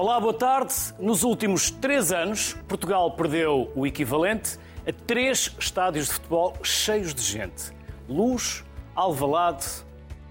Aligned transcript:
Olá, 0.00 0.20
boa 0.20 0.32
tarde. 0.32 0.74
Nos 1.00 1.24
últimos 1.24 1.72
três 1.72 2.12
anos, 2.12 2.52
Portugal 2.68 3.10
perdeu 3.10 3.72
o 3.74 3.84
equivalente 3.84 4.56
a 4.86 4.92
três 4.92 5.52
estádios 5.58 6.06
de 6.06 6.12
futebol 6.12 6.54
cheios 6.62 7.12
de 7.12 7.20
gente: 7.20 7.72
Luz, 8.08 8.64
Alvalade 8.94 9.66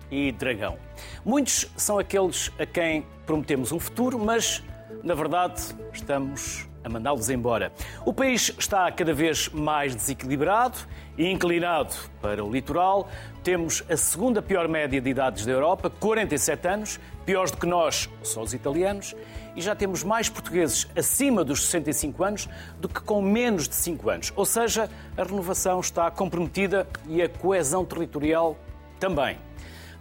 e 0.09 0.31
Dragão. 0.31 0.77
Muitos 1.25 1.69
são 1.75 1.99
aqueles 1.99 2.49
a 2.57 2.65
quem 2.65 3.05
prometemos 3.25 3.73
um 3.73 3.77
futuro, 3.77 4.17
mas 4.17 4.63
na 5.03 5.13
verdade 5.13 5.61
estamos 5.91 6.65
a 6.81 6.89
mandá-los 6.89 7.29
embora. 7.29 7.73
O 8.05 8.13
país 8.13 8.55
está 8.57 8.89
cada 8.89 9.13
vez 9.13 9.49
mais 9.49 9.93
desequilibrado 9.93 10.77
e 11.17 11.29
inclinado 11.29 11.93
para 12.21 12.41
o 12.41 12.49
litoral. 12.49 13.09
Temos 13.43 13.83
a 13.89 13.97
segunda 13.97 14.41
pior 14.41 14.69
média 14.69 15.01
de 15.01 15.09
idades 15.09 15.45
da 15.45 15.51
Europa, 15.51 15.89
47 15.89 16.67
anos, 16.69 16.99
piores 17.25 17.51
do 17.51 17.57
que 17.57 17.65
nós, 17.65 18.09
só 18.23 18.41
os 18.41 18.53
italianos, 18.53 19.13
e 19.57 19.61
já 19.61 19.75
temos 19.75 20.03
mais 20.03 20.29
portugueses 20.29 20.87
acima 20.95 21.43
dos 21.43 21.65
65 21.65 22.23
anos 22.23 22.47
do 22.79 22.87
que 22.87 23.01
com 23.01 23.21
menos 23.23 23.67
de 23.67 23.73
5 23.73 24.09
anos. 24.09 24.33
Ou 24.35 24.45
seja, 24.45 24.87
a 25.17 25.23
renovação 25.23 25.79
está 25.79 26.09
comprometida 26.11 26.87
e 27.07 27.23
a 27.23 27.27
coesão 27.27 27.83
territorial 27.83 28.55
também. 28.99 29.39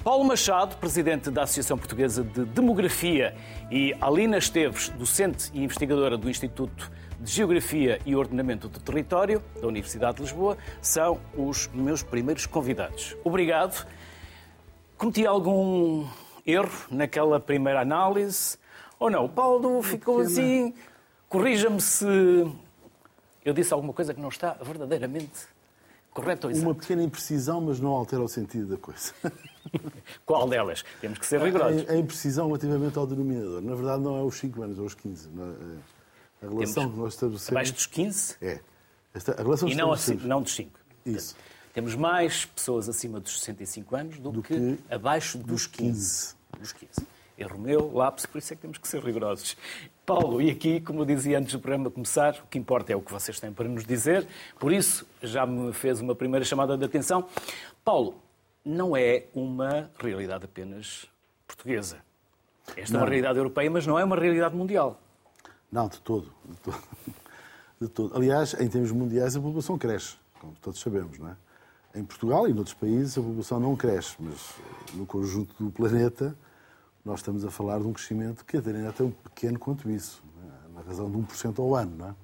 Paulo 0.04 0.24
Machado, 0.24 0.76
presidente 0.76 1.30
da 1.30 1.42
Associação 1.44 1.76
Portuguesa 1.76 2.22
de 2.22 2.44
Demografia, 2.44 3.34
e 3.70 3.96
Alina 4.00 4.36
Esteves, 4.36 4.90
docente 4.90 5.50
e 5.52 5.64
investigadora 5.64 6.16
do 6.16 6.30
Instituto 6.30 6.92
de 7.18 7.32
Geografia 7.32 7.98
e 8.04 8.14
Ordenamento 8.14 8.68
do 8.68 8.78
Território 8.78 9.42
da 9.60 9.66
Universidade 9.66 10.18
de 10.18 10.22
Lisboa, 10.22 10.58
são 10.82 11.18
os 11.34 11.68
meus 11.72 12.02
primeiros 12.02 12.44
convidados. 12.44 13.16
Obrigado. 13.24 13.86
Cometi 14.98 15.26
algum 15.26 16.06
erro 16.46 16.86
naquela 16.90 17.40
primeira 17.40 17.80
análise? 17.80 18.58
Ou 18.98 19.10
não? 19.10 19.24
O 19.24 19.28
Paulo 19.28 19.82
ficou 19.82 20.20
assim. 20.20 20.74
Corrija-me 21.28 21.80
se 21.80 22.06
eu 23.44 23.52
disse 23.52 23.72
alguma 23.72 23.92
coisa 23.92 24.12
que 24.12 24.20
não 24.20 24.28
está 24.28 24.54
verdadeiramente 24.54 25.46
correta 26.10 26.46
ou 26.46 26.50
exata. 26.50 26.66
Uma 26.66 26.74
pequena 26.74 27.02
imprecisão, 27.02 27.60
mas 27.60 27.78
não 27.78 27.90
altera 27.90 28.22
o 28.22 28.28
sentido 28.28 28.68
da 28.68 28.76
coisa. 28.76 29.12
Qual 30.24 30.48
delas? 30.48 30.84
Temos 31.00 31.18
que 31.18 31.26
ser 31.26 31.40
rigorosos. 31.40 31.88
A, 31.88 31.92
a 31.92 31.96
imprecisão 31.96 32.46
relativamente 32.46 32.98
ao 32.98 33.06
denominador. 33.06 33.60
Na 33.60 33.74
verdade, 33.74 34.02
não 34.02 34.16
é 34.16 34.22
os 34.22 34.36
5 34.36 34.62
anos, 34.62 34.78
é 34.78 34.82
os 34.82 34.94
15. 34.94 35.28
A 36.42 36.46
relação 36.46 36.82
Temos 36.82 36.94
que 36.94 37.00
nós 37.00 37.14
estabelecemos. 37.14 37.50
Abaixo 37.50 37.72
dos 37.72 37.86
15 37.86 38.36
É. 38.40 38.60
Esta, 39.14 39.32
a 39.32 39.42
relação 39.42 39.68
e 39.68 39.74
não, 39.74 39.92
acima, 39.92 40.22
não 40.24 40.42
dos 40.42 40.54
5. 40.54 40.70
Isso. 41.06 41.36
Temos 41.72 41.94
mais 41.94 42.46
pessoas 42.46 42.88
acima 42.88 43.20
dos 43.20 43.38
65 43.38 43.96
anos 43.96 44.18
do, 44.18 44.32
Do 44.32 44.42
que, 44.42 44.54
que 44.54 44.78
abaixo 44.90 45.38
dos 45.38 45.46
dos 45.46 45.66
15. 45.66 46.34
Dos 46.58 46.72
15. 46.72 46.90
Erro 47.38 47.58
meu, 47.58 47.92
lápis, 47.94 48.24
por 48.24 48.38
isso 48.38 48.52
é 48.52 48.56
que 48.56 48.62
temos 48.62 48.78
que 48.78 48.88
ser 48.88 49.02
rigorosos. 49.02 49.56
Paulo, 50.06 50.40
e 50.40 50.50
aqui, 50.50 50.80
como 50.80 51.00
eu 51.02 51.04
dizia 51.04 51.38
antes 51.38 51.52
do 51.52 51.60
programa 51.60 51.90
começar, 51.90 52.34
o 52.42 52.46
que 52.48 52.58
importa 52.58 52.92
é 52.92 52.96
o 52.96 53.00
que 53.02 53.12
vocês 53.12 53.38
têm 53.38 53.52
para 53.52 53.68
nos 53.68 53.84
dizer, 53.84 54.26
por 54.58 54.72
isso 54.72 55.06
já 55.22 55.44
me 55.44 55.72
fez 55.72 56.00
uma 56.00 56.14
primeira 56.14 56.44
chamada 56.44 56.78
de 56.78 56.84
atenção. 56.84 57.26
Paulo, 57.84 58.14
não 58.64 58.96
é 58.96 59.24
uma 59.34 59.90
realidade 59.98 60.44
apenas 60.44 61.06
portuguesa. 61.46 61.98
Esta 62.76 62.80
é 62.80 62.96
uma 62.96 63.00
Não. 63.00 63.06
realidade 63.08 63.38
europeia, 63.38 63.70
mas 63.70 63.86
não 63.86 63.98
é 63.98 64.04
uma 64.04 64.16
realidade 64.16 64.56
mundial. 64.56 65.00
Não, 65.70 65.88
de 65.88 66.00
todo. 66.00 66.32
De 66.44 66.56
todo. 66.56 66.82
De 67.78 67.88
todo. 67.88 68.16
Aliás, 68.16 68.54
em 68.58 68.66
termos 68.68 68.90
mundiais, 68.90 69.36
a 69.36 69.40
população 69.40 69.76
cresce, 69.76 70.16
como 70.40 70.54
todos 70.62 70.80
sabemos, 70.80 71.18
não 71.18 71.28
é? 71.28 71.36
Em 71.94 72.02
Portugal 72.02 72.48
e 72.48 72.54
noutros 72.54 72.72
países, 72.74 73.18
a 73.18 73.20
população 73.20 73.60
não 73.60 73.76
cresce, 73.76 74.16
mas 74.18 74.54
no 74.94 75.04
conjunto 75.04 75.54
do 75.62 75.70
planeta, 75.70 76.34
nós 77.06 77.20
estamos 77.20 77.44
a 77.44 77.50
falar 77.52 77.78
de 77.78 77.86
um 77.86 77.92
crescimento 77.92 78.44
que 78.44 78.56
até 78.56 78.70
é 78.72 78.90
tão 78.90 79.12
pequeno 79.12 79.60
quanto 79.60 79.88
isso, 79.88 80.20
é? 80.44 80.74
na 80.74 80.80
razão 80.80 81.08
de 81.08 81.16
1% 81.16 81.56
ao 81.60 81.76
ano. 81.76 81.96
Não 81.96 82.08
é? 82.08 82.14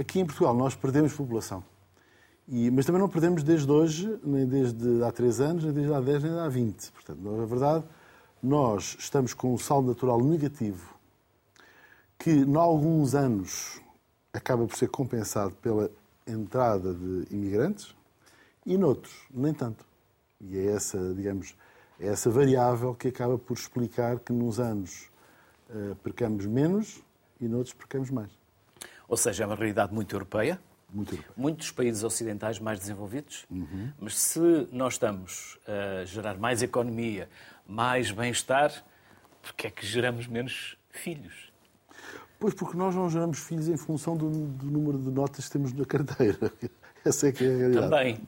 Aqui 0.00 0.20
em 0.20 0.24
Portugal, 0.24 0.54
nós 0.54 0.74
perdemos 0.74 1.12
população. 1.12 1.62
E- 2.48 2.70
mas 2.70 2.86
também 2.86 3.00
não 3.00 3.10
perdemos 3.10 3.42
desde 3.42 3.70
hoje, 3.70 4.18
nem 4.24 4.46
desde 4.46 5.04
há 5.04 5.12
3 5.12 5.38
anos, 5.38 5.64
nem 5.64 5.72
desde 5.74 5.92
há 5.92 6.00
10, 6.00 6.22
nem 6.22 6.32
há 6.32 6.48
20. 6.48 6.90
Portanto, 6.92 7.20
na 7.20 7.44
verdade, 7.44 7.84
nós 8.42 8.96
estamos 8.98 9.34
com 9.34 9.52
um 9.52 9.58
saldo 9.58 9.88
natural 9.88 10.18
negativo 10.24 10.94
que, 12.18 12.30
em 12.30 12.56
alguns 12.56 13.14
anos, 13.14 13.82
acaba 14.32 14.66
por 14.66 14.76
ser 14.78 14.88
compensado 14.88 15.52
pela 15.60 15.90
entrada 16.26 16.94
de 16.94 17.26
imigrantes 17.30 17.94
e 18.64 18.78
noutros, 18.78 19.14
nem 19.30 19.52
tanto. 19.52 19.84
E 20.40 20.56
é 20.56 20.72
essa, 20.72 21.12
digamos, 21.14 21.54
é 22.00 22.08
essa 22.08 22.30
variável 22.30 22.94
que 22.94 23.08
acaba 23.08 23.38
por 23.38 23.54
explicar 23.56 24.18
que 24.18 24.32
nos 24.32 24.58
anos 24.60 25.08
eh, 25.70 25.94
percamos 26.02 26.46
menos 26.46 27.02
e 27.40 27.48
noutros 27.48 27.74
percamos 27.74 28.10
mais. 28.10 28.30
Ou 29.08 29.16
seja, 29.16 29.44
é 29.44 29.46
uma 29.46 29.54
realidade 29.56 29.94
muito 29.94 30.14
europeia, 30.14 30.60
Muito 30.92 31.12
europeu. 31.14 31.32
muitos 31.36 31.70
países 31.70 32.02
ocidentais 32.04 32.58
mais 32.58 32.78
desenvolvidos, 32.80 33.46
Uhum. 33.50 33.92
mas 34.00 34.16
se 34.18 34.40
nós 34.72 34.94
estamos 34.94 35.58
a 35.66 36.04
gerar 36.04 36.36
mais 36.38 36.62
economia, 36.62 37.28
mais 37.66 38.10
bem-estar, 38.10 38.72
porque 39.42 39.66
é 39.68 39.70
que 39.70 39.86
geramos 39.86 40.26
menos 40.26 40.76
filhos? 40.90 41.52
Pois 42.38 42.52
porque 42.52 42.76
nós 42.76 42.94
não 42.94 43.08
geramos 43.08 43.38
filhos 43.38 43.68
em 43.68 43.76
função 43.76 44.16
do, 44.16 44.28
do 44.30 44.66
número 44.66 44.98
de 44.98 45.10
notas 45.10 45.46
que 45.46 45.52
temos 45.52 45.72
na 45.72 45.84
carteira. 45.86 46.52
Essa 47.04 47.28
é 47.28 47.32
que 47.32 47.44
é 47.44 47.48
a 47.48 47.56
realidade. 47.56 47.88
Também, 47.90 48.20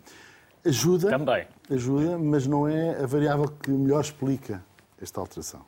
Ajuda, 0.69 1.09
também. 1.09 1.47
ajuda, 1.71 2.19
mas 2.19 2.47
não 2.47 2.69
é 2.69 3.03
a 3.03 3.07
variável 3.07 3.49
que 3.49 3.71
melhor 3.71 4.01
explica 4.01 4.63
esta 5.01 5.21
alteração. 5.21 5.65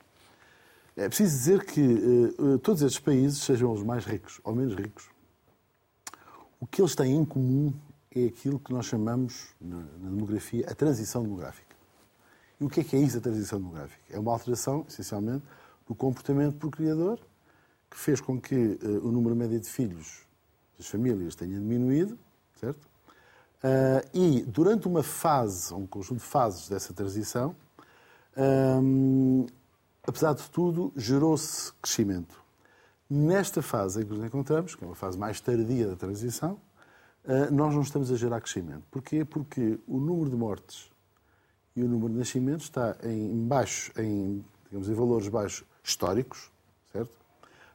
É 0.97 1.09
preciso 1.09 1.37
dizer 1.37 1.65
que 1.65 1.81
eh, 1.81 2.59
todos 2.59 2.83
estes 2.83 3.01
países, 3.01 3.39
sejam 3.39 3.73
os 3.73 3.83
mais 3.83 4.05
ricos 4.05 4.41
ou 4.45 4.55
menos 4.55 4.75
ricos, 4.75 5.09
o 6.61 6.67
que 6.67 6.83
eles 6.83 6.95
têm 6.95 7.17
em 7.17 7.25
comum 7.25 7.73
é 8.15 8.27
aquilo 8.27 8.59
que 8.59 8.73
nós 8.73 8.85
chamamos, 8.85 9.55
na, 9.59 9.79
na 9.79 10.11
demografia, 10.11 10.67
a 10.69 10.75
transição 10.75 11.23
demográfica. 11.23 11.75
E 12.61 12.65
o 12.65 12.69
que 12.69 12.81
é 12.81 12.85
que 12.85 12.97
é 12.97 12.99
isso, 12.99 13.17
a 13.17 13.21
transição 13.21 13.59
demográfica? 13.59 14.03
É 14.11 14.19
uma 14.19 14.33
alteração, 14.33 14.85
essencialmente, 14.87 15.45
do 15.87 15.95
comportamento 15.95 16.57
procriador, 16.57 17.19
que 17.91 17.97
fez 17.97 18.21
com 18.21 18.39
que 18.39 18.55
eh, 18.55 18.87
o 19.03 19.11
número 19.11 19.35
médio 19.35 19.59
de 19.59 19.69
filhos 19.69 20.27
das 20.77 20.87
famílias 20.87 21.35
tenha 21.35 21.59
diminuído, 21.59 22.19
certo? 22.61 22.90
Ah, 23.63 24.03
e 24.15 24.43
durante 24.43 24.89
uma 24.89 25.03
fase, 25.03 25.75
um 25.75 25.87
conjunto 25.87 26.21
de 26.21 26.27
fases 26.27 26.69
dessa 26.69 26.93
transição, 26.95 27.55
hum, 28.83 29.47
apesar 30.03 30.35
de 30.35 30.49
tudo, 30.51 30.93
gerou-se 30.97 31.73
crescimento. 31.75 32.41
Nesta 33.09 33.61
fase 33.61 34.03
em 34.03 34.07
que 34.07 34.13
nos 34.15 34.25
encontramos, 34.25 34.75
que 34.75 34.85
é 34.85 34.87
uma 34.87 34.95
fase 34.95 35.19
mais 35.19 35.41
tardia 35.41 35.89
da 35.89 35.97
transição, 35.97 36.59
ah, 37.27 37.51
nós 37.51 37.75
não 37.75 37.83
estamos 37.83 38.11
a 38.11 38.17
gerar 38.17 38.41
crescimento. 38.41 38.83
Porquê? 38.91 39.25
Porque 39.25 39.79
o 39.87 39.99
número 39.99 40.31
de 40.31 40.37
mortes 40.37 40.91
e 41.77 41.83
o 41.83 41.89
número 41.89 42.13
de 42.13 42.19
nascimentos 42.19 42.65
está 42.65 42.97
em 43.05 43.47
baixo, 43.47 43.93
em, 43.99 44.45
digamos, 44.65 44.89
em 44.89 44.95
valores 44.95 45.29
baixos 45.29 45.65
históricos, 45.85 46.51
certo? 46.93 47.13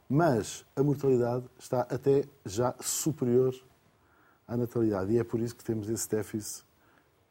Mas 0.09 0.65
a 0.75 0.83
mortalidade 0.83 1.45
está 1.59 1.81
até 1.81 2.25
já 2.45 2.75
superior 2.79 3.55
à 4.47 4.55
natalidade. 4.57 5.13
E 5.13 5.17
é 5.17 5.23
por 5.23 5.39
isso 5.39 5.55
que 5.55 5.63
temos 5.63 5.89
esse 5.89 6.09
déficit 6.09 6.63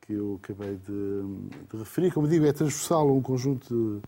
que 0.00 0.12
eu 0.12 0.38
acabei 0.42 0.76
de, 0.76 1.22
de 1.70 1.76
referir. 1.78 2.12
Como 2.12 2.28
digo, 2.28 2.44
é 2.44 2.52
transversal 2.52 3.08
a 3.08 3.12
um 3.12 3.22
conjunto 3.22 4.02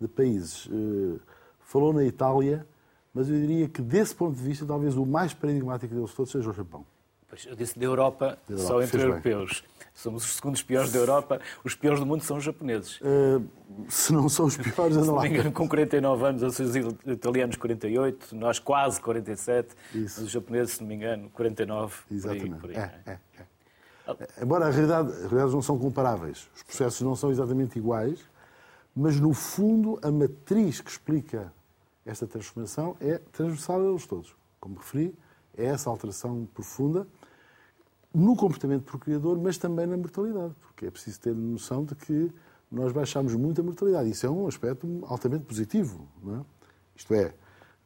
de, 0.00 0.06
de 0.06 0.08
países. 0.08 0.68
Eh, 0.70 1.18
falou 1.60 1.92
na 1.92 2.04
Itália, 2.04 2.66
mas 3.14 3.28
eu 3.28 3.36
diria 3.36 3.68
que, 3.68 3.80
desse 3.80 4.14
ponto 4.14 4.36
de 4.36 4.42
vista, 4.42 4.66
talvez 4.66 4.96
o 4.96 5.06
mais 5.06 5.32
paradigmático 5.32 5.94
deles 5.94 6.12
todos 6.12 6.30
seja 6.30 6.50
o 6.50 6.52
Japão. 6.52 6.84
Pois, 7.32 7.46
eu 7.46 7.56
disse 7.56 7.78
da 7.78 7.86
Europa, 7.86 8.38
Da 8.46 8.54
Europa, 8.56 8.68
só 8.68 8.82
entre 8.82 8.90
fez 8.90 9.02
bem. 9.04 9.10
europeus. 9.10 9.64
Somos 9.94 10.22
os 10.22 10.36
segundos 10.36 10.62
piores 10.62 10.92
da 10.92 10.98
Europa, 10.98 11.40
os 11.64 11.74
piores 11.74 11.98
do 11.98 12.04
mundo 12.04 12.22
são 12.22 12.36
os 12.36 12.44
japoneses. 12.44 13.00
Eh, 13.02 13.40
se 13.88 14.12
não 14.12 14.28
são 14.28 14.44
os 14.44 14.54
piores, 14.58 14.98
anda 14.98 15.06
não 15.06 15.14
lá. 15.14 15.22
me 15.22 15.30
engano, 15.30 15.50
com 15.50 15.66
49 15.66 16.24
anos, 16.26 16.42
os 16.42 16.76
italianos 17.06 17.56
48, 17.56 18.36
nós 18.36 18.58
quase 18.58 19.00
47, 19.00 19.74
Isso. 19.94 20.24
os 20.24 20.30
japoneses, 20.30 20.74
se 20.74 20.82
não 20.82 20.88
me 20.88 20.94
engano, 20.94 21.30
49. 21.30 21.94
Exatamente. 22.10 22.54
Por 22.56 22.68
aí, 22.70 22.74
por 22.74 22.82
aí, 22.82 22.90
É, 23.06 23.10
é? 23.12 23.12
é, 23.12 23.18
é. 23.40 24.42
Embora 24.42 24.66
a 24.66 24.70
realidade, 24.70 25.08
as 25.10 25.20
realidades 25.20 25.54
não 25.54 25.62
são 25.62 25.78
comparáveis, 25.78 26.50
os 26.54 26.62
processos 26.62 27.00
não 27.00 27.16
são 27.16 27.30
exatamente 27.30 27.78
iguais, 27.78 28.18
mas 28.94 29.18
no 29.18 29.32
fundo 29.32 29.98
a 30.02 30.10
matriz 30.10 30.82
que 30.82 30.90
explica 30.90 31.50
esta 32.04 32.26
transformação 32.26 32.94
é 33.00 33.16
transversal 33.32 33.80
a 33.80 33.84
eles 33.90 34.06
todos. 34.06 34.34
Como 34.60 34.74
referi, 34.76 35.14
é 35.56 35.64
essa 35.64 35.88
alteração 35.88 36.46
profunda 36.52 37.06
no 38.14 38.36
comportamento 38.36 38.82
procriador, 38.82 39.38
mas 39.38 39.56
também 39.58 39.86
na 39.86 39.96
mortalidade, 39.96 40.54
porque 40.60 40.86
é 40.86 40.90
preciso 40.90 41.20
ter 41.20 41.34
noção 41.34 41.84
de 41.84 41.94
que 41.94 42.30
nós 42.70 42.92
baixamos 42.92 43.34
muito 43.34 43.60
a 43.60 43.64
mortalidade. 43.64 44.10
Isso 44.10 44.26
é 44.26 44.30
um 44.30 44.46
aspecto 44.46 45.04
altamente 45.06 45.44
positivo. 45.44 46.06
Não 46.22 46.40
é? 46.40 46.40
Isto 46.96 47.14
é, 47.14 47.34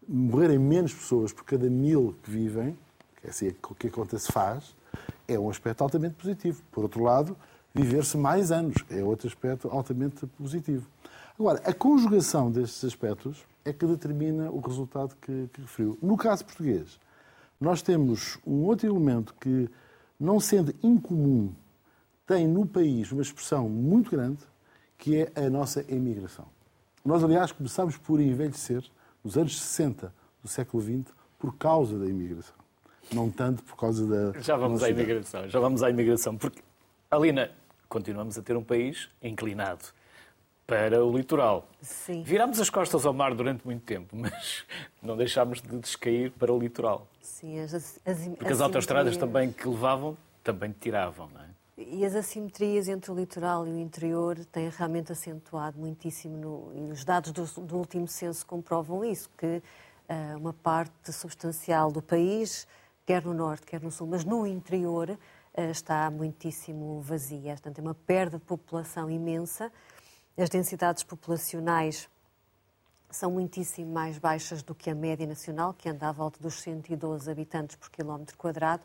morrerem 0.09 0.59
menos 0.59 0.95
pessoas 0.95 1.33
por 1.33 1.45
cada 1.45 1.69
mil 1.69 2.15
que 2.23 2.31
vivem, 2.31 2.77
que 3.21 3.27
é 3.27 3.31
assim 3.31 3.55
que 3.79 3.89
a 3.89 3.91
conta 3.91 4.19
se 4.19 4.31
faz, 4.31 4.75
é 5.27 5.39
um 5.39 5.51
aspecto 5.51 5.83
altamente 5.83 6.15
positivo. 6.15 6.63
Por 6.71 6.85
outro 6.85 7.03
lado, 7.03 7.37
viver-se 7.75 8.17
mais 8.17 8.51
anos 8.51 8.77
é 8.91 9.03
outro 9.03 9.27
aspecto 9.27 9.69
altamente 9.69 10.27
positivo. 10.27 10.89
Agora, 11.39 11.61
a 11.65 11.75
conjugação 11.75 12.51
destes 12.51 12.83
aspectos 12.85 13.45
é 13.65 13.73
que 13.73 13.85
determina 13.85 14.51
o 14.51 14.61
resultado 14.61 15.15
que, 15.21 15.49
que 15.53 15.61
referiu. 15.61 15.99
No 16.01 16.17
caso 16.17 16.45
português, 16.45 16.99
nós 17.61 17.83
temos 17.83 18.39
um 18.47 18.65
outro 18.65 18.87
elemento 18.87 19.35
que, 19.41 19.69
não 20.19 20.41
sendo 20.41 20.75
incomum, 20.83 21.53
tem 22.27 22.47
no 22.47 22.67
país 22.67 23.13
uma 23.13 23.23
expressão 23.23 23.69
muito 23.69 24.11
grande, 24.11 24.43
que 24.99 25.17
é 25.17 25.47
a 25.47 25.51
nossa 25.51 25.85
emigração. 25.93 26.47
Nós, 27.05 27.23
aliás, 27.23 27.53
começámos 27.53 27.97
por 27.97 28.21
envelhecer 28.21 28.83
nos 29.23 29.37
anos 29.37 29.61
60 29.61 30.13
do 30.43 30.49
século 30.49 30.83
XX 30.83 31.15
por 31.39 31.55
causa 31.57 31.99
da 31.99 32.07
imigração. 32.07 32.57
Não 33.13 33.31
tanto 33.31 33.63
por 33.63 33.77
causa 33.77 34.05
da. 34.07 34.41
Já 34.41 34.57
vamos 34.57 34.83
à 34.83 34.91
imigração, 34.91 35.49
já 35.49 35.61
vamos 35.61 35.83
à 35.83 35.91
imigração. 35.91 36.37
Porque, 36.37 36.61
Alina, 37.09 37.53
continuamos 37.89 38.37
a 38.37 38.43
ter 38.43 38.57
um 38.57 38.65
país 38.65 39.09
inclinado 39.23 39.85
para 40.67 41.05
o 41.05 41.17
litoral. 41.17 41.69
Sim. 41.81 42.23
Virámos 42.23 42.61
as 42.61 42.69
costas 42.69 43.07
ao 43.07 43.13
mar 43.13 43.35
durante 43.35 43.65
muito 43.65 43.83
tempo, 43.85 44.15
mas 44.17 44.65
não 45.03 45.17
deixámos 45.17 45.63
de 45.63 45.79
descair 45.79 46.33
para 46.33 46.53
o 46.53 46.59
litoral. 46.59 47.07
Sim, 47.21 47.61
as, 47.61 47.73
as, 47.73 48.01
as 48.05 48.29
Porque 48.29 48.53
as 48.53 48.61
autoestradas 48.61 49.17
também 49.17 49.53
que 49.53 49.69
levavam, 49.69 50.17
também 50.43 50.75
tiravam, 50.79 51.29
não 51.33 51.41
é? 51.41 51.47
E 51.79 52.07
as 52.07 52.15
assimetrias 52.15 52.89
entre 52.89 53.11
o 53.11 53.15
litoral 53.15 53.67
e 53.67 53.71
o 53.71 53.79
interior 53.79 54.39
têm 54.47 54.71
realmente 54.71 55.13
acentuado 55.13 55.79
muitíssimo, 55.79 56.37
no, 56.37 56.73
e 56.75 56.91
os 56.91 57.05
dados 57.05 57.33
do, 57.33 57.45
do 57.61 57.77
último 57.77 58.09
censo 58.09 58.47
comprovam 58.47 59.05
isso, 59.05 59.29
que 59.37 59.47
uh, 60.09 60.39
uma 60.39 60.55
parte 60.55 61.13
substancial 61.13 61.93
do 61.93 62.01
país, 62.01 62.67
quer 63.05 63.23
no 63.23 63.35
norte, 63.35 63.67
quer 63.67 63.83
no 63.83 63.91
sul, 63.91 64.07
mas 64.07 64.25
no 64.25 64.47
interior, 64.47 65.11
uh, 65.11 65.71
está 65.71 66.11
muitíssimo 66.11 67.03
vazia. 67.03 67.53
Portanto, 67.53 67.79
é 67.79 67.83
uma 67.83 67.95
perda 67.95 68.39
de 68.39 68.45
população 68.45 69.11
imensa. 69.11 69.71
As 70.39 70.51
densidades 70.51 71.03
populacionais 71.03 72.11
são 73.11 73.31
muitíssimo 73.31 73.91
mais 73.91 74.19
baixas 74.19 74.63
do 74.63 74.75
que 74.75 74.91
a 74.91 74.95
média 74.95 75.27
nacional, 75.27 75.73
que 75.73 75.89
anda 75.89 76.11
à 76.11 76.13
volta 76.13 76.39
dos 76.43 76.61
112 76.61 77.31
habitantes 77.31 77.75
por 77.77 77.89
quilómetro 77.89 78.37
quadrado. 78.37 78.83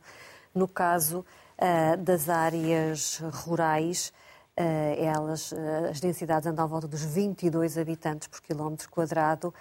No 0.56 0.66
caso 0.66 1.26
uh, 1.60 1.98
das 1.98 2.30
áreas 2.30 3.22
rurais, 3.46 4.14
uh, 4.58 4.62
elas, 4.98 5.52
uh, 5.52 5.90
as 5.90 6.00
densidades 6.00 6.48
andam 6.48 6.64
à 6.64 6.68
volta 6.70 6.88
dos 6.88 7.04
22 7.04 7.78
habitantes 7.78 8.30
por 8.30 8.42
quilómetro 8.42 8.90
quadrado 8.90 9.54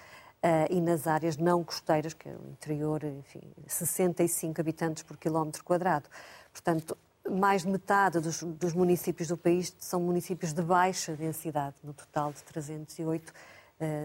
e 0.70 0.81
nas 0.81 1.06
áreas 1.06 1.37
não 1.37 1.62
costeiras, 1.62 2.14
que 2.14 2.26
é 2.26 2.32
o 2.32 2.48
interior, 2.48 3.04
enfim, 3.04 3.42
65 3.66 4.58
habitantes 4.58 5.02
por 5.02 5.19
quilómetro 5.19 5.62
quadrado. 5.62 6.08
Portanto, 6.50 6.96
mais 7.28 7.62
de 7.62 7.69
metade 7.69 8.20
dos, 8.20 8.43
dos, 8.43 8.72
municípios 8.72 9.28
do 9.28 9.37
país 9.37 9.75
são 9.78 10.00
municípios 10.00 10.52
de 10.52 10.62
baixa 10.62 11.14
densidade, 11.14 11.76
no 11.82 11.93
total 11.93 12.32
de 12.32 12.43
308, 12.44 13.32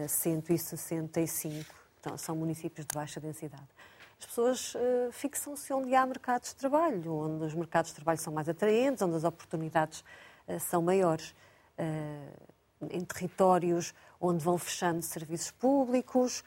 165 0.08 1.74
então, 2.00 2.16
são 2.16 2.34
municípios 2.36 2.86
de 2.86 2.94
baixa 2.94 3.20
densidade 3.20 3.68
as 4.18 4.26
pessoas 4.26 4.74
uh, 4.74 5.12
fixam-se 5.12 5.72
onde 5.72 5.94
há 5.94 6.06
mercados 6.06 6.50
de 6.50 6.56
trabalho, 6.56 7.12
onde 7.12 7.44
os 7.44 7.54
mercados 7.54 7.90
de 7.90 7.96
trabalho 7.96 8.18
são 8.18 8.32
mais 8.32 8.48
atraentes, 8.48 9.02
onde 9.02 9.16
as 9.16 9.24
oportunidades 9.24 10.00
uh, 10.48 10.58
são 10.58 10.82
maiores. 10.82 11.34
Uh, 11.78 12.56
em 12.90 13.00
territórios 13.00 13.94
onde 14.20 14.44
vão 14.44 14.58
fechando 14.58 15.00
serviços 15.00 15.50
públicos, 15.50 16.44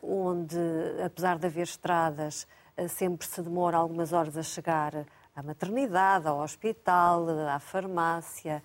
onde, 0.00 0.56
apesar 1.04 1.40
de 1.40 1.46
haver 1.46 1.64
estradas, 1.64 2.46
sempre 2.88 3.26
se 3.26 3.42
demora 3.42 3.76
algumas 3.76 4.12
horas 4.12 4.36
a 4.36 4.44
chegar 4.44 5.04
à 5.40 5.42
maternidade, 5.42 6.28
ao 6.28 6.40
hospital, 6.40 7.26
à 7.48 7.58
farmácia, 7.58 8.62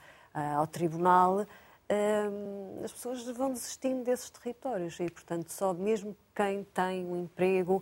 ao 0.58 0.68
tribunal, 0.68 1.48
as 2.84 2.92
pessoas 2.92 3.26
vão 3.32 3.54
desistindo 3.54 4.04
desses 4.04 4.30
territórios 4.30 5.00
e, 5.00 5.10
portanto, 5.10 5.50
só 5.52 5.74
mesmo 5.74 6.16
quem 6.36 6.66
tem 6.66 7.06
um 7.06 7.24
emprego 7.24 7.82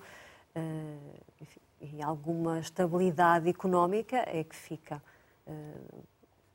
uh, 0.56 1.22
enfim, 1.42 1.60
e 1.82 2.04
alguma 2.04 2.60
estabilidade 2.60 3.50
económica 3.50 4.18
é 4.28 4.44
que 4.44 4.56
fica. 4.56 5.02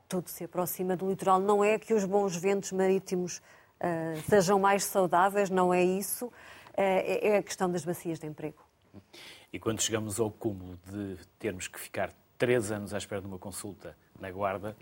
Tudo 0.08 0.29
se 0.29 0.44
aproxima 0.44 0.96
do 0.96 1.08
litoral. 1.11 1.38
Não 1.38 1.62
é 1.62 1.79
que 1.79 1.93
os 1.93 2.05
bons 2.05 2.34
ventos 2.37 2.73
marítimos 2.73 3.43
sejam 4.26 4.58
mais 4.58 4.84
saudáveis, 4.84 5.50
não 5.50 5.75
é 5.75 5.84
isso. 5.84 6.32
É, 6.75 7.29
é 7.29 7.37
a 7.37 7.43
questão 7.43 7.70
das 7.70 7.84
bacias 7.84 8.19
de 8.19 8.26
emprego. 8.26 8.64
E 9.52 9.58
quando 9.58 9.82
chegamos 9.82 10.19
ao 10.19 10.31
cúmulo 10.31 10.79
de 10.87 11.19
termos 11.38 11.69
que 11.69 11.79
ficar 11.79 12.11
três 12.38 12.70
anos 12.70 12.94
à 12.94 12.99
espera 12.99 13.20
de 13.20 13.26
uma 13.26 13.38
consulta 13.38 13.96
na 14.19 14.31
Guarda, 14.31 14.76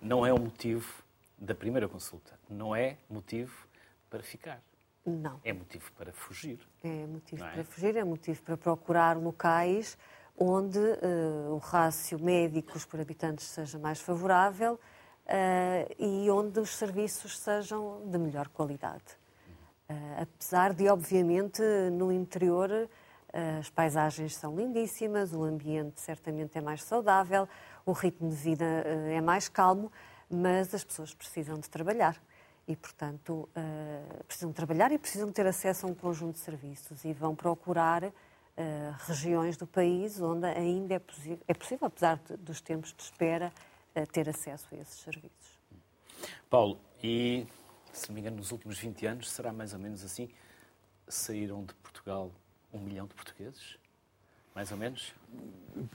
não 0.00 0.26
é 0.26 0.32
o 0.32 0.38
motivo 0.40 1.04
da 1.38 1.54
primeira 1.54 1.88
consulta. 1.88 2.32
Não 2.48 2.74
é 2.74 2.96
motivo 3.08 3.68
para 4.08 4.22
ficar. 4.22 4.60
Não. 5.04 5.40
É 5.44 5.52
motivo 5.52 5.92
para 5.92 6.12
fugir. 6.12 6.58
É 6.82 7.06
motivo 7.06 7.44
é? 7.44 7.50
para 7.52 7.64
fugir, 7.64 7.96
é 7.96 8.04
motivo 8.04 8.42
para 8.42 8.56
procurar 8.56 9.16
locais 9.16 9.98
onde 10.38 10.78
uh, 10.78 11.52
o 11.52 11.58
rácio 11.58 12.18
médicos 12.18 12.84
por 12.84 13.00
habitantes 13.00 13.46
seja 13.46 13.78
mais 13.78 14.00
favorável 14.00 14.74
uh, 14.74 15.94
e 15.98 16.30
onde 16.30 16.58
os 16.58 16.70
serviços 16.70 17.38
sejam 17.38 18.02
de 18.06 18.18
melhor 18.18 18.48
qualidade. 18.48 19.20
Uh, 19.90 20.22
apesar 20.22 20.72
de, 20.72 20.88
obviamente, 20.88 21.62
no 21.92 22.10
interior 22.10 22.88
as 23.32 23.70
paisagens 23.70 24.36
são 24.36 24.54
lindíssimas, 24.54 25.32
o 25.32 25.42
ambiente 25.42 26.00
certamente 26.00 26.58
é 26.58 26.60
mais 26.60 26.82
saudável, 26.82 27.48
o 27.86 27.92
ritmo 27.92 28.28
de 28.28 28.36
vida 28.36 28.64
é 28.64 29.20
mais 29.20 29.48
calmo, 29.48 29.90
mas 30.28 30.74
as 30.74 30.84
pessoas 30.84 31.14
precisam 31.14 31.58
de 31.58 31.68
trabalhar 31.68 32.20
e, 32.68 32.76
portanto, 32.76 33.48
uh, 33.56 34.24
precisam 34.24 34.52
trabalhar 34.52 34.92
e 34.92 34.98
precisam 34.98 35.32
ter 35.32 35.46
acesso 35.46 35.86
a 35.86 35.90
um 35.90 35.94
conjunto 35.94 36.34
de 36.34 36.40
serviços 36.40 37.04
e 37.04 37.12
vão 37.12 37.34
procurar 37.34 38.12
regiões 39.06 39.56
do 39.56 39.66
país 39.66 40.20
onde 40.20 40.46
ainda 40.46 40.94
é, 40.94 40.98
possível, 40.98 41.40
é 41.48 41.54
possível 41.54 41.86
apesar 41.86 42.20
dos 42.38 42.60
tempos 42.60 42.92
de 42.92 43.02
espera, 43.02 43.50
ter 44.12 44.28
acesso 44.28 44.68
a 44.72 44.76
esses 44.76 45.00
serviços. 45.00 45.58
Paulo, 46.50 46.78
e, 47.02 47.46
se 47.92 48.08
não 48.08 48.14
me 48.14 48.20
engano, 48.20 48.36
nos 48.36 48.52
últimos 48.52 48.78
20 48.78 49.06
anos, 49.06 49.30
será 49.30 49.52
mais 49.54 49.72
ou 49.72 49.78
menos 49.78 50.04
assim, 50.04 50.28
saíram 51.08 51.64
de 51.64 51.74
Portugal 51.76 52.30
um 52.72 52.80
milhão 52.80 53.06
de 53.06 53.14
portugueses? 53.14 53.76
Mais 54.54 54.70
ou 54.70 54.76
menos? 54.76 55.12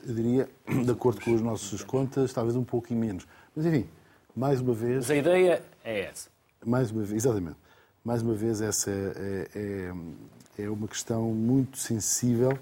Eu 0.06 0.13
diria, 0.13 0.50
de 0.84 0.91
acordo 0.91 1.22
com 1.22 1.34
as 1.34 1.41
nossas 1.41 1.84
contas, 1.84 2.34
talvez 2.34 2.55
um 2.55 2.63
pouquinho 2.63 3.00
menos. 3.00 3.27
Mas, 3.55 3.65
enfim, 3.65 3.88
mais 4.36 4.62
uma 4.62 4.74
vez... 4.74 4.98
Mas 4.98 5.12
a 5.12 5.15
ideia 5.15 5.63
é 5.84 6.01
essa 6.01 6.29
mais 6.65 6.91
uma 6.91 7.03
vez, 7.03 7.24
exatamente, 7.24 7.57
mais 8.03 8.22
uma 8.22 8.34
vez 8.34 8.62
essa 8.62 8.89
é, 8.89 9.48
é, 9.55 10.63
é, 10.63 10.69
uma 10.69 10.88
questão 10.88 11.31
muito 11.34 11.77
sensível, 11.77 12.57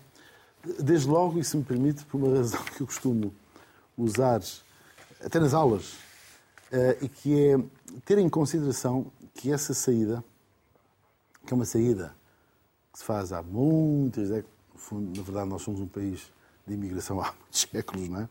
desde 0.79 1.07
logo, 1.07 1.39
e 1.39 1.43
se 1.43 1.55
me 1.57 1.63
permite, 1.63 2.03
por 2.05 2.17
uma 2.17 2.35
razão 2.35 2.63
que 2.63 2.81
eu 2.81 2.87
costumo 2.87 3.33
usar 3.97 4.41
até 5.23 5.39
nas 5.39 5.53
aulas, 5.53 5.97
eh, 6.71 6.97
e 7.01 7.07
que 7.07 7.39
é 7.39 7.59
ter 8.03 8.17
em 8.17 8.27
consideração 8.27 9.11
que 9.35 9.51
essa 9.51 9.73
saída, 9.73 10.23
que 11.45 11.53
é 11.53 11.55
uma 11.55 11.65
saída 11.65 12.13
que 12.95 12.99
se 12.99 13.05
faz 13.05 13.33
há 13.33 13.43
muitas 13.43 14.29
décadas, 14.29 14.49
na 14.89 15.21
verdade 15.21 15.49
nós 15.49 15.61
somos 15.61 15.81
um 15.81 15.87
país 15.87 16.31
de 16.65 16.73
imigração 16.73 17.19
há 17.19 17.33
muitos 17.33 17.67
séculos, 17.69 18.07
não 18.07 18.21
é? 18.21 18.29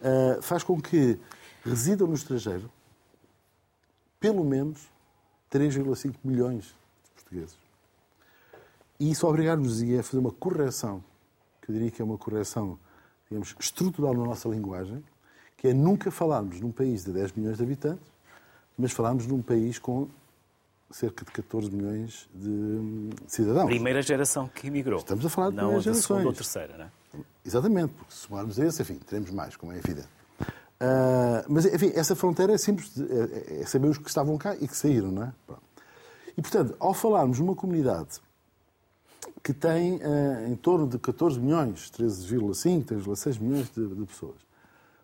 Eh, 0.00 0.38
faz 0.40 0.64
com 0.64 0.80
que 0.80 1.18
residam 1.62 2.08
no 2.08 2.14
estrangeiro 2.14 2.70
pelo 4.18 4.44
menos 4.44 4.90
3,5 5.50 6.14
milhões 6.24 6.64
de 7.04 7.10
portugueses. 7.14 7.58
E 8.98 9.10
isso 9.10 9.26
obrigar-nos 9.26 9.82
a 9.82 10.02
fazer 10.02 10.18
uma 10.18 10.32
correção, 10.32 11.04
que 11.60 11.70
eu 11.70 11.74
diria 11.74 11.90
que 11.90 12.00
é 12.00 12.04
uma 12.04 12.16
correção, 12.16 12.78
digamos, 13.28 13.54
estrutural 13.60 14.14
na 14.14 14.24
nossa 14.24 14.48
linguagem, 14.48 15.04
que 15.54 15.68
é 15.68 15.74
nunca 15.74 16.10
falarmos 16.10 16.60
num 16.60 16.72
país 16.72 17.04
de 17.04 17.12
10 17.12 17.32
milhões 17.32 17.58
de 17.58 17.62
habitantes, 17.62 18.10
mas 18.78 18.90
falarmos 18.92 19.26
num 19.26 19.42
país 19.42 19.78
com 19.78 20.08
cerca 20.92 21.24
de 21.24 21.32
14 21.32 21.70
milhões 21.70 22.28
de 22.34 23.10
cidadãos. 23.26 23.66
Primeira 23.66 24.02
geração 24.02 24.46
que 24.46 24.66
emigrou. 24.66 24.98
Estamos 24.98 25.24
a 25.24 25.28
falar 25.28 25.50
de 25.50 25.56
não 25.56 25.80
gerações. 25.80 26.04
Segunda 26.04 26.28
ou 26.28 26.32
terceira, 26.32 26.76
não 26.76 26.84
é? 26.84 26.90
Exatamente, 27.44 27.92
porque 27.94 28.12
se 28.12 28.20
somarmos 28.20 28.58
esse, 28.58 28.82
enfim, 28.82 28.94
teremos 29.06 29.30
mais, 29.30 29.56
como 29.56 29.72
é 29.72 29.78
evidente. 29.78 30.08
Uh, 30.82 31.44
mas, 31.48 31.64
enfim, 31.66 31.92
essa 31.94 32.16
fronteira 32.16 32.52
é 32.52 32.58
simples, 32.58 32.94
de, 32.94 33.04
é, 33.04 33.60
é 33.60 33.66
saber 33.66 33.88
os 33.88 33.98
que 33.98 34.08
estavam 34.08 34.36
cá 34.36 34.56
e 34.56 34.66
que 34.66 34.76
saíram, 34.76 35.10
não 35.10 35.24
é? 35.24 35.32
Pronto. 35.46 35.62
E, 36.36 36.42
portanto, 36.42 36.74
ao 36.78 36.94
falarmos 36.94 37.38
numa 37.38 37.54
comunidade 37.54 38.20
que 39.42 39.52
tem 39.52 39.96
uh, 39.96 40.48
em 40.48 40.56
torno 40.56 40.86
de 40.88 40.98
14 40.98 41.38
milhões, 41.38 41.90
13,5, 41.90 42.84
13,6 42.84 43.40
milhões 43.40 43.70
de, 43.70 43.86
de, 43.86 44.06
pessoas, 44.06 44.38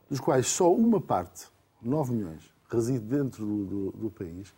dos 0.09 0.21
quais 0.21 0.47
só 0.47 0.73
uma 0.73 1.01
parte, 1.01 1.47
9 1.83 2.13
milhões, 2.13 2.43
reside 2.69 3.01
dentro 3.01 3.45
do, 3.45 3.65
do, 3.65 3.91
do 3.93 4.11
país, 4.11 4.53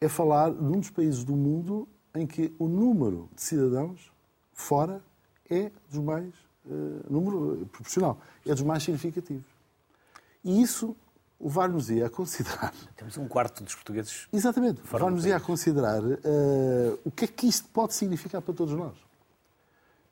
é 0.00 0.08
falar 0.08 0.50
de 0.50 0.62
um 0.62 0.78
dos 0.80 0.90
países 0.90 1.24
do 1.24 1.36
mundo 1.36 1.88
em 2.14 2.26
que 2.26 2.54
o 2.58 2.68
número 2.68 3.28
de 3.34 3.42
cidadãos 3.42 4.12
fora 4.52 5.02
é 5.48 5.70
dos 5.90 6.02
mais, 6.02 6.34
uh, 6.66 7.12
número 7.12 7.66
proporcional, 7.66 8.20
é 8.46 8.50
dos 8.50 8.62
mais 8.62 8.82
significativos. 8.82 9.46
E 10.44 10.62
isso 10.62 10.96
levar-nos-ia 11.40 12.06
a 12.06 12.10
considerar. 12.10 12.74
Temos 12.96 13.16
um 13.16 13.28
quarto 13.28 13.62
dos 13.62 13.74
portugueses. 13.74 14.26
Exatamente, 14.32 14.80
levar-nos-ia 14.80 15.36
a 15.36 15.40
considerar 15.40 16.02
uh, 16.02 17.00
o 17.04 17.10
que 17.10 17.24
é 17.24 17.28
que 17.28 17.46
isto 17.46 17.68
pode 17.68 17.94
significar 17.94 18.42
para 18.42 18.54
todos 18.54 18.74
nós. 18.74 18.96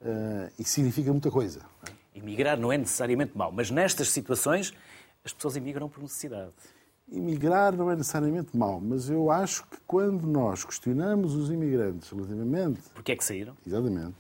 Uh, 0.00 0.52
e 0.59 0.64
significa 0.64 1.11
muita 1.11 1.31
coisa. 1.31 1.61
Emigrar 2.14 2.59
não 2.59 2.73
é 2.73 2.78
necessariamente 2.78 3.37
mau, 3.37 3.50
mas 3.50 3.71
nestas 3.71 4.11
situações 4.11 4.73
as 5.25 5.33
pessoas 5.33 5.57
emigram 5.57 5.88
por 5.88 6.02
necessidade. 6.02 6.52
Imigrar 7.09 7.77
não 7.77 7.91
é 7.91 7.95
necessariamente 7.95 8.57
mau, 8.57 8.81
mas 8.81 9.09
eu 9.09 9.31
acho 9.31 9.65
que 9.69 9.77
quando 9.87 10.27
nós 10.27 10.65
questionamos 10.65 11.37
os 11.37 11.51
imigrantes 11.51 12.11
relativamente. 12.11 12.81
Porquê 12.93 13.13
é 13.13 13.17
que 13.17 13.25
saíram? 13.25 13.57
Exatamente. 13.65 14.15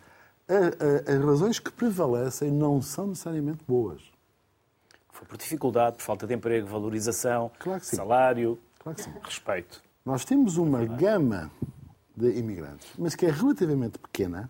A, 0.48 1.12
a, 1.12 1.16
as 1.16 1.24
razões 1.24 1.58
que 1.58 1.72
prevalecem 1.72 2.50
não 2.50 2.80
são 2.80 3.08
necessariamente 3.08 3.64
boas. 3.66 4.00
Foi 5.10 5.26
por 5.26 5.36
dificuldade, 5.36 5.96
por 5.96 6.02
falta 6.02 6.26
de 6.26 6.34
emprego, 6.34 6.68
valorização, 6.68 7.50
claro 7.58 7.82
salário, 7.84 8.58
claro 8.78 8.98
respeito. 9.22 9.82
Nós 10.04 10.24
temos 10.24 10.56
uma 10.56 10.84
gama 10.84 11.50
de 12.16 12.38
imigrantes, 12.38 12.88
mas 12.96 13.16
que 13.16 13.26
é 13.26 13.30
relativamente 13.30 13.98
pequena, 13.98 14.48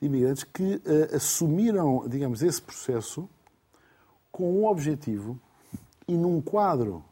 de 0.00 0.06
imigrantes 0.06 0.42
que 0.42 0.76
uh, 0.76 1.14
assumiram, 1.14 2.08
digamos, 2.08 2.42
esse 2.42 2.60
processo 2.60 3.28
com 4.32 4.60
um 4.60 4.66
objetivo 4.66 5.40
e 6.08 6.16
num 6.16 6.40
quadro 6.40 7.04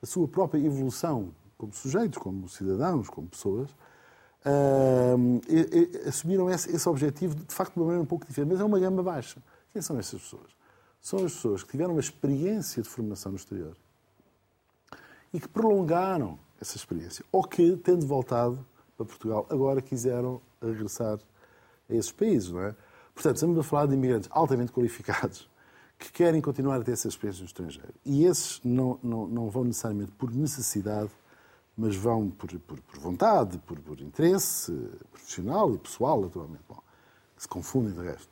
da 0.00 0.06
sua 0.06 0.26
própria 0.26 0.58
evolução 0.58 1.34
como 1.58 1.72
sujeitos, 1.74 2.18
como 2.18 2.48
cidadãos, 2.48 3.10
como 3.10 3.28
pessoas, 3.28 3.70
uh, 3.70 5.40
e, 5.46 5.98
e, 6.04 6.08
assumiram 6.08 6.48
esse, 6.50 6.74
esse, 6.74 6.88
objetivo 6.88 7.34
de 7.34 7.54
facto 7.54 7.74
de 7.74 7.80
uma 7.80 7.86
maneira 7.86 8.02
um 8.02 8.06
pouco 8.06 8.26
diferente, 8.26 8.50
mas 8.52 8.60
é 8.60 8.64
uma 8.64 8.78
gama 8.78 9.02
baixa. 9.02 9.42
Quem 9.72 9.82
são 9.82 9.98
essas 9.98 10.22
pessoas? 10.22 10.50
São 11.02 11.18
as 11.24 11.32
pessoas 11.32 11.62
que 11.62 11.72
tiveram 11.72 11.92
uma 11.92 12.00
experiência 12.00 12.82
de 12.82 12.88
formação 12.88 13.32
no 13.32 13.36
exterior 13.36 13.76
e 15.32 15.38
que 15.38 15.48
prolongaram 15.48 16.38
essa 16.60 16.76
experiência, 16.76 17.24
ou 17.30 17.44
que, 17.44 17.76
tendo 17.76 18.06
voltado 18.06 18.64
para 18.96 19.06
Portugal, 19.06 19.46
agora 19.50 19.80
quiseram 19.80 20.40
regressar 20.62 21.18
a 21.88 21.94
esses 21.94 22.12
países, 22.12 22.50
não 22.50 22.62
é? 22.62 22.74
Portanto, 23.14 23.36
estamos 23.36 23.58
a 23.58 23.62
falar 23.62 23.86
de 23.86 23.94
imigrantes 23.94 24.28
altamente 24.32 24.72
qualificados 24.72 25.48
que 26.00 26.10
querem 26.10 26.40
continuar 26.40 26.80
a 26.80 26.82
ter 26.82 26.92
essa 26.92 27.08
experiência 27.08 27.42
no 27.42 27.46
estrangeiro. 27.46 27.94
E 28.06 28.24
esses 28.24 28.58
não, 28.64 28.98
não, 29.02 29.26
não 29.26 29.50
vão 29.50 29.64
necessariamente 29.64 30.10
por 30.12 30.32
necessidade, 30.32 31.10
mas 31.76 31.94
vão 31.94 32.30
por, 32.30 32.48
por, 32.60 32.80
por 32.80 32.98
vontade, 32.98 33.58
por, 33.58 33.78
por, 33.78 34.00
interesse 34.00 34.72
profissional 35.10 35.74
e 35.74 35.78
pessoal, 35.78 36.22
naturalmente. 36.22 36.62
Bom, 36.66 36.80
se 37.36 37.46
confundem 37.46 37.92
de 37.92 38.00
resto. 38.00 38.30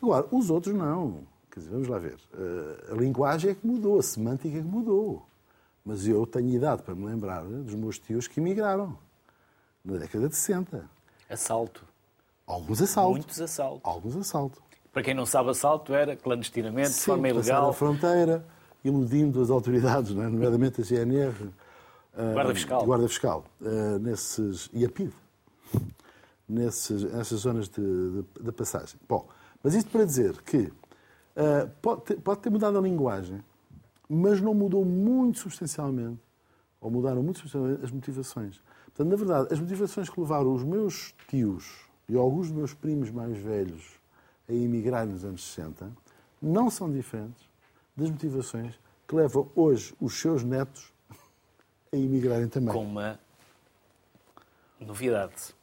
Agora, 0.00 0.26
os 0.30 0.48
outros 0.48 0.74
não. 0.74 1.26
Quer 1.50 1.60
dizer, 1.60 1.72
vamos 1.72 1.88
lá 1.88 1.98
ver. 1.98 2.18
Eh, 2.32 2.92
a 2.92 2.94
linguagem 2.94 3.50
é 3.50 3.54
que 3.54 3.66
mudou, 3.66 3.98
a 3.98 4.02
semântica 4.02 4.56
é 4.56 4.62
que 4.62 4.66
mudou. 4.66 5.26
Mas 5.84 6.06
eu 6.06 6.26
tenho 6.26 6.48
idade 6.48 6.82
para 6.82 6.94
me 6.94 7.04
lembrar 7.04 7.44
dos 7.44 7.74
meus 7.74 7.98
tios 7.98 8.26
que 8.26 8.40
emigraram 8.40 8.96
na 9.84 9.98
década 9.98 10.26
de 10.26 10.36
60. 10.36 10.88
Assalto. 11.28 11.84
Alguns 12.46 12.80
assaltos. 12.80 13.18
Muitos 13.18 13.40
assaltos. 13.40 13.80
Alguns 13.84 14.16
assaltos. 14.16 14.69
Para 14.92 15.02
quem 15.02 15.14
não 15.14 15.24
sabe, 15.24 15.50
assalto 15.50 15.94
era 15.94 16.16
clandestinamente, 16.16 16.90
de 16.90 17.00
forma 17.00 17.28
ilegal. 17.28 17.70
a 17.70 17.72
fronteira, 17.72 18.44
iludindo 18.84 19.40
as 19.40 19.50
autoridades, 19.50 20.10
é? 20.10 20.14
nomeadamente 20.14 20.80
a 20.80 20.84
GNR. 20.84 21.50
Guarda 22.32 22.54
Fiscal. 22.54 22.84
Guarda 22.84 23.08
Fiscal. 23.08 23.44
Uh, 23.60 23.98
nesses, 24.00 24.68
e 24.72 24.84
a 24.84 24.88
PID. 24.88 25.12
Nesses, 26.48 27.04
nessas 27.04 27.40
zonas 27.40 27.68
de, 27.68 27.80
de, 27.80 28.24
de, 28.42 28.52
passagem. 28.52 28.98
Bom, 29.08 29.28
mas 29.62 29.74
isto 29.74 29.88
para 29.88 30.04
dizer 30.04 30.42
que 30.42 30.58
uh, 30.58 31.70
pode, 31.80 32.02
ter, 32.02 32.16
pode 32.16 32.40
ter 32.40 32.50
mudado 32.50 32.76
a 32.76 32.80
linguagem, 32.80 33.40
mas 34.08 34.40
não 34.40 34.52
mudou 34.52 34.84
muito 34.84 35.38
substancialmente, 35.38 36.18
ou 36.80 36.90
mudaram 36.90 37.22
muito 37.22 37.38
substancialmente 37.38 37.84
as 37.84 37.92
motivações. 37.92 38.60
Portanto, 38.86 39.08
na 39.08 39.16
verdade, 39.16 39.54
as 39.54 39.60
motivações 39.60 40.10
que 40.10 40.18
levaram 40.18 40.52
os 40.52 40.64
meus 40.64 41.14
tios 41.28 41.88
e 42.08 42.16
alguns 42.16 42.48
dos 42.48 42.56
meus 42.56 42.74
primos 42.74 43.12
mais 43.12 43.38
velhos 43.38 43.99
a 44.50 44.54
emigrar 44.54 45.06
nos 45.06 45.24
anos 45.24 45.44
60 45.54 45.90
não 46.42 46.68
são 46.68 46.90
diferentes 46.90 47.48
das 47.96 48.10
motivações 48.10 48.78
que 49.06 49.14
levam 49.14 49.50
hoje 49.54 49.94
os 50.00 50.14
seus 50.14 50.42
netos 50.42 50.92
a 51.92 51.96
emigrarem 51.96 52.48
também. 52.48 52.72
Com 52.72 52.84
uma 52.84 53.18
novidade. 54.78 55.54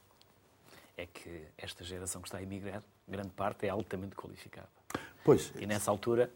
É 0.96 1.06
que 1.06 1.44
esta 1.58 1.84
geração 1.84 2.22
que 2.22 2.28
está 2.28 2.38
a 2.38 2.42
emigrar, 2.42 2.84
grande 3.08 3.30
parte 3.30 3.66
é 3.66 3.70
altamente 3.70 4.16
qualificada. 4.16 4.68
Pois. 5.24 5.52
E 5.60 5.66
nessa 5.66 5.92
altura. 5.92 6.32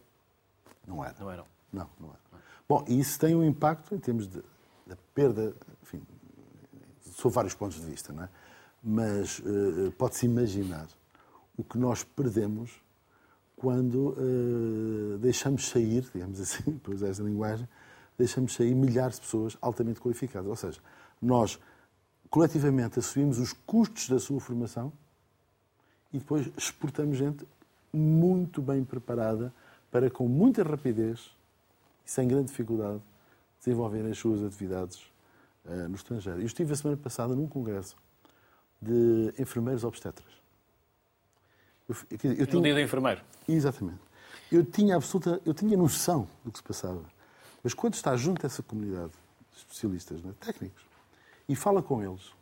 Não 0.86 1.04
era. 1.04 1.14
Não 1.18 1.30
eram. 1.30 1.46
Não, 1.72 1.88
não 1.98 2.08
era. 2.10 2.42
Bom, 2.68 2.84
e 2.88 2.98
isso 2.98 3.18
tem 3.18 3.34
um 3.34 3.44
impacto 3.44 3.94
em 3.94 3.98
termos 3.98 4.28
de, 4.28 4.42
da 4.86 4.96
perda, 5.14 5.54
enfim, 5.82 6.02
sob 7.12 7.34
vários 7.34 7.54
pontos 7.54 7.80
de 7.80 7.86
vista, 7.86 8.12
não 8.12 8.24
é? 8.24 8.28
Mas 8.82 9.38
uh, 9.40 9.92
pode-se 9.98 10.26
imaginar 10.26 10.88
o 11.56 11.62
que 11.62 11.78
nós 11.78 12.02
perdemos 12.04 12.80
quando 13.56 14.16
uh, 14.18 15.18
deixamos 15.18 15.68
sair, 15.68 16.02
digamos 16.12 16.40
assim, 16.40 16.78
para 16.82 16.94
usar 16.94 17.08
esta 17.08 17.22
linguagem, 17.22 17.68
deixamos 18.18 18.54
sair 18.54 18.74
milhares 18.74 19.16
de 19.16 19.22
pessoas 19.22 19.56
altamente 19.60 20.00
qualificadas. 20.00 20.48
Ou 20.48 20.56
seja, 20.56 20.80
nós 21.20 21.58
coletivamente 22.28 22.98
assumimos 22.98 23.38
os 23.38 23.52
custos 23.52 24.08
da 24.08 24.18
sua 24.18 24.40
formação 24.40 24.92
e 26.12 26.18
depois 26.18 26.50
exportamos 26.56 27.16
gente 27.16 27.46
muito 27.92 28.60
bem 28.60 28.82
preparada 28.82 29.52
para, 29.90 30.10
com 30.10 30.26
muita 30.26 30.62
rapidez 30.62 31.30
e 32.04 32.10
sem 32.10 32.26
grande 32.26 32.46
dificuldade, 32.46 33.00
desenvolver 33.58 34.04
as 34.10 34.18
suas 34.18 34.42
atividades 34.42 35.00
uh, 35.64 35.88
no 35.88 35.94
estrangeiro. 35.94 36.40
Eu 36.40 36.46
estive 36.46 36.72
a 36.72 36.76
semana 36.76 36.96
passada 36.96 37.36
num 37.36 37.46
congresso 37.46 37.96
de 38.80 39.32
enfermeiros 39.38 39.84
obstetras. 39.84 40.41
Eu, 41.88 41.96
eu, 42.10 42.32
eu 42.32 42.46
tinha... 42.46 42.56
No 42.56 42.62
dia 42.62 42.74
do 42.74 42.80
enfermeiro? 42.80 43.20
Exatamente. 43.48 44.00
Eu 44.50 44.64
tinha 44.64 44.96
absoluta, 44.96 45.40
eu 45.44 45.54
tinha 45.54 45.76
noção 45.76 46.28
do 46.44 46.52
que 46.52 46.58
se 46.58 46.64
passava. 46.64 47.02
Mas 47.62 47.74
quando 47.74 47.94
está 47.94 48.16
junto 48.16 48.44
a 48.44 48.46
essa 48.46 48.62
comunidade 48.62 49.12
de 49.52 49.58
especialistas, 49.58 50.22
né, 50.22 50.32
técnicos, 50.40 50.84
e 51.48 51.56
fala 51.56 51.82
com 51.82 52.02
eles, 52.02 52.32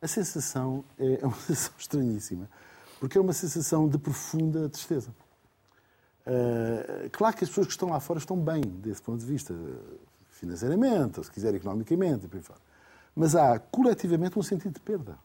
a 0.00 0.06
sensação 0.06 0.84
é, 0.98 1.20
é 1.22 1.26
uma 1.26 1.36
sensação 1.40 1.74
estranhíssima, 1.78 2.48
porque 3.00 3.18
é 3.18 3.20
uma 3.20 3.32
sensação 3.32 3.88
de 3.88 3.98
profunda 3.98 4.68
tristeza. 4.68 5.14
Uh, 6.26 7.10
claro 7.10 7.36
que 7.36 7.44
as 7.44 7.50
pessoas 7.50 7.66
que 7.66 7.72
estão 7.72 7.90
lá 7.90 8.00
fora 8.00 8.18
estão 8.18 8.38
bem, 8.38 8.62
desse 8.62 9.02
ponto 9.02 9.18
de 9.18 9.26
vista, 9.26 9.54
financeiramente, 10.30 11.18
ou 11.18 11.24
se 11.24 11.30
quiser 11.30 11.54
economicamente, 11.54 12.26
e 12.26 12.28
por 12.28 12.36
aí 12.36 12.42
fora. 12.42 12.60
Mas 13.14 13.34
há 13.34 13.58
coletivamente 13.58 14.38
um 14.38 14.42
sentido 14.42 14.74
de 14.74 14.80
perda. 14.80 15.18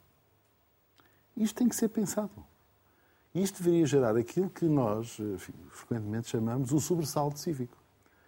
Isto 1.35 1.55
tem 1.55 1.69
que 1.69 1.75
ser 1.75 1.89
pensado. 1.89 2.31
Isto 3.33 3.61
deveria 3.63 3.85
gerar 3.85 4.15
aquilo 4.17 4.49
que 4.49 4.65
nós 4.65 5.19
enfim, 5.19 5.53
frequentemente 5.69 6.29
chamamos 6.29 6.71
o 6.71 6.79
sobressalto 6.79 7.37
cívico. 7.37 7.77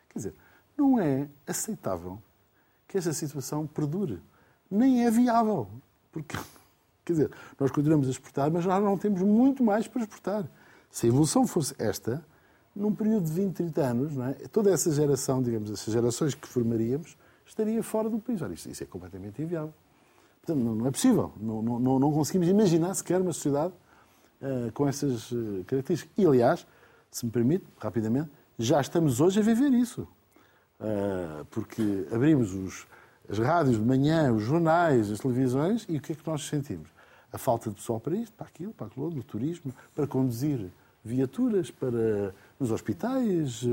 Quer 0.10 0.20
dizer, 0.20 0.36
não 0.78 1.00
é 1.00 1.28
aceitável 1.48 2.22
que 2.88 2.98
esta 2.98 3.14
situação 3.14 3.66
perdure. 3.66 4.22
Nem 4.70 5.06
é 5.06 5.12
viável. 5.12 5.68
Porque, 6.12 6.38
quer 7.04 7.14
dizer, 7.14 7.32
nós 7.60 7.72
continuamos 7.72 8.08
a 8.08 8.12
exportar, 8.12 8.52
mas 8.52 8.66
nós 8.66 8.84
não 8.84 8.98
temos 8.98 9.22
muito 9.22 9.64
mais 9.64 9.88
para 9.88 10.02
exportar. 10.02 10.48
Se 10.90 11.06
a 11.06 11.10
evolução 11.10 11.48
fosse 11.48 11.74
esta, 11.80 12.24
num 12.76 12.94
período 12.94 13.26
de 13.26 13.32
20, 13.32 13.54
30 13.54 13.82
anos, 13.82 14.18
é? 14.18 14.34
toda 14.50 14.72
essa 14.72 14.92
geração, 14.92 15.42
digamos, 15.42 15.72
essas 15.72 15.94
gerações 15.94 16.36
que 16.36 16.48
formaríamos, 16.48 17.18
estaria 17.46 17.82
fora 17.82 18.10
do 18.10 18.20
país. 18.20 18.42
Ora, 18.42 18.54
isso, 18.54 18.70
isso 18.70 18.84
é 18.84 18.86
completamente 18.86 19.42
inviável. 19.42 19.74
Portanto, 20.42 20.64
não, 20.64 20.76
não 20.76 20.88
é 20.88 20.92
possível. 20.92 21.32
Não, 21.40 21.62
não, 21.62 22.00
não, 22.00 22.12
conseguimos 22.12 22.48
imaginar 22.48 22.94
sequer 22.94 23.22
uma 23.22 23.34
sociedade 23.34 23.74
uh, 24.42 24.72
com 24.74 24.88
essas 24.88 25.32
uh, 25.32 25.64
características. 25.66 26.14
E, 26.18 26.26
aliás, 26.26 26.66
se 27.10 27.26
me 27.26 27.32
permite, 27.32 27.66
rapidamente, 27.80 28.30
já 28.58 28.80
estamos 28.82 29.20
hoje 29.22 29.40
a 29.40 29.44
viver 29.44 29.72
isso. 29.72 30.08
Uh, 30.80 31.46
porque 31.52 32.08
abrimos 32.12 32.54
os, 32.54 32.88
as 33.30 33.38
rádios 33.38 33.78
de 33.78 33.86
manhã, 33.86 34.34
os 34.34 34.44
jornais, 34.44 35.12
as 35.12 35.20
televisões, 35.20 35.86
e 35.88 35.98
o 35.98 36.02
que 36.02 36.14
é 36.14 36.16
que 36.16 36.28
nós 36.28 36.44
sentimos? 36.48 36.90
A 37.32 37.38
falta 37.38 37.70
de 37.70 37.76
pessoal 37.76 38.00
para 38.00 38.16
isto, 38.16 38.34
para 38.34 38.48
aquilo, 38.48 38.74
para 38.74 38.88
aquilo, 38.88 39.10
do 39.10 39.24
turismo, 39.24 39.74
para 39.96 40.06
conduzir 40.08 40.70
viaturas 41.04 41.72
para 41.72 42.34
nos 42.60 42.72
hospitais, 42.72 43.64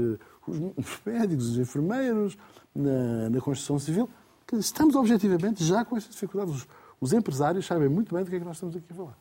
os, 0.47 0.59
os 0.77 1.01
médicos, 1.05 1.51
os 1.51 1.59
enfermeiros, 1.59 2.39
na, 2.75 3.29
na 3.31 3.41
construção 3.41 3.79
civil 3.79 4.09
estamos 4.57 4.95
objetivamente 4.95 5.65
já 5.65 5.85
com 5.85 5.97
estas 5.97 6.15
dificuldades. 6.15 6.55
Os, 6.55 6.69
os, 7.01 7.13
empresários 7.13 7.67
sabem 7.67 7.89
muito 7.89 8.15
bem 8.15 8.25
do 8.25 8.31
que 8.31 8.37
é 8.37 8.39
que 8.39 8.45
nós 8.45 8.57
estamos 8.57 8.77
aqui 8.77 8.87
a 8.91 8.95
falar. 8.95 9.19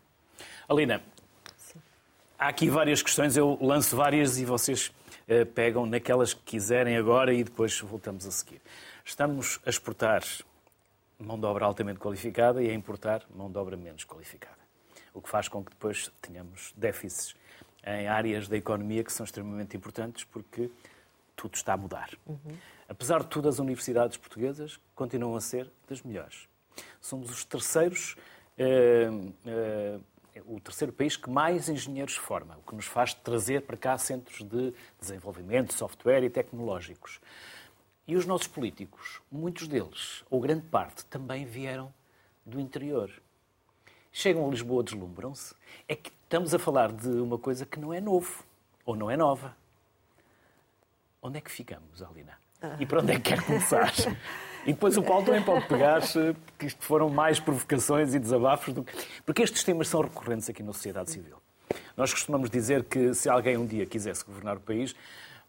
Alina. 0.69 1.01
Há 2.37 2.47
aqui 2.47 2.69
várias 2.69 3.01
questões, 3.01 3.35
eu 3.35 3.57
lanço 3.61 3.95
várias 3.95 4.37
e 4.37 4.45
vocês 4.45 4.91
uh, 5.27 5.45
pegam 5.53 5.85
naquelas 5.85 6.33
que 6.33 6.41
quiserem 6.41 6.97
agora 6.97 7.33
e 7.33 7.43
depois 7.43 7.79
voltamos 7.81 8.25
a 8.25 8.31
seguir. 8.31 8.61
Estamos 9.03 9.59
a 9.65 9.69
exportar 9.69 10.23
mão 11.19 11.39
de 11.39 11.45
obra 11.45 11.65
altamente 11.65 11.99
qualificada 11.99 12.61
e 12.61 12.69
a 12.69 12.73
importar 12.73 13.23
mão 13.35 13.49
de 13.49 13.57
obra 13.57 13.75
menos 13.75 14.03
qualificada. 14.03 14.57
O 15.13 15.21
que 15.21 15.29
faz 15.29 15.47
com 15.47 15.63
que 15.63 15.71
depois 15.71 16.11
tenhamos 16.21 16.73
déficits 16.77 17.35
em 17.83 18.07
áreas 18.07 18.47
da 18.47 18.57
economia 18.57 19.03
que 19.03 19.11
são 19.11 19.23
extremamente 19.23 19.75
importantes 19.75 20.23
porque 20.25 20.69
tudo 21.35 21.55
está 21.55 21.73
a 21.73 21.77
mudar. 21.77 22.09
Uhum. 22.25 22.57
Apesar 22.89 23.21
de 23.21 23.27
tudo, 23.27 23.49
as 23.49 23.59
universidades 23.59 24.17
portuguesas 24.17 24.79
continuam 24.93 25.35
a 25.35 25.41
ser 25.41 25.71
das 25.87 26.01
melhores. 26.01 26.47
Somos 27.01 27.29
os 27.31 27.43
terceiros, 27.43 28.15
uh, 28.59 29.15
uh, 29.15 30.03
o 30.45 30.59
terceiro 30.59 30.93
país 30.93 31.15
que 31.15 31.29
mais 31.29 31.69
engenheiros 31.69 32.15
forma, 32.15 32.57
o 32.57 32.69
que 32.69 32.75
nos 32.75 32.85
faz 32.85 33.13
trazer 33.13 33.61
para 33.61 33.77
cá 33.77 33.97
centros 33.97 34.43
de 34.43 34.73
desenvolvimento, 34.99 35.73
software 35.73 36.23
e 36.23 36.29
tecnológicos. 36.29 37.19
E 38.07 38.15
os 38.15 38.25
nossos 38.25 38.47
políticos, 38.47 39.21
muitos 39.31 39.67
deles, 39.67 40.23
ou 40.29 40.39
grande 40.39 40.65
parte, 40.67 41.05
também 41.05 41.45
vieram 41.45 41.93
do 42.45 42.59
interior. 42.59 43.11
Chegam 44.11 44.47
a 44.47 44.49
Lisboa, 44.49 44.83
deslumbram-se. 44.83 45.53
É 45.87 45.95
que 45.95 46.11
estamos 46.23 46.53
a 46.53 46.59
falar 46.59 46.91
de 46.91 47.07
uma 47.07 47.37
coisa 47.37 47.65
que 47.65 47.79
não 47.79 47.93
é 47.93 47.99
novo, 47.99 48.43
ou 48.85 48.95
não 48.95 49.11
é 49.11 49.17
nova. 49.17 49.55
Onde 51.21 51.37
é 51.37 51.41
que 51.41 51.51
ficamos, 51.51 52.01
Alina? 52.01 52.37
E 52.79 52.85
para 52.85 53.01
onde 53.01 53.11
é 53.11 53.15
que 53.15 53.29
quer 53.29 53.43
começar? 53.45 53.91
E 54.65 54.73
depois 54.73 54.97
o 54.97 55.03
Paulo 55.03 55.25
também 55.25 55.41
pode 55.41 55.65
pegar, 55.67 56.01
que 56.57 56.65
isto 56.65 56.83
foram 56.83 57.09
mais 57.09 57.39
provocações 57.39 58.13
e 58.13 58.19
desabafos 58.19 58.73
do 58.73 58.83
que... 58.83 58.93
Porque 59.25 59.41
estes 59.41 59.63
temas 59.63 59.87
são 59.87 60.01
recorrentes 60.01 60.49
aqui 60.49 60.61
na 60.61 60.73
sociedade 60.73 61.11
civil. 61.11 61.37
Nós 61.95 62.13
costumamos 62.13 62.49
dizer 62.49 62.83
que 62.83 63.13
se 63.13 63.29
alguém 63.29 63.57
um 63.57 63.65
dia 63.65 63.85
quisesse 63.85 64.23
governar 64.23 64.57
o 64.57 64.59
país, 64.59 64.95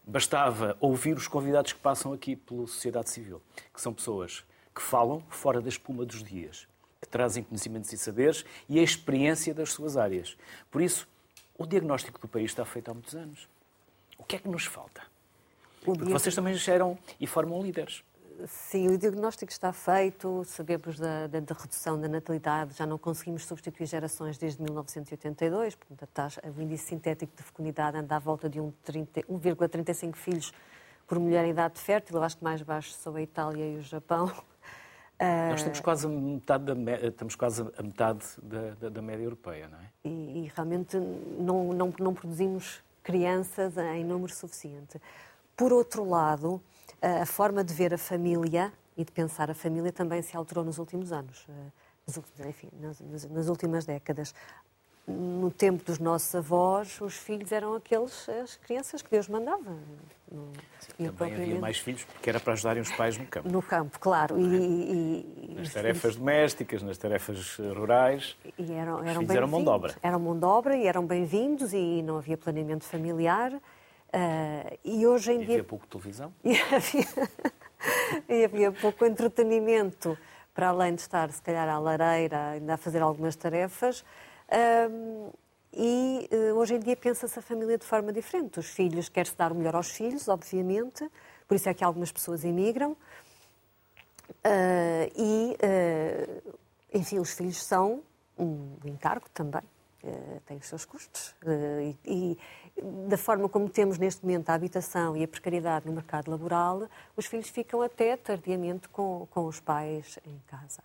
bastava 0.05 0.77
ouvir 0.81 1.17
os 1.17 1.29
convidados 1.29 1.73
que 1.73 1.79
passam 1.79 2.13
aqui 2.13 2.35
pela 2.35 2.67
sociedade 2.67 3.11
civil, 3.11 3.43
que 3.75 3.81
são 3.81 3.93
pessoas 3.93 4.45
que 4.75 4.81
falam 4.81 5.23
fora 5.29 5.61
da 5.61 5.69
espuma 5.69 6.05
dos 6.05 6.23
dias, 6.23 6.67
que 7.01 7.09
trazem 7.09 7.43
conhecimentos 7.43 7.93
e 7.93 7.99
saberes 7.99 8.45
e 8.69 8.79
a 8.79 8.83
experiência 8.83 9.53
das 9.53 9.73
suas 9.73 9.97
áreas. 9.97 10.37
Por 10.71 10.81
isso, 10.81 11.07
o 11.57 11.67
diagnóstico 11.67 12.21
do 12.21 12.29
país 12.29 12.51
está 12.51 12.65
feito 12.65 12.91
há 12.91 12.95
muitos 12.95 13.15
anos. 13.15 13.49
O 14.17 14.25
que 14.25 14.37
é 14.37 14.39
que 14.39 14.49
nos 14.49 14.65
falta? 14.65 15.03
Porque 15.83 16.05
vocês 16.05 16.35
também 16.35 16.55
geram 16.55 16.99
e 17.21 17.27
formam 17.27 17.63
líderes. 17.63 18.03
Sim, 18.47 18.89
o 18.89 18.99
diagnóstico 18.99 19.51
está 19.51 19.73
feito, 19.73 20.45
sabemos 20.45 20.99
da, 20.99 21.27
da, 21.27 21.41
da, 21.41 21.55
redução 21.55 22.01
da 22.01 22.07
natalidade, 22.07 22.77
já 22.77 22.87
não 22.87 22.97
conseguimos 22.97 23.45
substituir 23.45 23.87
gerações 23.87 24.39
desde 24.39 24.63
1982, 24.63 25.75
portanto, 25.75 26.03
a 26.05 26.07
taxa, 26.07 26.41
o 26.57 26.63
índice 26.63 26.85
sintético 26.85 27.37
de 27.37 27.43
fecundidade 27.43 27.97
anda 27.97 28.15
à 28.15 28.19
volta 28.19 28.49
de 28.49 28.61
1,35 28.61 30.15
filhos 30.15 30.53
por 31.07 31.19
mulher 31.19 31.45
em 31.47 31.51
idade 31.51 31.81
fértil, 31.81 32.17
eu 32.17 32.23
acho 32.23 32.37
que 32.37 32.45
mais 32.45 32.63
baixo 32.63 32.93
são 32.93 33.17
a 33.17 33.23
Itália 33.23 33.65
e 33.65 33.77
o 33.79 33.83
Japão. 33.83 34.31
Nós 35.51 35.61
estamos 35.61 35.81
quase 35.81 36.07
a 36.07 36.09
metade 36.09 36.65
da, 36.65 36.93
estamos 37.09 37.35
quase 37.35 37.63
a 37.77 37.83
metade 37.83 38.25
da, 38.41 38.71
da, 38.75 38.89
da 38.89 39.03
média 39.03 39.25
europeia, 39.25 39.67
não 39.67 39.79
é? 39.79 39.91
E, 40.05 40.45
e 40.45 40.53
realmente 40.55 40.97
não, 40.97 41.73
não, 41.73 41.93
não 41.99 42.15
produzimos 42.15 42.85
crianças 43.03 43.77
em 43.77 44.05
número 44.05 44.33
suficiente. 44.33 45.01
Por 45.57 45.73
outro 45.73 46.09
lado, 46.09 46.63
a 47.01 47.27
forma 47.27 47.63
de 47.63 47.73
ver 47.73 47.95
a 47.95 47.99
família 47.99 48.73
e 48.97 49.05
de 49.05 49.13
pensar 49.13 49.51
a 49.51 49.55
família 49.55 49.93
também 49.93 50.21
se 50.23 50.37
alterou 50.37 50.65
nos 50.65 50.79
últimos 50.79 51.13
anos, 51.13 51.47
eh, 51.49 52.49
enfim, 52.49 52.69
nas, 52.81 53.01
nas 53.31 53.49
últimas 53.49 53.85
décadas. 53.85 54.35
No 55.07 55.51
tempo 55.51 55.83
dos 55.85 55.99
nossos 55.99 56.35
avós, 56.35 57.01
os 57.01 57.15
filhos 57.15 57.51
eram 57.51 57.75
aqueles, 57.75 58.29
as 58.29 58.57
crianças 58.57 59.01
que 59.01 59.11
Deus 59.11 59.27
mandava. 59.27 59.75
Sim, 60.81 61.11
também 61.13 61.35
havia 61.35 61.59
mais 61.59 61.79
filhos 61.79 62.05
porque 62.05 62.29
era 62.29 62.39
para 62.39 62.53
ajudarem 62.53 62.83
os 62.83 62.93
pais 62.93 63.17
no 63.17 63.27
campo. 63.27 63.49
No 63.49 63.63
campo, 63.63 63.99
claro. 63.99 64.39
E, 64.39 64.45
e, 64.45 65.55
nas 65.57 65.73
tarefas 65.73 66.01
filhos... 66.03 66.17
domésticas, 66.17 66.83
nas 66.83 66.99
tarefas 66.99 67.57
rurais. 67.75 68.37
E 68.59 68.73
eram, 68.73 69.03
eram, 69.03 69.23
eram 69.31 69.49
mão 69.49 69.63
de 69.63 69.71
obra. 69.71 69.95
Eram 70.03 70.19
mão 70.19 70.39
de 70.39 70.45
obra 70.45 70.77
e 70.77 70.87
eram 70.87 71.07
bem-vindos 71.07 71.73
e 71.73 72.03
não 72.03 72.19
havia 72.19 72.37
planeamento 72.37 72.85
familiar. 72.85 73.59
Uh, 74.09 74.79
e 74.85 75.07
hoje 75.07 75.33
em 75.33 75.43
e 75.43 75.45
dia. 75.45 75.55
Havia 75.57 75.65
pouco 75.65 75.87
televisão? 75.87 76.33
E 76.45 76.57
havia, 76.59 77.07
e 78.29 78.45
havia 78.45 78.73
pouco 78.73 79.05
entretenimento, 79.05 80.19
para 80.55 80.69
além 80.69 80.95
de 80.95 81.03
estar, 81.03 81.31
se 81.31 81.41
calhar, 81.41 81.69
à 81.69 81.79
lareira, 81.79 82.51
ainda 82.51 82.75
a 82.75 82.77
fazer 82.77 83.03
algumas 83.03 83.37
tarefas. 83.37 84.01
Uh, 84.49 85.33
e 85.73 86.29
uh, 86.33 86.55
hoje 86.57 86.75
em 86.75 86.81
dia 86.81 86.97
pensa-se 86.97 87.39
a 87.39 87.43
família 87.43 87.77
de 87.79 87.85
forma 87.85 88.13
diferente. 88.13 88.59
Os 88.59 88.67
filhos, 88.67 89.09
quer-se 89.09 89.37
dar 89.37 89.53
o 89.53 89.55
melhor 89.55 89.77
aos 89.77 89.91
filhos, 89.91 90.27
obviamente, 90.27 91.09
por 91.47 91.55
isso 91.55 91.69
é 91.69 91.75
que 91.75 91.85
algumas 91.85 92.11
pessoas 92.11 92.45
emigram. 92.45 92.97
e, 95.17 95.57
enfim, 96.93 97.19
os 97.19 97.33
filhos 97.33 97.63
são 97.63 98.03
um 98.39 98.77
encargo 98.85 99.29
também. 99.35 99.63
Uh, 100.03 100.41
tem 100.47 100.57
os 100.59 100.67
seus 100.67 100.85
custos. 100.85 101.35
Uh, 101.43 101.97
e, 102.05 102.39
da 103.09 103.17
forma 103.17 103.49
como 103.49 103.69
temos 103.69 103.99
neste 103.99 104.25
momento 104.25 104.51
a 104.51 104.55
habitação 104.55 105.17
e 105.17 105.25
a 105.25 105.29
precariedade 105.29 105.87
no 105.87 105.93
mercado 105.93 106.31
laboral, 106.31 106.89
os 107.17 107.27
filhos 107.27 107.49
ficam 107.49 107.83
até 107.83 108.17
tardiamente 108.17 108.89
com, 108.89 109.27
com 109.31 109.47
os 109.47 109.61
pais 109.61 110.19
em 110.25 110.39
casa. 110.47 110.83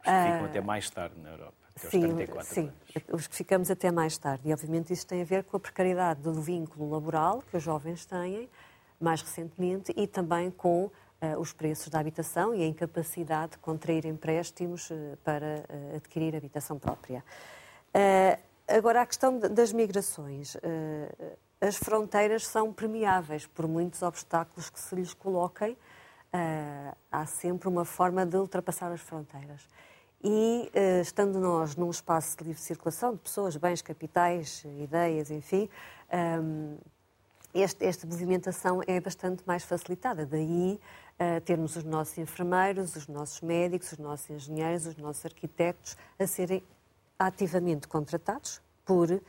Ficam 0.00 0.42
uh, 0.42 0.44
até 0.46 0.60
mais 0.60 0.88
tarde 0.88 1.14
na 1.20 1.30
Europa, 1.30 1.54
até 1.76 1.90
sim, 1.90 2.00
34 2.00 2.54
sim, 2.54 2.60
anos. 2.60 3.04
os 3.12 3.26
que 3.26 3.36
ficamos 3.36 3.70
até 3.70 3.90
mais 3.90 4.16
tarde. 4.16 4.48
E, 4.48 4.52
obviamente, 4.52 4.92
isso 4.92 5.06
tem 5.06 5.20
a 5.20 5.24
ver 5.24 5.44
com 5.44 5.56
a 5.56 5.60
precariedade 5.60 6.22
do 6.22 6.32
vínculo 6.32 6.90
laboral 6.90 7.42
que 7.42 7.56
os 7.56 7.62
jovens 7.62 8.06
têm, 8.06 8.48
mais 8.98 9.20
recentemente, 9.20 9.92
e 9.96 10.06
também 10.06 10.50
com 10.50 10.84
uh, 10.84 10.92
os 11.38 11.52
preços 11.52 11.88
da 11.88 11.98
habitação 11.98 12.54
e 12.54 12.62
a 12.62 12.66
incapacidade 12.66 13.52
de 13.52 13.58
contrair 13.58 14.06
empréstimos 14.06 14.90
uh, 14.90 15.18
para 15.22 15.64
uh, 15.68 15.96
adquirir 15.96 16.34
habitação 16.34 16.78
própria. 16.78 17.22
Agora, 18.70 19.02
a 19.02 19.06
questão 19.06 19.36
das 19.36 19.72
migrações. 19.72 20.56
Eh, 20.62 21.36
as 21.60 21.76
fronteiras 21.76 22.46
são 22.46 22.72
permeáveis 22.72 23.44
por 23.44 23.66
muitos 23.66 24.00
obstáculos 24.00 24.70
que 24.70 24.78
se 24.78 24.94
lhes 24.94 25.12
coloquem. 25.12 25.76
Eh, 26.32 26.94
há 27.10 27.26
sempre 27.26 27.68
uma 27.68 27.84
forma 27.84 28.24
de 28.24 28.36
ultrapassar 28.36 28.92
as 28.92 29.00
fronteiras. 29.00 29.66
E, 30.22 30.70
eh, 30.72 31.00
estando 31.00 31.40
nós 31.40 31.74
num 31.74 31.90
espaço 31.90 32.38
de 32.38 32.44
livre 32.44 32.62
circulação 32.62 33.12
de 33.12 33.18
pessoas, 33.18 33.56
bens, 33.56 33.82
capitais, 33.82 34.64
ideias, 34.78 35.30
enfim, 35.30 35.68
este, 37.52 37.84
esta 37.84 38.06
movimentação 38.06 38.80
é 38.86 39.00
bastante 39.00 39.42
mais 39.44 39.64
facilitada. 39.64 40.24
Daí 40.24 40.78
termos 41.44 41.76
os 41.76 41.84
nossos 41.84 42.16
enfermeiros, 42.18 42.94
os 42.96 43.08
nossos 43.08 43.40
médicos, 43.40 43.92
os 43.92 43.98
nossos 43.98 44.30
engenheiros, 44.30 44.86
os 44.86 44.96
nossos 44.96 45.24
arquitetos 45.26 45.96
a 46.18 46.26
serem 46.26 46.62
ativamente 47.20 47.86
contratados 47.86 48.62
por 48.84 49.10
uh, 49.10 49.20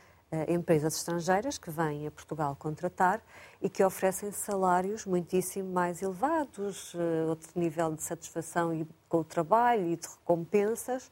empresas 0.48 0.96
estrangeiras 0.96 1.58
que 1.58 1.70
vêm 1.70 2.06
a 2.06 2.10
Portugal 2.10 2.56
contratar 2.56 3.22
e 3.60 3.68
que 3.68 3.84
oferecem 3.84 4.32
salários 4.32 5.04
muitíssimo 5.04 5.70
mais 5.70 6.00
elevados, 6.00 6.94
uh, 6.94 7.28
outro 7.28 7.50
nível 7.54 7.94
de 7.94 8.02
satisfação 8.02 8.72
e, 8.72 8.86
com 9.08 9.18
o 9.18 9.24
trabalho 9.24 9.86
e 9.86 9.96
de 9.96 10.08
recompensas. 10.08 11.10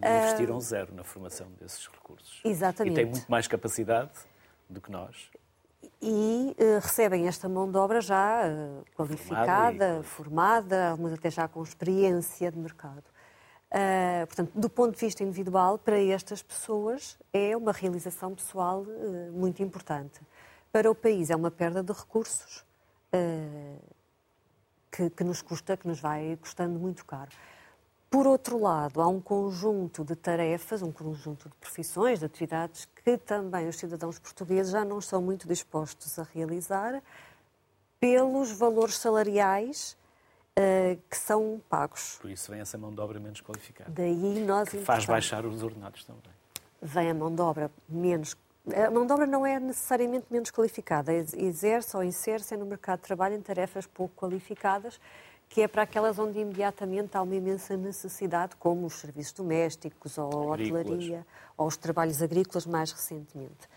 E 0.00 0.06
investiram 0.06 0.56
uh, 0.58 0.60
zero 0.60 0.94
na 0.94 1.02
formação 1.02 1.48
desses 1.58 1.86
recursos. 1.88 2.40
Exatamente. 2.44 2.92
E 2.92 2.96
têm 2.96 3.06
muito 3.06 3.30
mais 3.30 3.48
capacidade 3.48 4.12
do 4.68 4.80
que 4.80 4.90
nós. 4.90 5.30
E 6.02 6.56
uh, 6.58 6.80
recebem 6.80 7.26
esta 7.28 7.48
mão 7.48 7.70
de 7.70 7.76
obra 7.76 8.00
já 8.00 8.42
uh, 8.46 8.84
qualificada, 8.94 10.02
formada, 10.02 10.90
algumas 10.90 11.12
até 11.12 11.30
já 11.30 11.48
com 11.48 11.62
experiência 11.62 12.50
de 12.50 12.58
mercado. 12.58 13.04
Uh, 13.72 14.26
portanto, 14.26 14.50
do 14.52 14.68
ponto 14.68 14.94
de 14.94 15.00
vista 15.00 15.22
individual, 15.22 15.78
para 15.78 16.02
estas 16.02 16.42
pessoas 16.42 17.16
é 17.32 17.56
uma 17.56 17.70
realização 17.70 18.34
pessoal 18.34 18.82
uh, 18.82 19.32
muito 19.32 19.62
importante. 19.62 20.20
Para 20.72 20.90
o 20.90 20.94
país 20.94 21.30
é 21.30 21.36
uma 21.36 21.52
perda 21.52 21.80
de 21.80 21.92
recursos 21.92 22.64
uh, 23.14 23.80
que, 24.90 25.08
que, 25.10 25.22
nos 25.22 25.40
custa, 25.40 25.76
que 25.76 25.86
nos 25.86 26.00
vai 26.00 26.36
custando 26.40 26.80
muito 26.80 27.04
caro. 27.04 27.30
Por 28.10 28.26
outro 28.26 28.58
lado, 28.58 29.00
há 29.00 29.06
um 29.06 29.20
conjunto 29.20 30.04
de 30.04 30.16
tarefas, 30.16 30.82
um 30.82 30.90
conjunto 30.90 31.48
de 31.48 31.54
profissões, 31.54 32.18
de 32.18 32.24
atividades 32.24 32.88
que 33.04 33.16
também 33.16 33.68
os 33.68 33.76
cidadãos 33.76 34.18
portugueses 34.18 34.72
já 34.72 34.84
não 34.84 34.98
estão 34.98 35.22
muito 35.22 35.46
dispostos 35.46 36.18
a 36.18 36.24
realizar 36.34 37.00
pelos 38.00 38.50
valores 38.50 38.96
salariais 38.98 39.96
uh, 40.58 41.00
que 41.08 41.16
são 41.16 41.60
pagos. 41.68 42.18
Por 42.20 42.30
isso 42.30 42.50
vem 42.50 42.60
essa 42.60 42.76
mão 42.78 42.92
de 42.94 43.00
obra 43.00 43.18
menos 43.20 43.40
qualificada. 43.40 43.90
Daí 43.90 44.44
nós 44.44 44.68
que 44.68 44.78
faz 44.78 45.04
baixar 45.06 45.44
os 45.44 45.62
ordenados 45.62 46.04
também. 46.04 46.22
Vem 46.82 47.10
a 47.10 47.14
mão 47.14 47.34
de 47.34 47.42
obra 47.42 47.70
menos 47.88 48.36
a 48.74 48.90
mão 48.90 49.06
de 49.06 49.12
obra 49.12 49.26
não 49.26 49.44
é 49.44 49.58
necessariamente 49.58 50.26
menos 50.30 50.50
qualificada, 50.50 51.12
exerce 51.12 51.96
ou 51.96 52.04
insere-se 52.04 52.56
no 52.56 52.66
mercado 52.66 52.98
de 52.98 53.06
trabalho 53.06 53.34
em 53.34 53.40
tarefas 53.40 53.86
pouco 53.86 54.14
qualificadas, 54.14 55.00
que 55.48 55.62
é 55.62 55.68
para 55.68 55.82
aquelas 55.82 56.18
onde 56.18 56.38
imediatamente 56.38 57.16
há 57.16 57.22
uma 57.22 57.34
imensa 57.34 57.76
necessidade, 57.76 58.54
como 58.56 58.86
os 58.86 58.94
serviços 58.94 59.32
domésticos, 59.32 60.18
ou 60.18 60.52
a 60.52 60.54
hotelaria, 60.54 61.26
ou 61.56 61.66
os 61.66 61.76
trabalhos 61.76 62.22
agrícolas 62.22 62.66
mais 62.66 62.92
recentemente. 62.92 63.68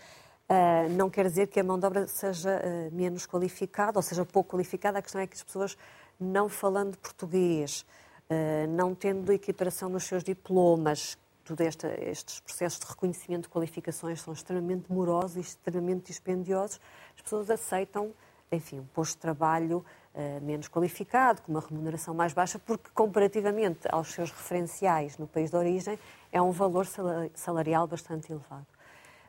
Uh, 0.48 0.88
não 0.90 1.08
quer 1.08 1.24
dizer 1.24 1.46
que 1.48 1.58
a 1.58 1.64
mão 1.64 1.78
de 1.78 1.86
obra 1.86 2.06
seja 2.06 2.60
uh, 2.60 2.94
menos 2.94 3.26
qualificada, 3.26 3.98
ou 3.98 4.02
seja, 4.02 4.24
pouco 4.24 4.54
qualificada, 4.54 4.98
a 4.98 5.02
questão 5.02 5.20
é 5.20 5.26
que 5.26 5.34
as 5.34 5.42
pessoas 5.42 5.76
não 6.18 6.48
falando 6.48 6.96
português, 6.98 7.84
eh, 8.28 8.66
não 8.68 8.94
tendo 8.94 9.32
equiparação 9.32 9.88
nos 9.88 10.04
seus 10.04 10.22
diplomas, 10.22 11.18
todos 11.44 11.66
estes 11.98 12.40
processos 12.40 12.80
de 12.80 12.86
reconhecimento 12.86 13.42
de 13.42 13.48
qualificações 13.48 14.20
são 14.20 14.32
extremamente 14.32 14.90
morosos 14.90 15.36
e 15.36 15.40
extremamente 15.40 16.06
dispendiosos, 16.06 16.80
as 17.14 17.22
pessoas 17.22 17.50
aceitam 17.50 18.12
enfim, 18.54 18.80
um 18.80 18.86
posto 18.86 19.14
de 19.14 19.18
trabalho 19.18 19.84
uh, 20.14 20.44
menos 20.44 20.68
qualificado, 20.68 21.42
com 21.42 21.52
uma 21.52 21.60
remuneração 21.60 22.14
mais 22.14 22.32
baixa, 22.32 22.58
porque 22.58 22.88
comparativamente 22.94 23.80
aos 23.90 24.12
seus 24.12 24.30
referenciais 24.30 25.18
no 25.18 25.26
país 25.26 25.50
de 25.50 25.56
origem, 25.56 25.98
é 26.32 26.40
um 26.40 26.50
valor 26.50 26.86
salarial 27.34 27.86
bastante 27.86 28.32
elevado. 28.32 28.66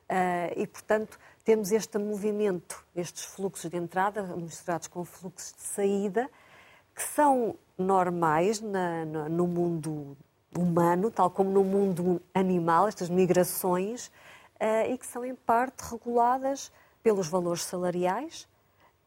Uh, 0.07 0.53
e, 0.55 0.67
portanto, 0.67 1.19
temos 1.43 1.71
este 1.71 1.97
movimento, 1.97 2.83
estes 2.95 3.23
fluxos 3.23 3.69
de 3.69 3.77
entrada 3.77 4.21
misturados 4.35 4.87
com 4.87 5.03
fluxos 5.03 5.53
de 5.53 5.61
saída, 5.61 6.29
que 6.95 7.03
são 7.03 7.57
normais 7.77 8.61
na, 8.61 9.03
no, 9.05 9.29
no 9.29 9.47
mundo 9.47 10.17
humano, 10.57 11.11
tal 11.11 11.29
como 11.29 11.49
no 11.49 11.63
mundo 11.63 12.21
animal, 12.33 12.87
estas 12.87 13.09
migrações, 13.09 14.07
uh, 14.55 14.89
e 14.89 14.97
que 14.97 15.05
são 15.05 15.25
em 15.25 15.35
parte 15.35 15.81
reguladas 15.81 16.71
pelos 17.03 17.27
valores 17.27 17.63
salariais, 17.63 18.47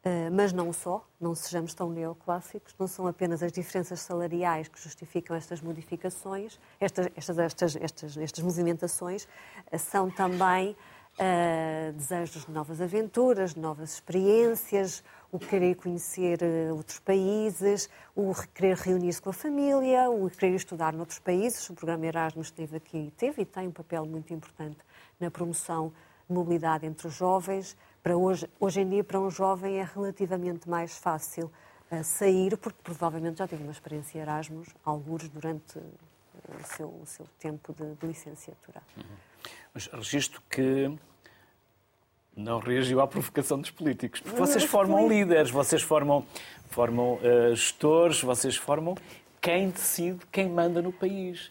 uh, 0.04 0.30
mas 0.30 0.52
não 0.52 0.72
só, 0.72 1.02
não 1.18 1.34
sejamos 1.34 1.72
tão 1.72 1.90
neoclássicos, 1.90 2.74
não 2.78 2.86
são 2.86 3.06
apenas 3.06 3.42
as 3.42 3.50
diferenças 3.50 4.00
salariais 4.00 4.68
que 4.68 4.78
justificam 4.78 5.34
estas 5.34 5.62
modificações, 5.62 6.60
estas, 6.78 7.08
estas, 7.16 7.38
estas, 7.38 7.76
estas, 7.76 8.16
estas 8.18 8.44
movimentações, 8.44 9.26
uh, 9.72 9.78
são 9.78 10.10
também 10.10 10.76
desejos 11.96 12.46
de 12.46 12.52
novas 12.52 12.80
aventuras, 12.80 13.54
de 13.54 13.60
novas 13.60 13.94
experiências, 13.94 15.02
o 15.30 15.38
querer 15.38 15.74
conhecer 15.74 16.38
outros 16.72 16.98
países, 16.98 17.88
o 18.14 18.32
querer 18.54 18.76
reunir-se 18.76 19.20
com 19.20 19.30
a 19.30 19.32
família, 19.32 20.08
o 20.10 20.30
querer 20.30 20.54
estudar 20.54 20.92
noutros 20.92 21.18
países. 21.18 21.68
O 21.68 21.74
programa 21.74 22.06
Erasmus 22.06 22.50
teve 22.50 22.76
aqui, 22.76 23.12
teve 23.16 23.42
e 23.42 23.44
tem 23.44 23.68
um 23.68 23.72
papel 23.72 24.06
muito 24.06 24.32
importante 24.32 24.78
na 25.20 25.30
promoção 25.30 25.92
de 26.28 26.34
mobilidade 26.34 26.86
entre 26.86 27.06
os 27.06 27.14
jovens. 27.14 27.76
Para 28.02 28.16
hoje, 28.16 28.48
hoje 28.58 28.80
em 28.80 28.88
dia, 28.88 29.04
para 29.04 29.20
um 29.20 29.30
jovem 29.30 29.78
é 29.78 29.84
relativamente 29.84 30.68
mais 30.68 30.96
fácil 30.96 31.50
uh, 31.90 32.04
sair, 32.04 32.56
porque 32.56 32.78
provavelmente 32.82 33.38
já 33.38 33.46
teve 33.46 33.62
uma 33.62 33.72
experiência 33.72 34.20
Erasmus, 34.20 34.68
alguns 34.84 35.28
durante 35.28 35.78
uh, 35.78 35.82
o, 36.58 36.76
seu, 36.76 36.88
o 36.88 37.06
seu 37.06 37.26
tempo 37.38 37.74
de, 37.74 37.94
de 37.94 38.06
licenciatura. 38.06 38.80
Uhum. 38.96 39.04
Mas 39.74 39.86
registro 39.86 40.42
que 40.50 40.90
não 42.38 42.60
reagiu 42.60 43.00
à 43.00 43.06
provocação 43.06 43.60
dos 43.60 43.70
políticos. 43.70 44.20
Porque 44.20 44.38
vocês 44.38 44.64
formam 44.64 45.08
líderes, 45.08 45.50
vocês 45.50 45.82
formam, 45.82 46.24
formam 46.70 47.14
uh, 47.14 47.54
gestores, 47.54 48.22
vocês 48.22 48.56
formam 48.56 48.96
quem 49.40 49.70
decide, 49.70 50.20
quem 50.30 50.48
manda 50.48 50.80
no 50.80 50.92
país. 50.92 51.50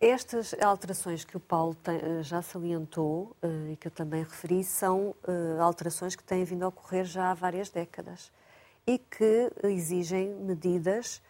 Estas 0.00 0.54
alterações 0.60 1.24
que 1.24 1.36
o 1.36 1.40
Paulo 1.40 1.74
tem, 1.76 1.96
eh, 1.96 2.22
já 2.22 2.42
salientou 2.42 3.34
uh, 3.42 3.72
e 3.72 3.76
que 3.76 3.86
eu 3.86 3.90
também 3.90 4.22
referi 4.22 4.62
são 4.62 5.14
uh, 5.26 5.62
alterações 5.62 6.14
que 6.14 6.22
têm 6.22 6.44
vindo 6.44 6.64
a 6.64 6.68
ocorrer 6.68 7.04
já 7.04 7.30
há 7.30 7.34
várias 7.34 7.70
décadas 7.70 8.30
e 8.86 8.98
que 8.98 9.50
exigem 9.62 10.28
medidas 10.34 11.22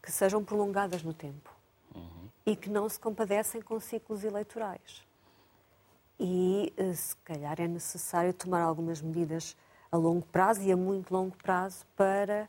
que 0.00 0.12
sejam 0.12 0.44
prolongadas 0.44 1.02
no 1.02 1.12
tempo. 1.12 1.53
E 2.46 2.54
que 2.54 2.68
não 2.68 2.88
se 2.88 2.98
compadecem 2.98 3.60
com 3.62 3.78
ciclos 3.80 4.24
eleitorais. 4.24 5.02
E 6.18 6.72
se 6.94 7.16
calhar 7.18 7.60
é 7.60 7.66
necessário 7.66 8.32
tomar 8.32 8.62
algumas 8.62 9.00
medidas 9.00 9.56
a 9.90 9.96
longo 9.96 10.26
prazo 10.26 10.62
e 10.62 10.70
a 10.70 10.76
muito 10.76 11.12
longo 11.12 11.36
prazo 11.36 11.84
para 11.96 12.48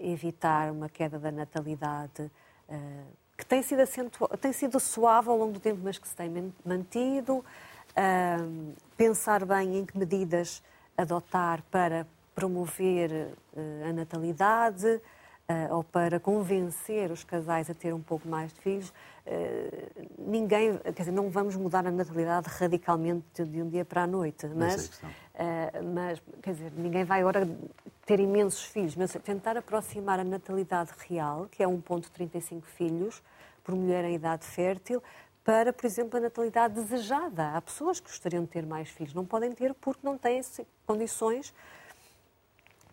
evitar 0.00 0.70
uma 0.70 0.88
queda 0.88 1.18
da 1.18 1.32
natalidade 1.32 2.30
que 3.38 3.46
tem 3.46 3.62
sido, 3.62 3.80
acentu... 3.80 4.28
tem 4.38 4.52
sido 4.52 4.80
suave 4.80 5.28
ao 5.28 5.38
longo 5.38 5.52
do 5.52 5.60
tempo, 5.60 5.80
mas 5.82 5.96
que 5.96 6.08
se 6.08 6.16
tem 6.16 6.52
mantido. 6.66 7.36
Uh, 7.36 8.74
pensar 8.96 9.44
bem 9.44 9.78
em 9.78 9.86
que 9.86 9.96
medidas 9.96 10.62
adotar 10.96 11.62
para 11.70 12.06
promover 12.34 13.10
uh, 13.10 13.88
a 13.88 13.92
natalidade 13.92 15.00
uh, 15.50 15.74
ou 15.76 15.84
para 15.84 16.20
convencer 16.20 17.10
os 17.10 17.24
casais 17.24 17.70
a 17.70 17.74
ter 17.74 17.94
um 17.94 18.02
pouco 18.02 18.28
mais 18.28 18.52
de 18.52 18.60
filhos. 18.60 18.92
Ah, 19.26 19.30
ninguém, 20.18 20.78
quer 20.78 21.02
dizer, 21.02 21.12
não 21.12 21.28
vamos 21.28 21.54
mudar 21.54 21.86
a 21.86 21.90
natalidade 21.90 22.48
radicalmente 22.48 23.44
de 23.44 23.62
um 23.62 23.68
dia 23.68 23.84
para 23.84 24.04
a 24.04 24.06
noite, 24.06 24.46
mas, 24.46 25.02
é 25.34 25.82
mas 25.82 26.22
quer 26.42 26.54
dizer, 26.54 26.72
ninguém 26.74 27.04
vai 27.04 27.20
agora 27.20 27.46
ter 28.06 28.20
imensos 28.20 28.64
filhos, 28.64 28.96
mas 28.96 29.12
tentar 29.22 29.58
aproximar 29.58 30.18
a 30.18 30.24
natalidade 30.24 30.92
real, 31.06 31.46
que 31.50 31.62
é 31.62 31.66
1,35 31.66 32.62
filhos 32.62 33.22
por 33.62 33.74
mulher 33.74 34.02
em 34.06 34.14
idade 34.14 34.46
fértil, 34.46 35.02
para, 35.44 35.74
por 35.74 35.84
exemplo, 35.84 36.18
a 36.18 36.20
natalidade 36.22 36.74
desejada. 36.74 37.54
Há 37.54 37.60
pessoas 37.60 38.00
que 38.00 38.08
gostariam 38.08 38.44
de 38.44 38.48
ter 38.48 38.64
mais 38.64 38.88
filhos, 38.88 39.12
não 39.12 39.26
podem 39.26 39.52
ter 39.52 39.74
porque 39.74 40.00
não 40.02 40.16
têm 40.16 40.40
condições 40.86 41.54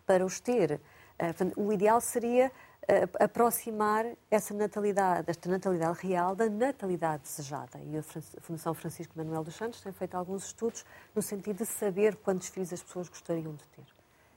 para 0.06 0.24
os 0.24 0.38
ter. 0.38 0.80
Eh, 1.18 1.34
o 1.56 1.72
ideal 1.72 2.00
seria 2.00 2.52
eh, 2.88 3.08
aproximar 3.18 4.06
essa 4.30 4.54
natalidade, 4.54 5.24
esta 5.28 5.48
natalidade 5.48 5.98
real 6.06 6.36
da 6.36 6.48
natalidade 6.48 7.22
desejada. 7.24 7.80
E 7.84 7.98
a 7.98 8.02
Fundação 8.40 8.74
Francisco 8.74 9.12
Manuel 9.16 9.42
dos 9.42 9.56
Santos 9.56 9.80
tem 9.80 9.92
feito 9.92 10.16
alguns 10.16 10.46
estudos 10.46 10.84
no 11.14 11.20
sentido 11.20 11.58
de 11.58 11.66
saber 11.66 12.16
quantos 12.16 12.48
filhos 12.48 12.72
as 12.72 12.82
pessoas 12.82 13.08
gostariam 13.08 13.54
de 13.54 13.66
ter. 13.68 13.84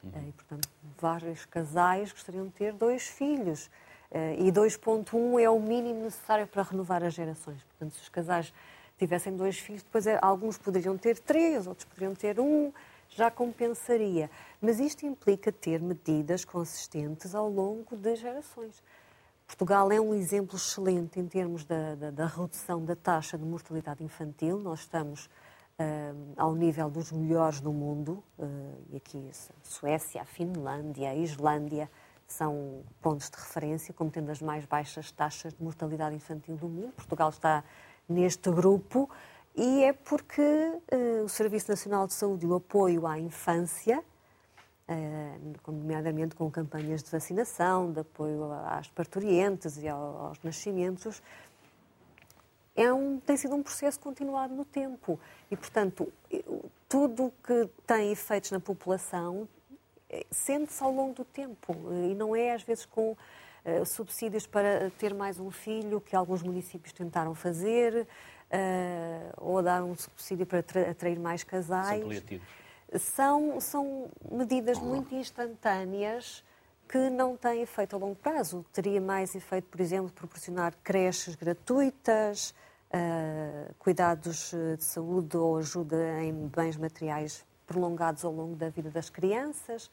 Uhum. 0.04 0.30
E, 0.30 0.32
portanto, 0.32 0.70
vários 0.98 1.46
casais 1.46 2.12
gostariam 2.12 2.46
de 2.46 2.54
ter 2.54 2.74
dois 2.74 3.08
filhos. 3.08 3.70
Eh, 4.12 4.38
e 4.40 4.52
2.1 4.52 5.40
é 5.40 5.50
o 5.50 5.60
mínimo 5.60 6.04
necessário 6.04 6.48
para 6.48 6.64
renovar 6.64 7.04
as 7.04 7.14
gerações. 7.14 7.62
Portanto, 7.64 7.94
se 7.94 8.02
os 8.02 8.10
casais 8.10 8.54
tivessem 8.98 9.36
dois 9.36 9.60
filhos, 9.60 9.84
depois 9.84 10.06
alguns 10.22 10.58
poderiam 10.58 10.98
ter 10.98 11.20
três, 11.20 11.68
outros 11.68 11.86
poderiam 11.86 12.16
ter 12.16 12.40
um, 12.40 12.74
já 13.10 13.30
compensaria. 13.30 14.30
Mas 14.62 14.80
isto 14.80 15.06
implica 15.06 15.52
ter 15.52 15.82
medidas 15.82 16.46
consistentes 16.46 17.34
ao 17.36 17.50
longo 17.50 17.96
de 17.96 18.16
gerações. 18.16 18.82
Portugal 19.48 19.92
é 19.92 20.00
um 20.00 20.14
exemplo 20.14 20.56
excelente 20.56 21.20
em 21.20 21.28
termos 21.28 21.66
da, 21.66 21.96
da, 21.96 22.12
da 22.12 22.28
redução 22.28 22.86
da 22.86 22.96
taxa 22.96 23.38
de 23.38 23.44
mortalidade 23.44 24.04
infantil. 24.04 24.60
Nós 24.60 24.82
estamos 24.82 25.26
uh, 25.26 26.34
ao 26.38 26.54
nível 26.54 26.90
dos 26.90 27.12
melhores 27.12 27.60
do 27.60 27.74
mundo, 27.74 28.24
uh, 28.38 28.86
e 28.92 28.98
aqui 28.98 29.28
a 29.28 29.68
Suécia, 29.68 30.22
a 30.22 30.26
Finlândia, 30.26 31.10
a 31.10 31.16
Islândia 31.16 31.90
são 32.28 32.84
pontos 33.02 33.28
de 33.30 33.38
referência, 33.38 33.92
como 33.92 34.12
tendo 34.12 34.30
as 34.30 34.40
mais 34.40 34.66
baixas 34.66 35.12
taxas 35.12 35.52
de 35.52 35.64
mortalidade 35.64 36.16
infantil 36.16 36.56
do 36.56 36.70
mundo. 36.70 36.94
Portugal 36.94 37.30
está 37.30 37.64
neste 38.08 38.52
grupo 38.52 39.10
e 39.60 39.84
é 39.84 39.92
porque 39.92 40.42
uh, 40.42 41.26
o 41.26 41.28
Serviço 41.28 41.70
Nacional 41.70 42.08
de 42.08 42.14
Saúde 42.14 42.46
e 42.46 42.48
o 42.48 42.56
apoio 42.56 43.06
à 43.06 43.20
infância, 43.20 44.02
uh, 44.88 45.70
nomeadamente 45.70 46.34
com 46.34 46.50
campanhas 46.50 47.04
de 47.04 47.12
vacinação, 47.12 47.92
de 47.92 48.00
apoio 48.00 48.54
às 48.68 48.88
parturientes 48.88 49.76
e 49.76 49.90
aos 49.90 50.42
nascimentos, 50.42 51.22
é 52.74 52.94
um, 52.94 53.20
tem 53.20 53.36
sido 53.36 53.54
um 53.54 53.62
processo 53.62 54.00
continuado 54.00 54.56
no 54.56 54.64
tempo. 54.64 55.20
E, 55.52 55.58
portanto, 55.58 56.10
tudo 56.88 57.34
que 57.44 57.70
tem 57.86 58.14
efeitos 58.14 58.52
na 58.52 58.62
população 58.62 59.46
eh, 60.10 60.26
sente-se 60.32 60.82
ao 60.82 60.94
longo 60.94 61.14
do 61.14 61.26
tempo. 61.26 61.76
E 62.10 62.16
não 62.16 62.34
é, 62.34 62.54
às 62.54 62.64
vezes, 62.64 62.86
com 62.86 63.12
uh, 63.12 63.86
subsídios 63.86 64.48
para 64.48 64.90
ter 64.92 65.14
mais 65.14 65.38
um 65.38 65.52
filho, 65.52 66.00
que 66.00 66.16
alguns 66.16 66.42
municípios 66.42 66.94
tentaram 66.94 67.36
fazer, 67.36 68.08
ou 69.38 69.62
dar 69.62 69.84
um 69.84 69.96
subsídio 69.96 70.46
para 70.46 70.60
atrair 70.60 71.20
mais 71.20 71.44
casais. 71.44 72.04
São, 72.98 73.60
são 73.62 74.10
medidas 74.32 74.80
muito 74.80 75.14
instantâneas 75.14 76.44
que 76.88 77.10
não 77.12 77.38
têm 77.38 77.62
efeito 77.62 77.96
a 77.96 78.00
longo 78.00 78.16
prazo. 78.16 78.66
Teria 78.74 79.00
mais 79.00 79.36
efeito, 79.36 79.66
por 79.66 79.80
exemplo, 79.80 80.10
proporcionar 80.10 80.74
creches 80.84 81.36
gratuitas, 81.36 82.54
uh, 82.90 83.74
cuidados 83.78 84.52
de 84.76 84.84
saúde 84.84 85.38
ou 85.38 85.58
ajuda 85.58 86.24
em 86.24 86.48
bens 86.48 86.76
materiais 86.78 87.46
prolongados 87.68 88.26
ao 88.26 88.32
longo 88.32 88.56
da 88.56 88.70
vida 88.70 88.90
das 88.90 89.08
crianças. 89.08 89.86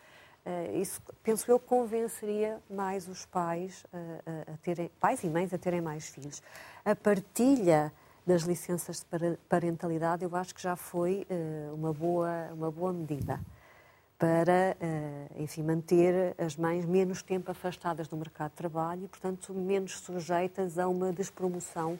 Uh, 0.47 0.81
isso, 0.81 1.03
penso 1.23 1.51
eu, 1.51 1.59
convenceria 1.59 2.59
mais 2.71 3.07
os 3.09 3.27
pais 3.27 3.85
uh, 3.93 4.55
a 4.55 4.57
terem, 4.63 4.91
pais 4.99 5.23
e 5.23 5.29
mães 5.29 5.53
a 5.53 5.59
terem 5.59 5.83
mais 5.83 6.09
filhos. 6.09 6.43
A 6.83 6.97
partilha 6.97 7.93
das 8.27 8.43
licenças 8.43 9.01
de 9.01 9.37
parentalidade, 9.49 10.25
eu 10.25 10.35
acho 10.35 10.55
que 10.55 10.63
já 10.63 10.75
foi 10.77 11.27
uh, 11.31 11.75
uma, 11.75 11.93
boa, 11.93 12.51
uma 12.53 12.71
boa 12.71 12.93
medida 12.93 13.41
para, 14.19 14.75
enfim, 15.37 15.63
manter 15.63 16.35
as 16.39 16.57
mães 16.57 16.87
menos 16.87 17.23
tempo 17.23 17.51
afastadas 17.51 18.09
do 18.09 18.17
mercado 18.17 18.53
de 18.53 18.57
trabalho 18.57 19.05
e, 19.05 19.09
portanto, 19.09 19.53
menos 19.53 19.99
sujeitas 19.99 20.79
a 20.79 20.89
uma 20.89 21.13
despromoção 21.13 21.99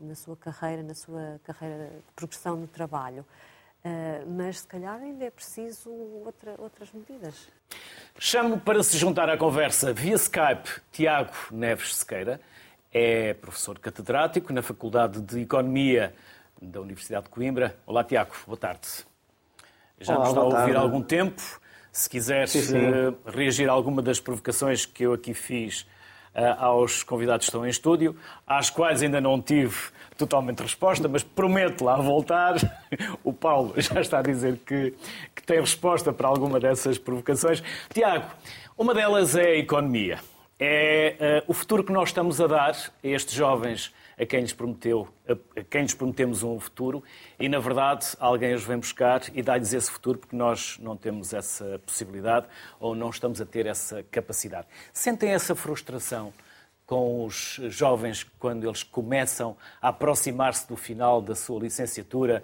na 0.00 0.16
sua 0.16 0.36
carreira, 0.36 0.82
na 0.82 0.94
sua 0.94 1.40
carreira 1.44 1.90
de 1.94 2.12
progressão 2.16 2.56
no 2.56 2.66
trabalho. 2.66 3.24
Uh, 3.84 4.28
mas 4.36 4.60
se 4.60 4.66
calhar 4.66 5.00
ainda 5.00 5.24
é 5.24 5.30
preciso 5.30 5.88
outra, 5.90 6.54
outras 6.58 6.90
medidas. 6.92 7.48
Chamo 8.18 8.58
para 8.58 8.82
se 8.82 8.98
juntar 8.98 9.30
à 9.30 9.38
conversa 9.38 9.92
via 9.92 10.16
Skype 10.16 10.80
Tiago 10.90 11.32
Neves 11.52 11.94
Sequeira. 11.94 12.40
É 12.92 13.34
professor 13.34 13.78
catedrático 13.78 14.50
na 14.50 14.62
Faculdade 14.62 15.20
de 15.20 15.40
Economia 15.40 16.14
da 16.60 16.80
Universidade 16.80 17.24
de 17.24 17.30
Coimbra. 17.30 17.76
Olá, 17.86 18.02
Tiago, 18.02 18.32
boa 18.46 18.56
tarde. 18.56 18.88
Já 20.00 20.14
Olá, 20.14 20.20
nos 20.20 20.28
está 20.30 20.40
a 20.40 20.44
ouvir 20.44 20.76
há 20.76 20.80
algum 20.80 21.02
tempo. 21.02 21.42
Se 21.92 22.08
quiseres 22.08 22.50
sim, 22.50 22.62
sim. 22.62 22.78
Uh, 22.78 23.14
reagir 23.26 23.68
a 23.68 23.72
alguma 23.72 24.00
das 24.00 24.18
provocações 24.18 24.86
que 24.86 25.02
eu 25.02 25.12
aqui 25.12 25.34
fiz 25.34 25.82
uh, 26.34 26.56
aos 26.58 27.02
convidados 27.02 27.44
que 27.44 27.50
estão 27.50 27.66
em 27.66 27.68
estúdio, 27.68 28.16
às 28.46 28.70
quais 28.70 29.02
ainda 29.02 29.20
não 29.20 29.42
tive 29.42 29.76
totalmente 30.16 30.62
resposta, 30.62 31.06
mas 31.08 31.22
prometo 31.22 31.84
lá 31.84 31.96
voltar. 31.96 32.54
O 33.22 33.34
Paulo 33.34 33.74
já 33.76 34.00
está 34.00 34.20
a 34.20 34.22
dizer 34.22 34.60
que, 34.64 34.94
que 35.34 35.42
tem 35.42 35.60
resposta 35.60 36.10
para 36.10 36.26
alguma 36.26 36.58
dessas 36.58 36.96
provocações. 36.96 37.62
Tiago, 37.92 38.30
uma 38.78 38.94
delas 38.94 39.36
é 39.36 39.50
a 39.50 39.56
economia. 39.56 40.18
É 40.60 41.42
uh, 41.46 41.50
o 41.50 41.54
futuro 41.54 41.84
que 41.84 41.92
nós 41.92 42.08
estamos 42.08 42.40
a 42.40 42.46
dar 42.48 42.70
a 42.70 43.06
estes 43.06 43.34
jovens 43.34 43.94
a 44.18 44.26
quem 44.26 44.40
lhes 44.40 44.52
prometeu, 44.52 45.08
a, 45.28 45.62
quem 45.62 45.82
lhes 45.82 45.94
prometemos 45.94 46.42
um 46.42 46.58
futuro 46.58 47.02
e 47.38 47.48
na 47.48 47.60
verdade 47.60 48.06
alguém 48.18 48.52
os 48.54 48.64
vem 48.64 48.76
buscar 48.76 49.22
e 49.32 49.40
dá-lhes 49.40 49.72
esse 49.72 49.88
futuro 49.88 50.18
porque 50.18 50.34
nós 50.34 50.76
não 50.80 50.96
temos 50.96 51.32
essa 51.32 51.80
possibilidade 51.86 52.46
ou 52.80 52.96
não 52.96 53.10
estamos 53.10 53.40
a 53.40 53.46
ter 53.46 53.66
essa 53.66 54.02
capacidade. 54.10 54.66
Sentem 54.92 55.30
essa 55.30 55.54
frustração 55.54 56.32
com 56.84 57.24
os 57.24 57.60
jovens 57.68 58.24
quando 58.38 58.66
eles 58.66 58.82
começam 58.82 59.56
a 59.80 59.88
aproximar-se 59.88 60.66
do 60.66 60.76
final 60.76 61.22
da 61.22 61.34
sua 61.34 61.60
licenciatura 61.60 62.42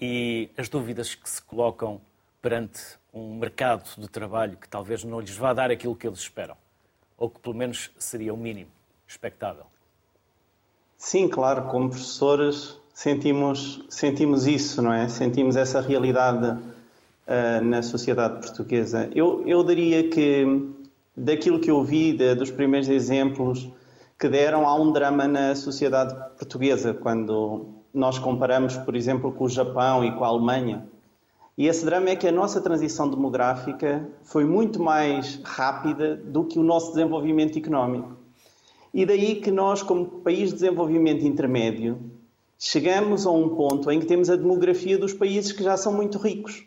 e 0.00 0.50
as 0.56 0.68
dúvidas 0.68 1.14
que 1.14 1.30
se 1.30 1.40
colocam 1.40 2.00
perante 2.40 2.80
um 3.12 3.36
mercado 3.36 3.88
de 3.96 4.08
trabalho 4.08 4.56
que 4.56 4.68
talvez 4.68 5.04
não 5.04 5.20
lhes 5.20 5.36
vá 5.36 5.52
dar 5.52 5.70
aquilo 5.70 5.94
que 5.94 6.06
eles 6.06 6.18
esperam, 6.18 6.56
ou 7.22 7.30
que 7.30 7.38
pelo 7.38 7.54
menos 7.54 7.88
seria 7.96 8.34
o 8.34 8.36
mínimo 8.36 8.68
expectável. 9.06 9.62
Sim, 10.98 11.28
claro, 11.28 11.68
como 11.68 11.88
professores 11.88 12.76
sentimos, 12.92 13.84
sentimos 13.88 14.48
isso, 14.48 14.82
não 14.82 14.92
é? 14.92 15.08
Sentimos 15.08 15.54
essa 15.54 15.80
realidade 15.80 16.48
uh, 16.48 17.64
na 17.64 17.80
sociedade 17.80 18.40
portuguesa. 18.40 19.08
Eu, 19.14 19.46
eu 19.46 19.62
diria 19.62 20.10
que, 20.10 20.68
daquilo 21.16 21.60
que 21.60 21.70
eu 21.70 21.84
vi, 21.84 22.12
de, 22.12 22.34
dos 22.34 22.50
primeiros 22.50 22.88
exemplos 22.88 23.68
que 24.18 24.28
deram, 24.28 24.66
há 24.66 24.74
um 24.74 24.90
drama 24.90 25.28
na 25.28 25.54
sociedade 25.54 26.12
portuguesa, 26.36 26.92
quando 26.92 27.68
nós 27.94 28.18
comparamos, 28.18 28.76
por 28.78 28.96
exemplo, 28.96 29.30
com 29.30 29.44
o 29.44 29.48
Japão 29.48 30.04
e 30.04 30.10
com 30.10 30.24
a 30.24 30.28
Alemanha. 30.28 30.88
E 31.56 31.66
esse 31.66 31.84
drama 31.84 32.10
é 32.10 32.16
que 32.16 32.26
a 32.26 32.32
nossa 32.32 32.60
transição 32.60 33.08
demográfica 33.08 34.08
foi 34.22 34.44
muito 34.44 34.82
mais 34.82 35.38
rápida 35.44 36.16
do 36.16 36.44
que 36.44 36.58
o 36.58 36.62
nosso 36.62 36.92
desenvolvimento 36.92 37.58
económico. 37.58 38.16
E 38.94 39.04
daí 39.04 39.36
que 39.36 39.50
nós, 39.50 39.82
como 39.82 40.06
país 40.06 40.48
de 40.48 40.54
desenvolvimento 40.54 41.26
intermédio, 41.26 41.98
chegamos 42.58 43.26
a 43.26 43.30
um 43.30 43.50
ponto 43.50 43.90
em 43.90 44.00
que 44.00 44.06
temos 44.06 44.30
a 44.30 44.36
demografia 44.36 44.96
dos 44.96 45.12
países 45.12 45.52
que 45.52 45.62
já 45.62 45.76
são 45.76 45.92
muito 45.92 46.18
ricos. 46.18 46.64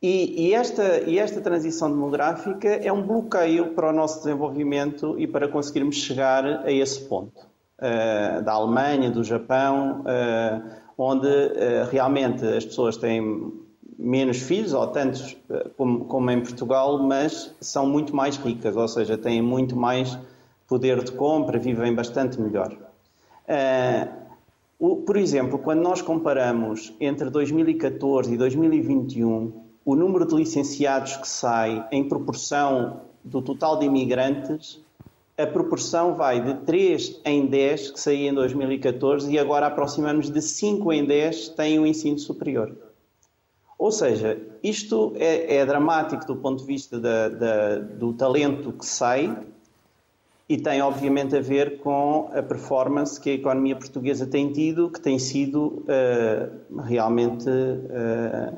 E, 0.00 0.48
e, 0.48 0.54
esta, 0.54 1.00
e 1.08 1.18
esta 1.18 1.40
transição 1.40 1.90
demográfica 1.90 2.68
é 2.68 2.92
um 2.92 3.02
bloqueio 3.02 3.74
para 3.74 3.90
o 3.90 3.92
nosso 3.92 4.18
desenvolvimento 4.18 5.18
e 5.18 5.26
para 5.26 5.48
conseguirmos 5.48 5.96
chegar 5.96 6.44
a 6.64 6.70
esse 6.70 7.00
ponto. 7.00 7.46
Uh, 7.78 8.42
da 8.42 8.52
Alemanha, 8.52 9.10
do 9.10 9.22
Japão, 9.22 10.02
uh, 10.02 10.70
onde 10.96 11.28
uh, 11.28 11.88
realmente 11.90 12.44
as 12.44 12.64
pessoas 12.64 12.96
têm 12.96 13.52
menos 13.98 14.38
filhos, 14.38 14.72
ou 14.72 14.86
tantos 14.86 15.36
como, 15.76 16.04
como 16.04 16.30
em 16.30 16.40
Portugal, 16.40 16.98
mas 16.98 17.52
são 17.60 17.86
muito 17.86 18.14
mais 18.14 18.36
ricas, 18.36 18.76
ou 18.76 18.86
seja, 18.86 19.18
têm 19.18 19.42
muito 19.42 19.74
mais 19.74 20.16
poder 20.68 21.02
de 21.02 21.10
compra, 21.12 21.58
vivem 21.58 21.94
bastante 21.94 22.40
melhor. 22.40 22.76
Uh, 23.48 24.96
por 25.04 25.16
exemplo, 25.16 25.58
quando 25.58 25.80
nós 25.80 26.00
comparamos 26.00 26.94
entre 27.00 27.28
2014 27.30 28.32
e 28.32 28.36
2021 28.36 29.52
o 29.84 29.96
número 29.96 30.26
de 30.26 30.36
licenciados 30.36 31.16
que 31.16 31.26
sai 31.26 31.84
em 31.90 32.06
proporção 32.06 33.00
do 33.24 33.42
total 33.42 33.78
de 33.78 33.86
imigrantes, 33.86 34.78
a 35.36 35.46
proporção 35.46 36.14
vai 36.14 36.40
de 36.40 36.54
3 36.66 37.20
em 37.24 37.46
10 37.46 37.92
que 37.92 38.00
saía 38.00 38.28
em 38.28 38.34
2014 38.34 39.32
e 39.32 39.38
agora 39.38 39.66
aproximamos 39.66 40.30
de 40.30 40.42
5 40.42 40.92
em 40.92 41.04
10 41.04 41.50
têm 41.50 41.78
o 41.78 41.86
ensino 41.86 42.18
superior. 42.18 42.76
Ou 43.78 43.92
seja, 43.92 44.36
isto 44.62 45.12
é, 45.16 45.58
é 45.58 45.64
dramático 45.64 46.26
do 46.26 46.36
ponto 46.36 46.60
de 46.60 46.66
vista 46.66 46.98
da, 46.98 47.28
da, 47.28 47.78
do 47.78 48.12
talento 48.12 48.72
que 48.72 48.84
sai 48.84 49.36
e 50.48 50.56
tem 50.56 50.80
obviamente 50.82 51.36
a 51.36 51.40
ver 51.40 51.78
com 51.78 52.30
a 52.32 52.42
performance 52.42 53.20
que 53.20 53.30
a 53.30 53.34
economia 53.34 53.76
portuguesa 53.76 54.26
tem 54.26 54.50
tido, 54.50 54.90
que 54.90 55.00
tem 55.00 55.18
sido 55.18 55.84
uh, 55.84 56.80
realmente, 56.80 57.48
uh, 57.48 58.56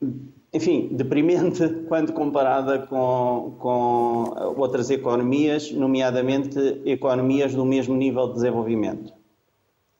uh, 0.00 0.28
enfim, 0.54 0.90
deprimente 0.92 1.68
quando 1.88 2.12
comparada 2.12 2.78
com, 2.86 3.56
com 3.58 4.54
outras 4.56 4.90
economias, 4.90 5.72
nomeadamente 5.72 6.80
economias 6.86 7.52
do 7.52 7.66
mesmo 7.66 7.96
nível 7.96 8.28
de 8.28 8.34
desenvolvimento. 8.34 9.12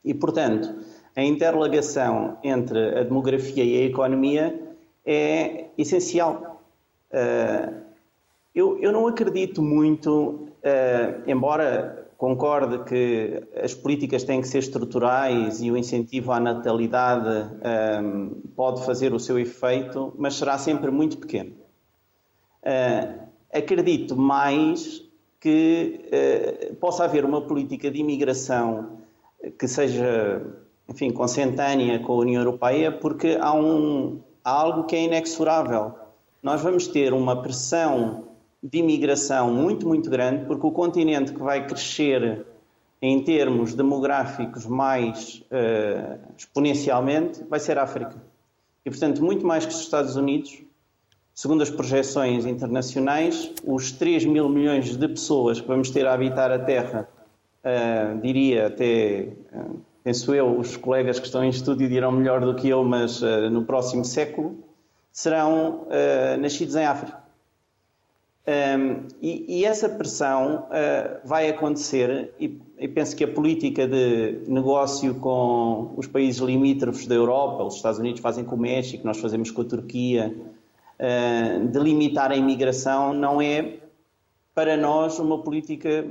E, 0.04 0.14
portanto, 0.14 0.72
a 1.16 1.22
interligação 1.22 2.38
entre 2.42 2.98
a 2.98 3.02
demografia 3.02 3.64
e 3.64 3.82
a 3.82 3.84
economia 3.86 4.76
é 5.04 5.66
essencial. 5.76 6.62
Uh, 7.12 7.80
eu, 8.54 8.78
eu 8.78 8.92
não 8.92 9.06
acredito 9.06 9.62
muito, 9.62 10.48
uh, 10.62 11.30
embora 11.30 12.08
concorde 12.16 12.84
que 12.84 13.42
as 13.62 13.74
políticas 13.74 14.24
têm 14.24 14.40
que 14.40 14.48
ser 14.48 14.58
estruturais 14.58 15.62
e 15.62 15.70
o 15.70 15.76
incentivo 15.76 16.32
à 16.32 16.38
natalidade 16.38 17.50
eh, 17.62 18.02
pode 18.54 18.84
fazer 18.84 19.14
o 19.14 19.18
seu 19.18 19.38
efeito, 19.38 20.12
mas 20.18 20.34
será 20.34 20.58
sempre 20.58 20.90
muito 20.90 21.16
pequeno. 21.16 21.52
Acredito 23.50 24.14
mais 24.18 25.02
que 25.40 25.98
possa 26.78 27.04
haver 27.04 27.24
uma 27.24 27.40
política 27.40 27.90
de 27.90 28.00
imigração 28.00 29.00
que 29.58 29.66
seja, 29.66 30.42
enfim, 30.90 31.10
consentânea 31.10 32.00
com 32.00 32.14
a 32.14 32.16
União 32.16 32.42
Europeia, 32.42 32.90
porque 32.90 33.38
há, 33.40 33.54
um, 33.54 34.20
há 34.44 34.50
algo 34.50 34.84
que 34.84 34.96
é 34.96 35.04
inexorável. 35.04 35.94
Nós 36.42 36.60
vamos 36.60 36.88
ter 36.88 37.12
uma 37.12 37.40
pressão 37.40 38.24
de 38.62 38.78
imigração 38.78 39.52
muito, 39.52 39.86
muito 39.86 40.10
grande, 40.10 40.44
porque 40.46 40.66
o 40.66 40.72
continente 40.72 41.32
que 41.32 41.38
vai 41.38 41.66
crescer 41.66 42.44
em 43.00 43.22
termos 43.22 43.74
demográficos 43.74 44.66
mais 44.66 45.42
uh, 45.50 46.18
exponencialmente 46.36 47.42
vai 47.44 47.58
ser 47.58 47.78
a 47.78 47.84
África. 47.84 48.16
E, 48.84 48.90
portanto, 48.90 49.24
muito 49.24 49.46
mais 49.46 49.64
que 49.64 49.72
os 49.72 49.80
Estados 49.80 50.16
Unidos, 50.16 50.62
segundo 51.34 51.62
as 51.62 51.70
projeções 51.70 52.44
internacionais, 52.44 53.52
os 53.64 53.92
3 53.92 54.26
mil 54.26 54.48
milhões 54.48 54.96
de 54.96 55.08
pessoas 55.08 55.60
que 55.60 55.68
vamos 55.68 55.90
ter 55.90 56.06
a 56.06 56.12
habitar 56.12 56.50
a 56.50 56.58
Terra, 56.58 57.08
uh, 57.64 58.20
diria 58.20 58.66
até, 58.66 59.28
uh, 59.54 59.80
penso 60.02 60.34
eu, 60.34 60.58
os 60.58 60.76
colegas 60.76 61.18
que 61.18 61.26
estão 61.26 61.44
em 61.44 61.50
estúdio 61.50 61.88
dirão 61.88 62.12
melhor 62.12 62.40
do 62.40 62.54
que 62.54 62.68
eu, 62.68 62.82
mas 62.84 63.20
no 63.50 63.64
próximo 63.64 64.04
século, 64.04 64.58
serão 65.12 65.86
nascidos 66.38 66.76
em 66.76 66.84
África. 66.84 67.20
Um, 68.50 69.06
e, 69.20 69.60
e, 69.60 69.64
essa 69.64 69.88
pressão 69.88 70.66
uh, 70.70 71.20
vai 71.24 71.48
acontecer, 71.48 72.32
e, 72.40 72.58
e, 72.78 72.88
penso 72.88 73.14
que 73.14 73.22
a 73.22 73.28
política 73.28 73.86
de 73.86 74.40
negócio 74.48 75.14
com 75.16 75.92
os 75.96 76.06
países 76.06 76.40
limítrofes 76.40 77.06
da 77.06 77.14
Europa, 77.14 77.62
os 77.62 77.76
Estados 77.76 78.00
Unidos 78.00 78.20
fazem 78.20 78.42
com 78.42 78.56
o 78.56 78.58
México, 78.58 79.06
nós 79.06 79.18
fazemos 79.18 79.50
com 79.50 79.60
a 79.60 79.64
Turquia, 79.64 80.34
uh, 80.98 81.68
de 81.68 81.78
limitar 81.78 82.32
a 82.32 82.36
imigração, 82.36 83.12
não 83.12 83.40
é 83.42 83.76
para 84.52 84.76
nós 84.76 85.18
uma 85.18 85.38
política 85.38 86.04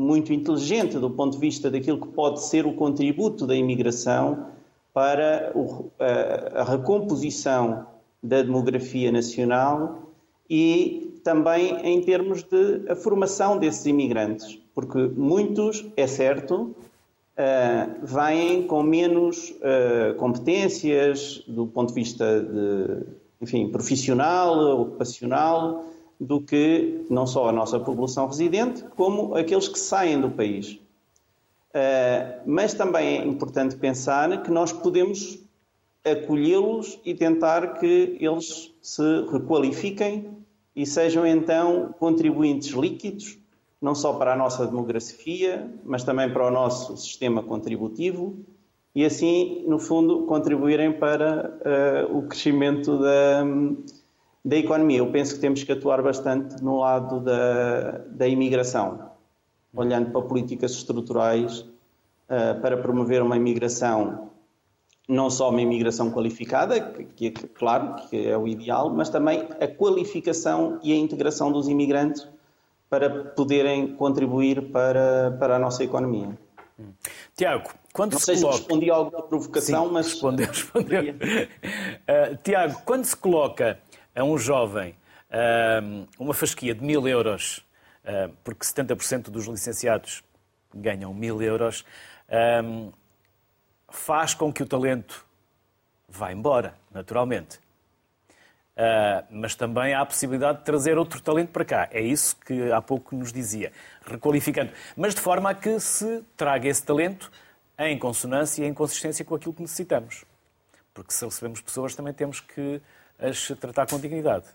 muito 0.00 0.32
inteligente 0.32 0.98
do 0.98 1.10
ponto 1.10 1.34
de 1.34 1.38
vista 1.38 1.70
daquilo 1.70 2.00
que 2.00 2.08
pode 2.08 2.42
ser 2.42 2.66
o 2.66 2.72
contributo 2.72 3.46
da 3.46 3.54
imigração 3.54 4.46
para 4.92 5.52
a, 5.98 6.60
a 6.60 6.64
recomposição 6.64 7.86
da 8.22 8.42
demografia 8.42 9.12
nacional 9.12 10.10
e 10.48 11.20
também 11.22 11.76
em 11.86 12.00
termos 12.00 12.42
de 12.42 12.90
a 12.90 12.96
formação 12.96 13.58
desses 13.58 13.86
imigrantes, 13.86 14.58
porque 14.74 14.98
muitos, 14.98 15.86
é 15.96 16.06
certo, 16.06 16.74
uh, 17.36 17.94
vêm 18.02 18.62
com 18.66 18.82
menos 18.82 19.50
uh, 19.50 20.14
competências 20.16 21.44
do 21.46 21.66
ponto 21.66 21.88
de 21.88 21.94
vista 21.94 22.40
de, 22.42 23.04
enfim, 23.40 23.68
profissional, 23.68 24.80
ocupacional, 24.80 25.84
do 26.20 26.40
que 26.40 27.06
não 27.08 27.26
só 27.26 27.48
a 27.48 27.52
nossa 27.52 27.80
população 27.80 28.26
residente, 28.26 28.84
como 28.94 29.34
aqueles 29.34 29.66
que 29.66 29.78
saem 29.78 30.20
do 30.20 30.30
país. 30.30 30.78
Uh, 31.70 32.42
mas 32.44 32.74
também 32.74 33.18
é 33.20 33.24
importante 33.24 33.76
pensar 33.76 34.42
que 34.42 34.50
nós 34.50 34.72
podemos 34.72 35.38
acolhê-los 36.04 37.00
e 37.04 37.14
tentar 37.14 37.78
que 37.78 38.18
eles 38.20 38.72
se 38.82 39.22
requalifiquem 39.32 40.36
e 40.74 40.84
sejam 40.84 41.26
então 41.26 41.94
contribuintes 41.98 42.70
líquidos, 42.70 43.38
não 43.80 43.94
só 43.94 44.12
para 44.12 44.34
a 44.34 44.36
nossa 44.36 44.66
demografia, 44.66 45.70
mas 45.84 46.04
também 46.04 46.30
para 46.30 46.46
o 46.46 46.50
nosso 46.50 46.96
sistema 46.96 47.42
contributivo 47.42 48.36
e 48.94 49.04
assim, 49.04 49.64
no 49.66 49.78
fundo, 49.78 50.26
contribuírem 50.26 50.92
para 50.92 51.54
uh, 52.10 52.18
o 52.18 52.22
crescimento 52.22 52.98
da, 52.98 53.44
da 54.44 54.56
economia. 54.56 54.98
Eu 54.98 55.10
penso 55.10 55.34
que 55.34 55.40
temos 55.40 55.62
que 55.62 55.72
atuar 55.72 56.02
bastante 56.02 56.62
no 56.62 56.78
lado 56.78 57.20
da, 57.20 57.98
da 58.08 58.26
imigração, 58.26 59.10
olhando 59.74 60.10
para 60.10 60.22
políticas 60.22 60.72
estruturais 60.72 61.60
uh, 61.60 62.60
para 62.60 62.76
promover 62.76 63.22
uma 63.22 63.36
imigração, 63.36 64.30
não 65.08 65.28
só 65.28 65.50
uma 65.50 65.60
imigração 65.60 66.10
qualificada, 66.10 66.80
que, 66.80 67.30
que, 67.30 67.48
claro 67.48 67.96
que 68.08 68.28
é 68.28 68.36
o 68.36 68.46
ideal, 68.48 68.90
mas 68.90 69.08
também 69.08 69.48
a 69.60 69.68
qualificação 69.68 70.78
e 70.82 70.92
a 70.92 70.96
integração 70.96 71.52
dos 71.52 71.68
imigrantes 71.68 72.26
para 72.88 73.08
poderem 73.10 73.94
contribuir 73.94 74.70
para, 74.72 75.36
para 75.38 75.56
a 75.56 75.58
nossa 75.58 75.84
economia. 75.84 76.36
Tiago, 77.36 77.70
quando 77.92 78.12
Não 78.12 78.18
se 78.18 78.26
sei 78.26 78.36
coloca... 78.36 78.54
se 78.54 78.58
respondi 78.60 78.90
a 78.90 78.94
alguma 78.94 79.22
provocação, 79.22 79.86
Sim, 79.86 79.92
mas. 79.92 80.06
Respondeu, 80.06 80.46
respondeu. 80.48 81.02
Uh, 81.02 82.36
Tiago, 82.42 82.82
quando 82.84 83.04
se 83.04 83.16
coloca 83.16 83.78
a 84.14 84.24
um 84.24 84.36
jovem 84.36 84.96
uh, 85.30 86.08
uma 86.18 86.34
fasquia 86.34 86.74
de 86.74 86.84
mil 86.84 87.06
euros, 87.06 87.64
uh, 88.04 88.34
porque 88.44 88.64
70% 88.64 89.30
dos 89.30 89.46
licenciados 89.46 90.22
ganham 90.74 91.12
mil 91.12 91.42
euros, 91.42 91.84
faz 93.88 94.34
com 94.34 94.52
que 94.52 94.62
o 94.62 94.66
talento 94.66 95.26
vá 96.08 96.32
embora, 96.32 96.74
naturalmente. 96.92 97.58
Uh, 98.76 99.26
mas 99.30 99.54
também 99.54 99.92
há 99.92 100.00
a 100.00 100.06
possibilidade 100.06 100.58
de 100.58 100.64
trazer 100.64 100.96
outro 100.96 101.20
talento 101.20 101.50
para 101.50 101.64
cá. 101.64 101.88
É 101.90 102.00
isso 102.00 102.36
que 102.36 102.72
há 102.72 102.80
pouco 102.80 103.14
nos 103.14 103.32
dizia, 103.32 103.72
requalificando. 104.06 104.72
Mas 104.96 105.14
de 105.14 105.20
forma 105.20 105.50
a 105.50 105.54
que 105.54 105.78
se 105.80 106.24
traga 106.36 106.68
esse 106.68 106.82
talento 106.82 107.30
em 107.78 107.98
consonância 107.98 108.62
e 108.62 108.66
em 108.66 108.72
consistência 108.72 109.24
com 109.24 109.34
aquilo 109.34 109.52
que 109.52 109.60
necessitamos. 109.60 110.24
Porque 110.94 111.12
se 111.12 111.24
recebemos 111.24 111.60
pessoas 111.60 111.94
também 111.94 112.14
temos 112.14 112.40
que 112.40 112.80
as 113.22 113.48
tratar 113.60 113.86
com 113.86 113.98
dignidade. 113.98 114.46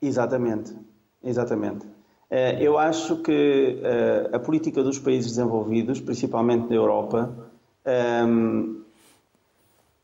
Exatamente, 0.00 0.74
exatamente. 1.22 1.86
Uh, 1.86 2.58
eu 2.60 2.78
acho 2.78 3.16
que 3.18 3.80
uh, 3.80 4.36
a 4.36 4.38
política 4.38 4.82
dos 4.82 4.98
países 4.98 5.32
desenvolvidos, 5.32 6.00
principalmente 6.00 6.68
da 6.68 6.74
Europa, 6.74 7.32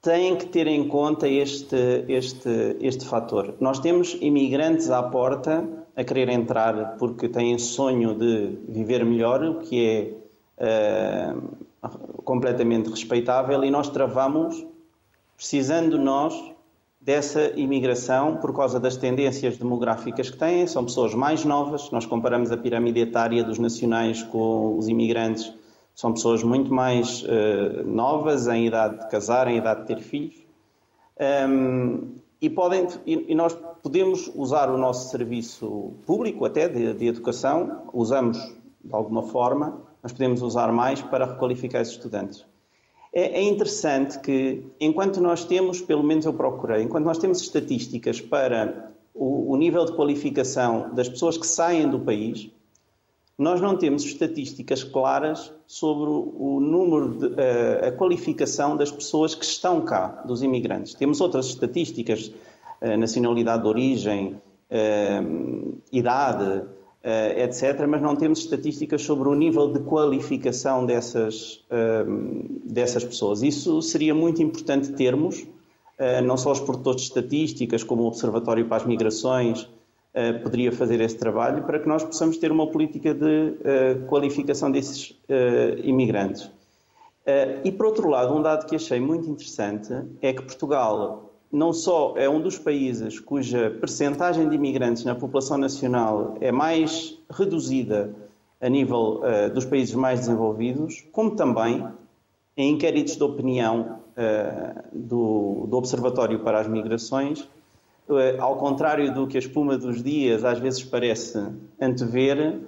têm 0.03 0.37
que 0.37 0.47
ter 0.47 0.67
em 0.67 0.87
conta 0.87 1.27
este, 1.27 2.05
este, 2.09 2.77
este 2.81 3.07
fator. 3.07 3.55
Nós 3.59 3.79
temos 3.79 4.17
imigrantes 4.21 4.91
à 4.91 5.03
porta 5.03 5.67
a 5.97 6.05
querer 6.05 6.29
entrar 6.29 6.97
porque 6.99 7.29
têm 7.29 7.59
sonho 7.59 8.15
de 8.15 8.59
viver 8.69 9.05
melhor, 9.05 9.43
o 9.45 9.61
que 9.61 10.17
é 10.59 11.35
uh, 11.35 11.89
completamente 12.25 12.89
respeitável, 12.89 13.65
e 13.65 13.71
nós 13.71 13.89
travamos, 13.89 14.65
precisando 15.37 15.99
nós 15.99 16.35
dessa 17.01 17.53
imigração 17.57 18.37
por 18.37 18.55
causa 18.55 18.79
das 18.79 18.97
tendências 18.97 19.57
demográficas 19.57 20.31
que 20.31 20.37
têm. 20.37 20.67
São 20.67 20.85
pessoas 20.85 21.15
mais 21.15 21.45
novas, 21.45 21.91
nós 21.91 22.05
comparamos 22.05 22.53
a 22.53 22.57
pirâmide 22.57 23.01
etária 23.01 23.43
dos 23.43 23.59
nacionais 23.59 24.23
com 24.23 24.77
os 24.77 24.89
imigrantes 24.89 25.53
são 26.01 26.15
pessoas 26.15 26.43
muito 26.43 26.73
mais 26.73 27.23
uh, 27.25 27.85
novas, 27.85 28.47
em 28.47 28.67
idade 28.67 29.01
de 29.01 29.11
casar, 29.11 29.49
em 29.49 29.59
idade 29.59 29.83
de 29.83 29.87
ter 29.89 30.01
filhos. 30.01 30.35
Um, 31.47 32.15
e, 32.41 32.49
podem, 32.49 32.89
e, 33.05 33.27
e, 33.29 33.35
nós 33.35 33.53
podemos 33.83 34.31
usar 34.35 34.71
o 34.71 34.79
nosso 34.79 35.11
serviço 35.11 35.93
público, 36.07 36.47
até 36.47 36.69
de, 36.69 36.95
de, 36.95 37.07
educação, 37.07 37.83
usamos 37.93 38.39
de 38.83 38.95
alguma 38.95 39.25
forma, 39.25 39.83
mas 40.03 40.13
podemos 40.13 40.41
usar 40.41 40.73
mais 40.73 41.03
para 41.03 41.27
requalificar 41.27 41.83
esses 41.83 41.95
estudantes. 41.95 42.47
É, 43.13 43.41
é 43.41 43.43
interessante 43.43 44.19
que, 44.21 44.63
enquanto 44.81 45.21
nós 45.21 45.45
temos, 45.45 45.81
pelo 45.81 46.03
menos 46.03 46.25
eu 46.25 46.33
procurei, 46.33 46.83
enquanto 46.83 47.05
nós 47.05 47.19
temos 47.19 47.41
estatísticas 47.41 48.21
para 48.21 48.93
o, 49.15 49.53
o 49.53 49.57
nível 49.57 49.85
de 49.85 49.93
qualificação 49.93 50.95
das 50.95 51.09
pessoas 51.09 51.37
que 51.37 51.47
saem 51.47 51.89
do 51.89 51.99
país, 51.99 52.51
nós 53.37 53.61
não 53.61 53.77
temos 53.77 54.05
estatísticas 54.05 54.85
claras 54.85 55.53
sobre 55.67 56.11
o 56.11 56.61
número, 56.61 57.09
de, 57.19 57.27
a, 57.41 57.89
a 57.89 57.93
qualificação 57.93 58.77
das 58.77 58.93
pessoas 58.93 59.35
que 59.35 59.45
estão 59.45 59.81
cá, 59.81 60.23
dos 60.27 60.43
imigrantes. 60.43 60.95
Temos 60.95 61.21
outras 61.21 61.47
estatísticas, 61.47 62.33
nacionalidade 62.99 63.63
de 63.63 63.69
origem, 63.69 64.41
idade, 65.93 66.65
etc., 67.03 67.87
mas 67.89 68.03
não 68.03 68.15
temos 68.15 68.41
estatísticas 68.41 69.03
sobre 69.03 69.29
o 69.29 69.35
nível 69.35 69.73
de 69.73 69.81
qualificação 69.81 70.85
dessas, 70.85 71.65
dessas 72.65 73.05
pessoas. 73.05 73.43
Isso 73.43 73.81
seria 73.81 74.15
muito 74.15 74.43
importante 74.43 74.93
termos, 74.93 75.47
não 76.25 76.37
só 76.37 76.53
os 76.53 76.61
produtores 76.61 77.03
de 77.03 77.09
estatísticas, 77.09 77.83
como 77.83 78.03
o 78.03 78.07
Observatório 78.07 78.67
para 78.67 78.79
as 78.79 78.87
Migrações, 78.87 79.63
uh, 79.63 80.43
poderia 80.43 80.73
fazer 80.73 81.01
esse 81.01 81.17
trabalho 81.17 81.63
para 81.65 81.79
que 81.79 81.89
nós 81.89 82.05
possamos 82.05 82.37
ter 82.37 82.53
uma 82.53 82.67
política 82.67 83.15
de 83.15 83.55
qualificação 84.07 84.71
desses 84.71 85.19
imigrantes. 85.83 86.51
e, 87.65 87.73
por 87.73 87.87
outro 87.87 88.09
lado, 88.09 88.35
um 88.35 88.43
dado 88.43 88.67
que 88.67 88.77
achei 88.77 89.01
muito 89.01 89.29
interessante 89.31 89.93
é 90.21 90.33
que 90.33 90.43
Portugal 90.43 91.30
não 91.53 91.73
só 91.73 92.15
é 92.17 92.29
um 92.29 92.41
dos 92.41 92.59
países 92.59 93.19
cuja 93.19 93.77
percentagem 93.81 94.49
de 94.49 94.55
imigrantes 94.55 95.05
na 95.05 95.15
população 95.15 95.59
nacional 95.59 96.37
é 96.41 96.53
mais 96.53 97.19
reduzida 97.31 98.15
a 98.61 98.69
nível 98.69 99.23
dos 99.55 99.65
países 99.65 99.95
mais 99.95 100.21
desenvolvidos, 100.21 101.05
como 101.13 101.35
também 101.35 101.87
em 102.57 102.75
inquéritos 102.75 103.17
de 103.17 103.23
opinião 103.23 104.01
do, 104.93 105.67
do 105.67 105.77
Observatório 105.77 106.41
para 106.41 106.61
as 106.61 106.69
Migrações, 106.69 107.49
eh, 108.11 108.37
ao 108.39 108.57
contrário 108.57 109.15
do 109.15 109.27
que 109.27 109.39
a 109.39 109.41
espuma 109.41 109.79
dos 109.79 110.03
dias 110.03 110.45
às 110.45 110.59
vezes 110.59 110.85
parece 110.85 111.39
antever, 111.81 112.61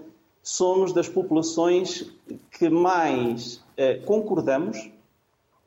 somos 0.43 0.93
das 0.93 1.09
populações 1.09 2.11
que 2.59 2.71
mais 2.71 3.63
concordamos 4.07 4.91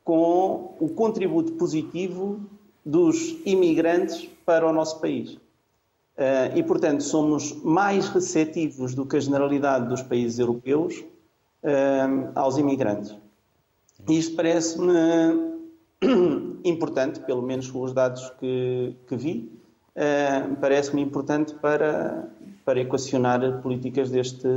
com 0.04 0.74
o 0.80 0.88
contributo 0.88 1.52
positivo 1.52 2.40
dos 2.86 3.36
imigrantes 3.44 4.30
para 4.46 4.66
o 4.66 4.72
nosso 4.72 5.00
país. 5.00 5.36
Eh, 6.16 6.52
e, 6.54 6.62
portanto, 6.62 7.02
somos 7.02 7.52
mais 7.62 8.08
receptivos 8.08 8.94
do 8.94 9.04
que 9.04 9.16
a 9.16 9.20
generalidade 9.20 9.88
dos 9.88 10.02
países 10.02 10.38
europeus 10.38 11.04
aos 12.36 12.58
imigrantes. 12.58 13.12
Isto 14.08 14.36
parece-me 14.36 15.56
importante, 16.64 17.20
pelo 17.20 17.42
menos 17.42 17.70
com 17.70 17.82
os 17.82 17.92
dados 17.92 18.30
que, 18.38 18.94
que 19.08 19.16
vi, 19.16 19.50
uh, 19.96 20.56
parece-me 20.56 21.02
importante 21.02 21.54
para, 21.54 22.28
para 22.64 22.80
equacionar 22.80 23.62
políticas 23.62 24.10
deste, 24.10 24.48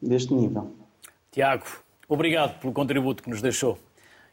deste 0.00 0.34
nível. 0.34 0.70
Tiago, 1.30 1.64
obrigado 2.08 2.58
pelo 2.60 2.72
contributo 2.72 3.22
que 3.22 3.30
nos 3.30 3.42
deixou. 3.42 3.78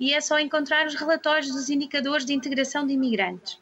e 0.00 0.12
é 0.12 0.20
só 0.20 0.38
encontrar 0.38 0.86
os 0.86 0.94
relatórios 0.94 1.50
dos 1.52 1.70
indicadores 1.70 2.24
de 2.24 2.32
integração 2.32 2.86
de 2.86 2.94
imigrantes. 2.94 3.58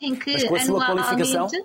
Em 0.00 0.14
que 0.14 0.46
anualmente, 0.46 1.64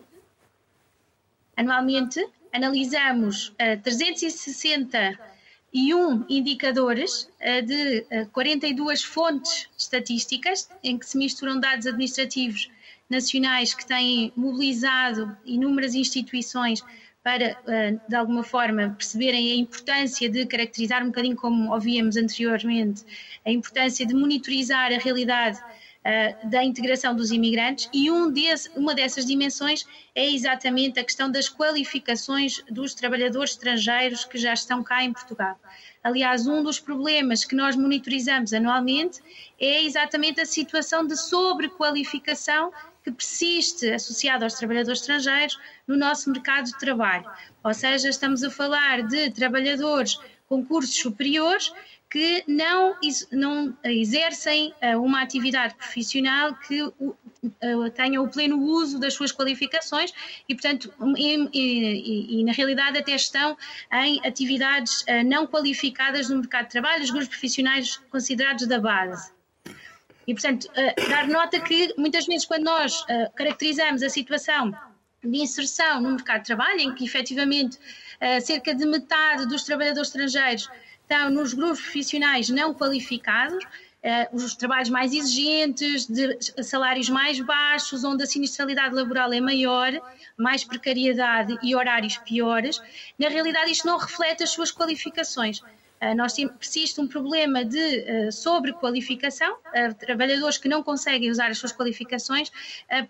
anualmente 1.56 2.28
analisamos 2.52 3.54
361 3.84 6.26
indicadores 6.28 7.30
de 7.66 8.06
42 8.32 9.04
fontes 9.04 9.70
estatísticas, 9.78 10.68
em 10.84 10.98
que 10.98 11.06
se 11.06 11.18
misturam 11.18 11.60
dados 11.60 11.86
administrativos 11.86 12.70
nacionais 13.10 13.74
que 13.74 13.86
têm 13.86 14.34
mobilizado 14.36 15.38
inúmeras 15.46 15.94
instituições 15.94 16.84
para, 17.24 17.58
eh, 17.68 17.98
de 18.08 18.16
alguma 18.16 18.44
forma, 18.44 18.96
perceberem 18.98 19.52
a 19.52 19.56
importância 19.56 20.28
de 20.28 20.46
caracterizar 20.46 21.04
um 21.04 21.08
bocadinho 21.08 21.36
como 21.36 21.72
ouvíamos 21.72 22.18
anteriormente, 22.18 23.04
a 23.46 23.52
importância 23.52 24.06
de 24.06 24.14
monitorizar 24.14 24.92
a 24.92 24.98
realidade 24.98 25.60
uh, 25.60 26.50
da 26.50 26.64
integração 26.64 27.16
dos 27.16 27.32
imigrantes 27.32 27.90
e 27.94 28.10
um 28.10 28.32
desse, 28.32 28.70
uma 28.76 28.94
dessas 28.94 29.26
dimensões 29.26 29.86
é 30.16 30.30
exatamente 30.30 31.00
a 31.00 31.04
questão 31.04 31.32
das 31.32 31.48
qualificações 31.48 32.64
dos 32.70 32.94
trabalhadores 32.94 33.52
estrangeiros 33.52 34.26
que 34.26 34.38
já 34.38 34.54
estão 34.54 34.84
cá 34.84 35.04
em 35.04 35.14
Portugal. 35.14 35.60
Aliás, 36.04 36.48
um 36.48 36.64
dos 36.64 36.80
problemas 36.80 37.46
que 37.46 37.56
nós 37.56 37.76
monitorizamos 37.76 38.54
anualmente 38.54 39.22
é 39.60 39.84
exatamente 39.84 40.42
a 40.42 40.46
situação 40.46 41.06
de 41.06 41.16
sobrequalificação 41.16 42.72
que 43.04 43.12
persiste 43.12 43.90
associado 43.92 44.44
aos 44.44 44.54
trabalhadores 44.54 45.02
estrangeiros 45.02 45.60
no 45.88 45.98
nosso 45.98 46.30
mercado 46.32 46.66
de 46.66 46.78
trabalho. 46.78 47.30
Ou 47.64 47.74
seja, 47.74 48.10
estamos 48.10 48.44
a 48.44 48.50
falar 48.50 49.04
de 49.04 49.32
trabalhadores 49.32 50.20
com 50.48 50.66
cursos 50.66 50.96
superiores 50.96 51.72
que 52.12 52.44
não, 52.46 52.98
não 53.32 53.78
exercem 53.86 54.74
eh, 54.82 54.98
uma 54.98 55.22
atividade 55.22 55.74
profissional 55.76 56.54
que 56.56 56.82
eh, 57.62 57.90
tenha 57.96 58.22
o 58.22 58.28
pleno 58.28 58.62
uso 58.62 59.00
das 59.00 59.14
suas 59.14 59.32
qualificações 59.32 60.12
e, 60.48 60.54
portanto, 60.54 60.94
e, 61.16 61.50
e, 61.54 62.42
e, 62.42 62.44
na 62.44 62.52
realidade 62.52 62.98
até 62.98 63.16
estão 63.16 63.58
em 63.94 64.20
atividades 64.28 65.06
eh, 65.08 65.24
não 65.24 65.48
qualificadas 65.48 66.30
no 66.30 66.40
mercado 66.40 66.66
de 66.66 66.72
trabalho, 66.72 67.02
os 67.02 67.12
grupos 67.12 67.30
profissionais 67.30 67.96
considerados 68.12 68.68
da 68.68 68.78
base. 68.78 69.32
E, 70.32 70.34
portanto, 70.34 70.66
dar 71.10 71.28
nota 71.28 71.60
que 71.60 71.94
muitas 71.98 72.26
vezes, 72.26 72.46
quando 72.46 72.64
nós 72.64 73.02
uh, 73.02 73.30
caracterizamos 73.36 74.02
a 74.02 74.08
situação 74.08 74.72
de 75.22 75.38
inserção 75.38 76.00
no 76.00 76.12
mercado 76.12 76.40
de 76.40 76.46
trabalho, 76.46 76.80
em 76.80 76.96
que 76.96 77.04
efetivamente 77.04 77.76
uh, 77.76 78.40
cerca 78.40 78.74
de 78.74 78.86
metade 78.86 79.46
dos 79.46 79.64
trabalhadores 79.64 80.08
estrangeiros 80.08 80.70
estão 81.02 81.30
nos 81.30 81.54
grupos 81.54 81.82
profissionais 81.82 82.48
não 82.48 82.74
qualificados, 82.74 83.62
os 84.32 84.56
trabalhos 84.56 84.90
mais 84.90 85.14
exigentes, 85.14 86.08
de 86.08 86.40
salários 86.64 87.08
mais 87.08 87.40
baixos, 87.40 88.04
onde 88.04 88.24
a 88.24 88.26
sinistralidade 88.26 88.96
laboral 88.96 89.32
é 89.32 89.40
maior, 89.40 89.92
mais 90.38 90.64
precariedade 90.64 91.60
e 91.62 91.76
horários 91.76 92.18
piores, 92.18 92.82
na 93.20 93.28
realidade 93.28 93.70
isto 93.70 93.86
não 93.86 93.98
reflete 93.98 94.42
as 94.42 94.50
suas 94.50 94.72
qualificações. 94.72 95.62
Ah, 96.04 96.16
nós 96.16 96.34
persiste 96.34 97.00
um 97.00 97.08
problema 97.08 97.64
de 97.64 97.78
uh, 97.78 98.32
sobrequalificação, 98.32 99.54
uh, 99.54 99.94
trabalhadores 100.00 100.58
que 100.58 100.68
não 100.68 100.82
conseguem 100.82 101.30
usar 101.30 101.52
as 101.52 101.60
suas 101.60 101.72
qualificações 101.72 102.52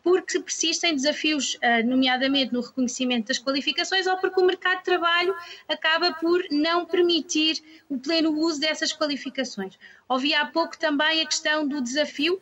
porque 0.04 0.40
persistem 0.42 0.94
desafios, 0.94 1.58
nomeadamente 1.86 2.54
no 2.54 2.60
reconhecimento 2.60 3.28
das 3.28 3.40
qualificações 3.40 4.06
ou 4.08 4.18
porque 4.18 4.40
o 4.40 4.46
mercado 4.46 4.80
de 4.80 4.84
trabalho 4.84 5.34
acaba 5.68 6.12
por 6.14 6.44
não 6.52 6.86
permitir 6.86 7.62
o 7.90 7.98
pleno 7.98 8.32
uso 8.32 8.60
dessas 8.60 8.92
qualificações. 8.92 9.78
Ouvi 10.10 10.34
há 10.34 10.46
pouco 10.46 10.78
também 10.78 11.22
a 11.22 11.26
questão 11.26 11.68
do 11.68 11.82
desafio, 11.82 12.40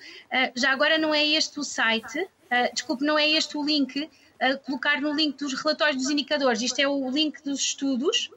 já 0.55 0.71
agora 0.71 0.97
não 0.97 1.13
é 1.13 1.25
este 1.25 1.59
o 1.59 1.63
site, 1.63 2.27
desculpe, 2.73 3.05
não 3.05 3.17
é 3.17 3.29
este 3.29 3.57
o 3.57 3.63
link, 3.63 4.09
colocar 4.65 4.99
no 4.99 5.13
link 5.13 5.37
dos 5.37 5.53
relatórios 5.53 6.01
dos 6.01 6.09
indicadores, 6.09 6.61
isto 6.61 6.79
é 6.79 6.87
o 6.87 7.09
link 7.09 7.41
dos 7.43 7.59
estudos, 7.59 8.29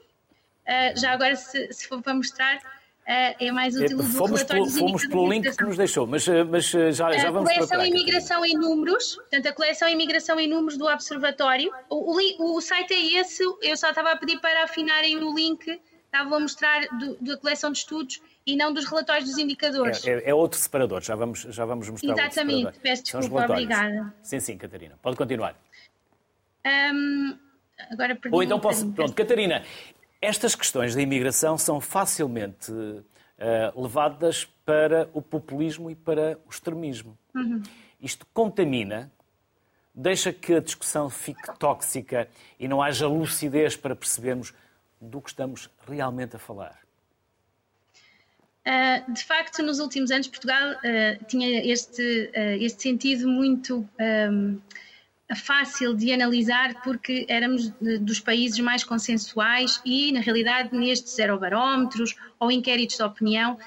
Uh, 0.62 1.00
já 1.00 1.12
agora, 1.12 1.34
se, 1.34 1.72
se, 1.72 1.88
for 1.88 2.00
para 2.00 2.14
mostrar, 2.14 2.56
uh, 2.56 2.60
é 3.06 3.50
mais 3.50 3.76
útil 3.76 4.00
é, 4.00 4.02
fomos 4.04 4.42
pelo, 4.44 4.70
Fomos 4.70 5.06
pelo 5.06 5.28
link 5.28 5.56
que 5.56 5.64
nos 5.64 5.76
deixou, 5.76 6.06
mas, 6.06 6.28
ah, 6.28 6.44
mas 6.44 6.66
já, 6.66 7.12
já 7.12 7.30
vamos 7.30 7.50
A 7.50 7.54
coleção 7.54 7.84
imigração 7.84 8.44
em 8.44 8.54
números, 8.54 9.16
portanto, 9.16 9.46
a 9.48 9.52
coleção 9.52 9.88
imigração 9.88 10.38
em 10.38 10.48
números 10.48 10.78
do 10.78 10.86
Observatório. 10.86 11.72
O, 11.90 12.16
o, 12.16 12.56
o, 12.56 12.60
site 12.60 12.94
é 12.94 13.20
esse, 13.20 13.42
eu 13.42 13.76
só 13.76 13.90
estava 13.90 14.12
a 14.12 14.16
pedir 14.16 14.40
para 14.40 14.64
afinarem 14.64 15.16
o 15.16 15.34
link, 15.34 15.80
estava 16.06 16.36
a 16.36 16.40
mostrar 16.40 16.82
do, 16.98 17.16
da 17.20 17.36
coleção 17.36 17.72
de 17.72 17.78
estudos 17.78 18.20
e 18.46 18.56
não 18.56 18.72
dos 18.72 18.84
relatórios 18.84 19.28
dos 19.28 19.38
indicadores. 19.38 20.06
É, 20.06 20.10
é, 20.10 20.30
é 20.30 20.34
outro 20.34 20.58
separador, 20.58 21.00
já 21.02 21.16
vamos, 21.16 21.40
já 21.40 21.64
vamos 21.64 21.88
mostrar 21.88 22.12
Exatamente, 22.12 22.78
peço 22.80 23.02
desculpa, 23.02 23.46
obrigada. 23.46 24.14
Sim, 24.22 24.38
sim, 24.38 24.56
Catarina, 24.56 24.96
pode 25.02 25.16
continuar. 25.16 25.56
Um, 26.64 27.36
agora 27.90 28.16
Ou 28.30 28.42
então 28.42 28.60
posso. 28.60 28.88
Pronto, 28.92 29.12
Catarina, 29.14 29.64
estas 30.22 30.54
questões 30.54 30.94
da 30.94 31.02
imigração 31.02 31.58
são 31.58 31.80
facilmente 31.80 32.70
uh, 32.70 33.02
levadas 33.82 34.44
para 34.64 35.10
o 35.12 35.20
populismo 35.20 35.90
e 35.90 35.96
para 35.96 36.38
o 36.46 36.50
extremismo. 36.50 37.18
Uhum. 37.34 37.60
Isto 38.00 38.24
contamina, 38.32 39.10
deixa 39.92 40.32
que 40.32 40.54
a 40.54 40.60
discussão 40.60 41.10
fique 41.10 41.58
tóxica 41.58 42.28
e 42.58 42.68
não 42.68 42.80
haja 42.80 43.08
lucidez 43.08 43.76
para 43.76 43.96
percebermos 43.96 44.54
do 45.00 45.20
que 45.20 45.30
estamos 45.30 45.68
realmente 45.88 46.36
a 46.36 46.38
falar. 46.38 46.78
Uh, 48.64 49.12
de 49.12 49.24
facto, 49.24 49.60
nos 49.60 49.80
últimos 49.80 50.12
anos, 50.12 50.28
Portugal 50.28 50.74
uh, 50.74 51.24
tinha 51.26 51.66
este, 51.66 52.30
este 52.60 52.82
sentido 52.82 53.28
muito. 53.28 53.88
Um, 53.98 54.60
fácil 55.34 55.94
de 55.94 56.12
analisar 56.12 56.82
porque 56.82 57.24
éramos 57.28 57.72
dos 58.00 58.20
países 58.20 58.58
mais 58.60 58.84
consensuais 58.84 59.80
e, 59.84 60.12
na 60.12 60.20
realidade, 60.20 60.76
nestes 60.76 61.18
aerobarómetros 61.18 62.14
ou 62.38 62.50
inquéritos 62.50 62.96
de 62.96 63.02
opinião, 63.02 63.58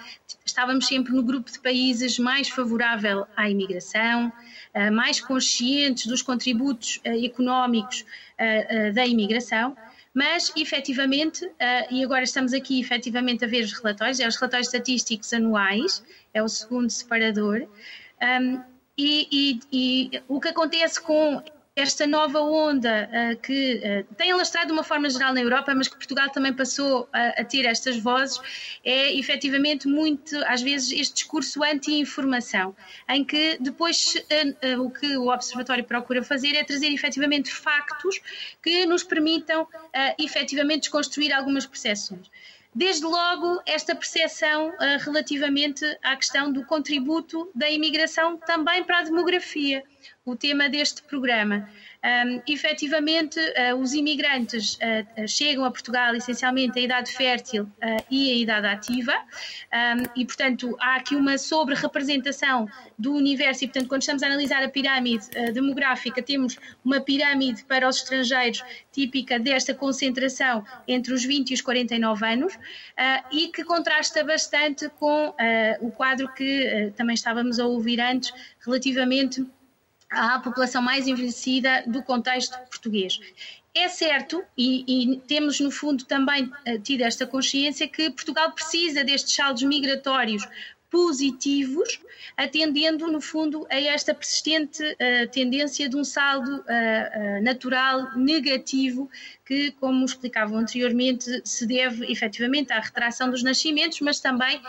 estávamos 0.45 0.87
sempre 0.87 1.13
no 1.13 1.23
grupo 1.23 1.51
de 1.51 1.59
países 1.59 2.19
mais 2.19 2.49
favorável 2.49 3.25
à 3.35 3.49
imigração, 3.49 4.31
eh, 4.73 4.89
mais 4.89 5.21
conscientes 5.21 6.05
dos 6.05 6.21
contributos 6.21 6.99
eh, 7.03 7.25
económicos 7.25 8.05
eh, 8.37 8.91
da 8.91 9.05
imigração, 9.05 9.75
mas 10.13 10.51
efetivamente, 10.55 11.45
e 11.91 12.01
agora 12.01 12.23
estamos 12.23 12.53
aqui 12.53 12.79
efetivamente 12.79 13.43
a 13.43 13.47
ver 13.49 13.65
os 13.65 13.73
relatórios, 13.73 14.17
é 14.21 14.25
os 14.25 14.37
relatórios 14.37 14.67
estatísticos 14.67 15.33
anuais, 15.33 16.01
é 16.33 16.41
o 16.41 16.47
segundo 16.47 16.89
separador, 16.89 17.67
um, 18.21 18.61
e, 18.97 19.27
e, 19.29 19.59
e, 19.73 20.21
o 20.29 20.39
que 20.39 20.47
acontece 20.47 21.01
com 21.01 21.43
esta 21.75 22.07
nova 22.07 22.39
onda 22.39 23.09
uh, 23.11 23.37
que 23.41 23.81
uh, 23.83 24.15
tem 24.15 24.31
alastrado 24.31 24.67
de 24.67 24.71
uma 24.71 24.83
forma 24.83 25.09
geral 25.09 25.33
na 25.33 25.41
Europa, 25.41 25.75
mas 25.75 25.89
que 25.89 25.97
Portugal 25.97 26.29
também 26.29 26.53
passou 26.53 27.09
a, 27.11 27.41
a 27.41 27.43
ter 27.43 27.65
estas 27.65 27.97
vozes, 27.97 28.39
é 28.83 29.13
efetivamente 29.13 29.85
muito, 29.85 30.37
às 30.45 30.61
vezes, 30.61 30.91
este 30.91 31.15
discurso 31.15 31.61
anti-informação, 31.63 32.73
em 33.09 33.25
que 33.25 33.57
depois 33.59 34.15
uh, 34.15 34.81
o 34.81 34.89
que 34.89 35.17
o 35.17 35.27
Observatório 35.27 35.83
procura 35.83 36.23
fazer 36.23 36.55
é 36.55 36.63
trazer 36.63 36.93
efetivamente 36.93 37.51
factos 37.51 38.21
que 38.63 38.85
nos 38.85 39.03
permitam 39.03 39.67
efetivamente 40.17 40.81
desconstruir 40.81 41.33
algumas 41.33 41.65
percepções. 41.65 42.29
Desde 42.73 43.05
logo, 43.05 43.61
esta 43.65 43.95
percepção 43.95 44.73
relativamente 44.99 45.85
à 46.03 46.15
questão 46.15 46.51
do 46.51 46.65
contributo 46.65 47.49
da 47.55 47.69
imigração 47.69 48.37
também 48.37 48.83
para 48.83 48.99
a 48.99 49.03
demografia, 49.03 49.83
o 50.25 50.35
tema 50.35 50.67
deste 50.67 51.03
programa. 51.03 51.69
Um, 52.05 52.41
efetivamente, 52.47 53.39
uh, 53.39 53.75
os 53.77 53.93
imigrantes 53.93 54.75
uh, 54.75 55.27
chegam 55.27 55.65
a 55.65 55.71
Portugal 55.71 56.15
essencialmente 56.15 56.77
à 56.77 56.81
idade 56.81 57.11
fértil 57.11 57.63
uh, 57.63 58.05
e 58.11 58.31
à 58.31 58.35
idade 58.35 58.67
ativa, 58.67 59.13
um, 59.13 60.03
e, 60.15 60.23
portanto, 60.23 60.75
há 60.79 60.97
aqui 60.97 61.15
uma 61.15 61.37
sobre-representação 61.37 62.67
do 62.97 63.13
universo, 63.13 63.63
e, 63.63 63.67
portanto, 63.67 63.87
quando 63.87 64.01
estamos 64.01 64.21
a 64.21 64.27
analisar 64.27 64.63
a 64.63 64.69
pirâmide 64.69 65.27
demográfica, 65.53 66.21
temos 66.21 66.57
uma 66.83 67.01
pirâmide 67.01 67.63
para 67.63 67.87
os 67.87 67.97
estrangeiros 67.97 68.63
típica 68.91 69.39
desta 69.39 69.73
concentração 69.73 70.63
entre 70.87 71.13
os 71.13 71.23
20 71.25 71.51
e 71.51 71.53
os 71.55 71.61
49 71.61 72.25
anos, 72.25 72.57
e 73.31 73.47
que 73.49 73.63
contrasta 73.63 74.23
bastante 74.23 74.87
com 74.89 75.33
o 75.81 75.91
quadro 75.91 76.31
que 76.33 76.93
também 76.95 77.15
estávamos 77.15 77.59
a 77.59 77.65
ouvir 77.65 77.99
antes, 77.99 78.31
relativamente 78.65 79.45
à 80.15 80.39
população 80.39 80.81
mais 80.81 81.07
envelhecida 81.07 81.83
do 81.85 82.01
contexto 82.01 82.57
português. 82.69 83.19
É 83.73 83.89
certo, 83.89 84.41
e, 84.57 84.85
e, 84.87 85.17
temos 85.27 85.59
no 85.59 85.69
fundo 85.69 86.05
também 86.05 86.45
uh, 86.45 86.79
tido 86.81 87.01
esta 87.01 87.27
consciência, 87.27 87.85
que 87.87 88.09
Portugal 88.09 88.53
precisa 88.53 89.03
destes 89.03 89.35
saldos 89.35 89.63
migratórios 89.63 90.47
positivos, 90.89 91.99
atendendo, 92.37 93.07
no 93.07 93.19
fundo, 93.19 93.67
a 93.69 93.79
esta 93.79 94.13
persistente 94.13 94.83
uh, 94.83 95.29
tendência 95.31 95.89
de 95.89 95.95
um 95.95 96.03
saldo 96.03 96.57
uh, 96.57 96.59
uh, 96.59 97.43
natural 97.43 98.15
negativo, 98.15 99.09
que, 99.45 99.71
como 99.71 100.05
explicavam 100.05 100.57
anteriormente, 100.57 101.41
se 101.43 101.65
deve 101.65 102.11
efetivamente 102.11 102.73
à 102.73 102.79
retração 102.79 103.29
dos 103.29 103.43
nascimentos, 103.43 103.99
mas 104.01 104.19
também, 104.19 104.59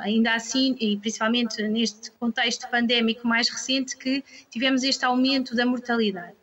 ainda 0.00 0.34
assim, 0.34 0.76
e 0.78 0.98
principalmente 0.98 1.62
neste 1.62 2.10
contexto 2.12 2.68
pandémico 2.68 3.26
mais 3.26 3.48
recente, 3.48 3.96
que 3.96 4.22
tivemos 4.50 4.82
este 4.82 5.06
aumento 5.06 5.54
da 5.54 5.64
mortalidade. 5.64 6.34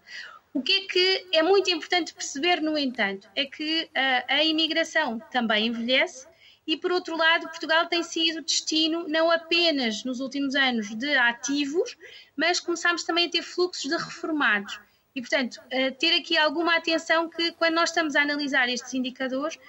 O 0.53 0.61
que 0.61 0.71
é 0.71 0.81
que 0.87 1.25
é 1.33 1.43
muito 1.43 1.69
importante 1.69 2.15
perceber, 2.15 2.61
no 2.61 2.75
entanto, 2.77 3.27
é 3.35 3.45
que 3.45 3.87
a, 3.95 4.35
a 4.35 4.43
imigração 4.43 5.19
também 5.31 5.67
envelhece 5.67 6.27
e, 6.65 6.77
por 6.77 6.91
outro 6.91 7.17
lado, 7.17 7.49
Portugal 7.49 7.87
tem 7.87 8.03
sido 8.03 8.41
destino 8.41 9.07
não 9.07 9.29
apenas 9.29 10.03
nos 10.03 10.19
últimos 10.19 10.55
anos 10.55 10.95
de 10.95 11.13
ativos, 11.15 11.97
mas 12.35 12.59
começámos 12.59 13.03
também 13.03 13.27
a 13.27 13.29
ter 13.29 13.41
fluxos 13.41 13.89
de 13.89 13.97
reformados. 13.97 14.79
E, 15.15 15.21
portanto, 15.21 15.61
ter 15.99 16.15
aqui 16.15 16.35
alguma 16.37 16.75
atenção 16.75 17.29
que, 17.29 17.51
quando 17.51 17.75
nós 17.75 17.89
estamos 17.89 18.15
a 18.15 18.21
analisar 18.21 18.67
estes 18.67 18.93
indicadores, 18.95 19.59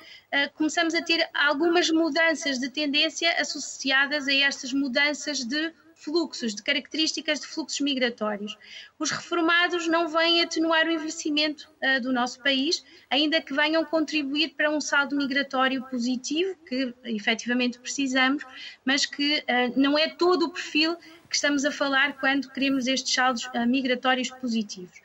começamos 0.55 0.95
a 0.95 1.03
ter 1.03 1.29
algumas 1.35 1.91
mudanças 1.91 2.59
de 2.59 2.71
tendência 2.71 3.31
associadas 3.39 4.27
a 4.27 4.33
estas 4.33 4.73
mudanças 4.73 5.45
de 5.45 5.75
fluxos, 6.05 6.55
de 6.55 6.63
características 6.63 7.41
de 7.41 7.47
fluxos 7.47 7.81
migratórios. 7.81 8.57
Os 8.99 9.11
reformados 9.11 9.89
não 9.89 10.09
vêm 10.09 10.43
atenuar 10.43 10.87
o 10.87 10.91
envelhecimento 10.91 11.71
uh, 11.83 12.01
do 12.01 12.13
nosso 12.13 12.41
país, 12.43 12.85
ainda 13.11 13.41
que 13.41 13.55
venham 13.55 13.85
contribuir 13.85 14.51
para 14.51 14.71
um 14.71 14.81
saldo 14.81 15.17
migratório 15.17 15.83
positivo, 15.85 16.55
que 16.69 16.95
efetivamente 17.05 17.79
precisamos, 17.79 18.45
mas 18.85 19.07
que 19.07 19.39
uh, 19.39 19.81
não 19.81 19.99
é 19.99 20.09
todo 20.09 20.47
o 20.47 20.51
perfil 20.51 20.97
que 21.29 21.37
estamos 21.37 21.65
a 21.65 21.73
falar 21.73 22.19
quando 22.21 22.51
queremos 22.51 22.87
estes 22.87 23.13
saldos 23.13 23.47
uh, 23.47 23.67
migratórios 23.67 24.31
positivos. 24.31 25.01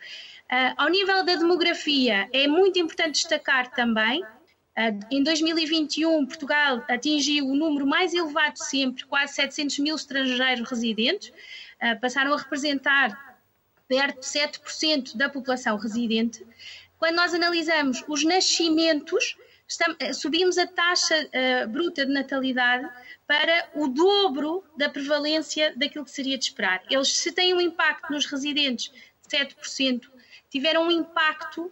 ao 0.77 0.89
nível 0.89 1.23
da 1.23 1.35
demografia, 1.35 2.27
é 2.33 2.47
muito 2.47 2.79
importante 2.79 3.13
destacar 3.13 3.71
também 3.71 4.23
em 5.11 5.23
2021, 5.23 6.25
Portugal 6.25 6.83
atingiu 6.87 7.47
o 7.47 7.55
número 7.55 7.85
mais 7.85 8.13
elevado 8.13 8.57
sempre, 8.57 9.03
quase 9.05 9.33
700 9.33 9.79
mil 9.79 9.95
estrangeiros 9.95 10.69
residentes, 10.69 11.33
ah, 11.81 11.95
passaram 11.97 12.33
a 12.33 12.37
representar 12.37 13.37
perto 13.87 14.19
de 14.19 14.25
7% 14.25 15.17
da 15.17 15.27
população 15.27 15.75
residente. 15.75 16.45
Quando 16.97 17.15
nós 17.15 17.33
analisamos 17.33 18.03
os 18.07 18.23
nascimentos, 18.23 19.35
ah, 19.99 20.13
subimos 20.13 20.57
a 20.57 20.65
taxa 20.65 21.27
uh, 21.27 21.67
bruta 21.67 22.05
de 22.05 22.11
natalidade 22.11 22.89
para 23.27 23.69
o 23.75 23.87
dobro 23.87 24.63
da 24.77 24.89
prevalência 24.89 25.73
daquilo 25.75 26.05
que 26.05 26.11
seria 26.11 26.37
de 26.37 26.45
esperar. 26.45 26.81
Eles, 26.89 27.09
se 27.09 27.31
têm 27.31 27.53
um 27.53 27.61
impacto 27.61 28.11
nos 28.11 28.25
residentes 28.25 28.91
de 29.27 29.37
7%, 29.37 30.09
tiveram 30.49 30.87
um 30.87 30.91
impacto 30.91 31.65
uh, 31.65 31.71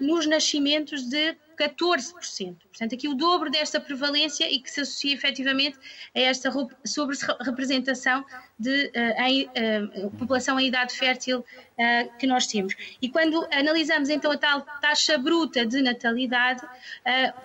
nos 0.00 0.26
nascimentos 0.26 1.08
de 1.08 1.36
14%. 1.56 2.56
Portanto, 2.68 2.94
aqui 2.94 3.08
o 3.08 3.14
dobro 3.14 3.50
desta 3.50 3.80
prevalência 3.80 4.50
e 4.52 4.60
que 4.60 4.70
se 4.70 4.80
associa 4.82 5.14
efetivamente 5.14 5.78
a 6.14 6.20
esta 6.20 6.52
sobre-representação 6.84 8.24
de 8.58 8.86
uh, 8.86 9.22
em, 9.22 9.44
uh, 9.46 10.10
população 10.18 10.60
em 10.60 10.68
idade 10.68 10.94
fértil 10.94 11.40
uh, 11.40 12.18
que 12.18 12.26
nós 12.26 12.46
temos. 12.46 12.74
E 13.00 13.08
quando 13.08 13.46
analisamos 13.50 14.08
então 14.08 14.30
a 14.30 14.38
tal 14.38 14.60
taxa 14.80 15.18
bruta 15.18 15.64
de 15.64 15.82
natalidade, 15.82 16.62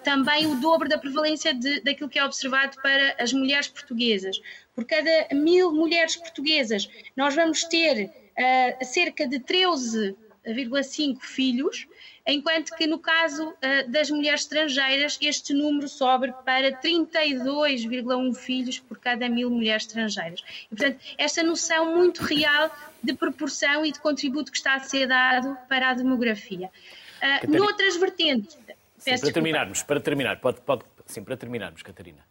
também 0.03 0.45
o 0.47 0.55
dobro 0.55 0.89
da 0.89 0.97
prevalência 0.97 1.53
de, 1.53 1.81
daquilo 1.81 2.09
que 2.09 2.19
é 2.19 2.25
observado 2.25 2.81
para 2.81 3.15
as 3.19 3.31
mulheres 3.31 3.67
portuguesas. 3.67 4.39
Por 4.75 4.85
cada 4.85 5.27
mil 5.33 5.71
mulheres 5.71 6.15
portuguesas, 6.15 6.89
nós 7.15 7.35
vamos 7.35 7.63
ter 7.65 8.09
cerca 8.81 9.27
de 9.27 9.39
13,5 9.39 11.21
filhos, 11.21 11.87
enquanto 12.25 12.75
que 12.75 12.87
no 12.87 12.99
caso 12.99 13.49
uh, 13.49 13.89
das 13.89 14.09
mulheres 14.09 14.41
estrangeiras 14.41 15.17
este 15.21 15.53
número 15.53 15.87
sobe 15.87 16.33
para 16.45 16.71
32,1 16.81 18.35
filhos 18.35 18.79
por 18.79 18.97
cada 18.99 19.27
mil 19.27 19.49
mulheres 19.49 19.83
estrangeiras. 19.85 20.43
E, 20.71 20.75
portanto, 20.75 20.99
esta 21.17 21.43
noção 21.43 21.95
muito 21.95 22.23
real 22.23 22.75
de 23.01 23.13
proporção 23.13 23.85
e 23.85 23.91
de 23.91 23.99
contributo 23.99 24.51
que 24.51 24.57
está 24.57 24.75
a 24.75 24.79
ser 24.79 25.07
dado 25.07 25.57
para 25.67 25.89
a 25.89 25.93
demografia. 25.93 26.69
Uh, 27.21 27.51
noutras 27.51 27.97
vertentes. 27.97 28.57
Sim, 28.97 29.17
para 29.19 29.31
terminarmos, 29.33 29.83
para 29.83 29.99
terminar, 29.99 30.39
pode, 30.39 30.61
pode, 30.61 30.83
sim, 31.07 31.23
para 31.23 31.35
terminarmos, 31.35 31.81
Catarina. 31.81 32.30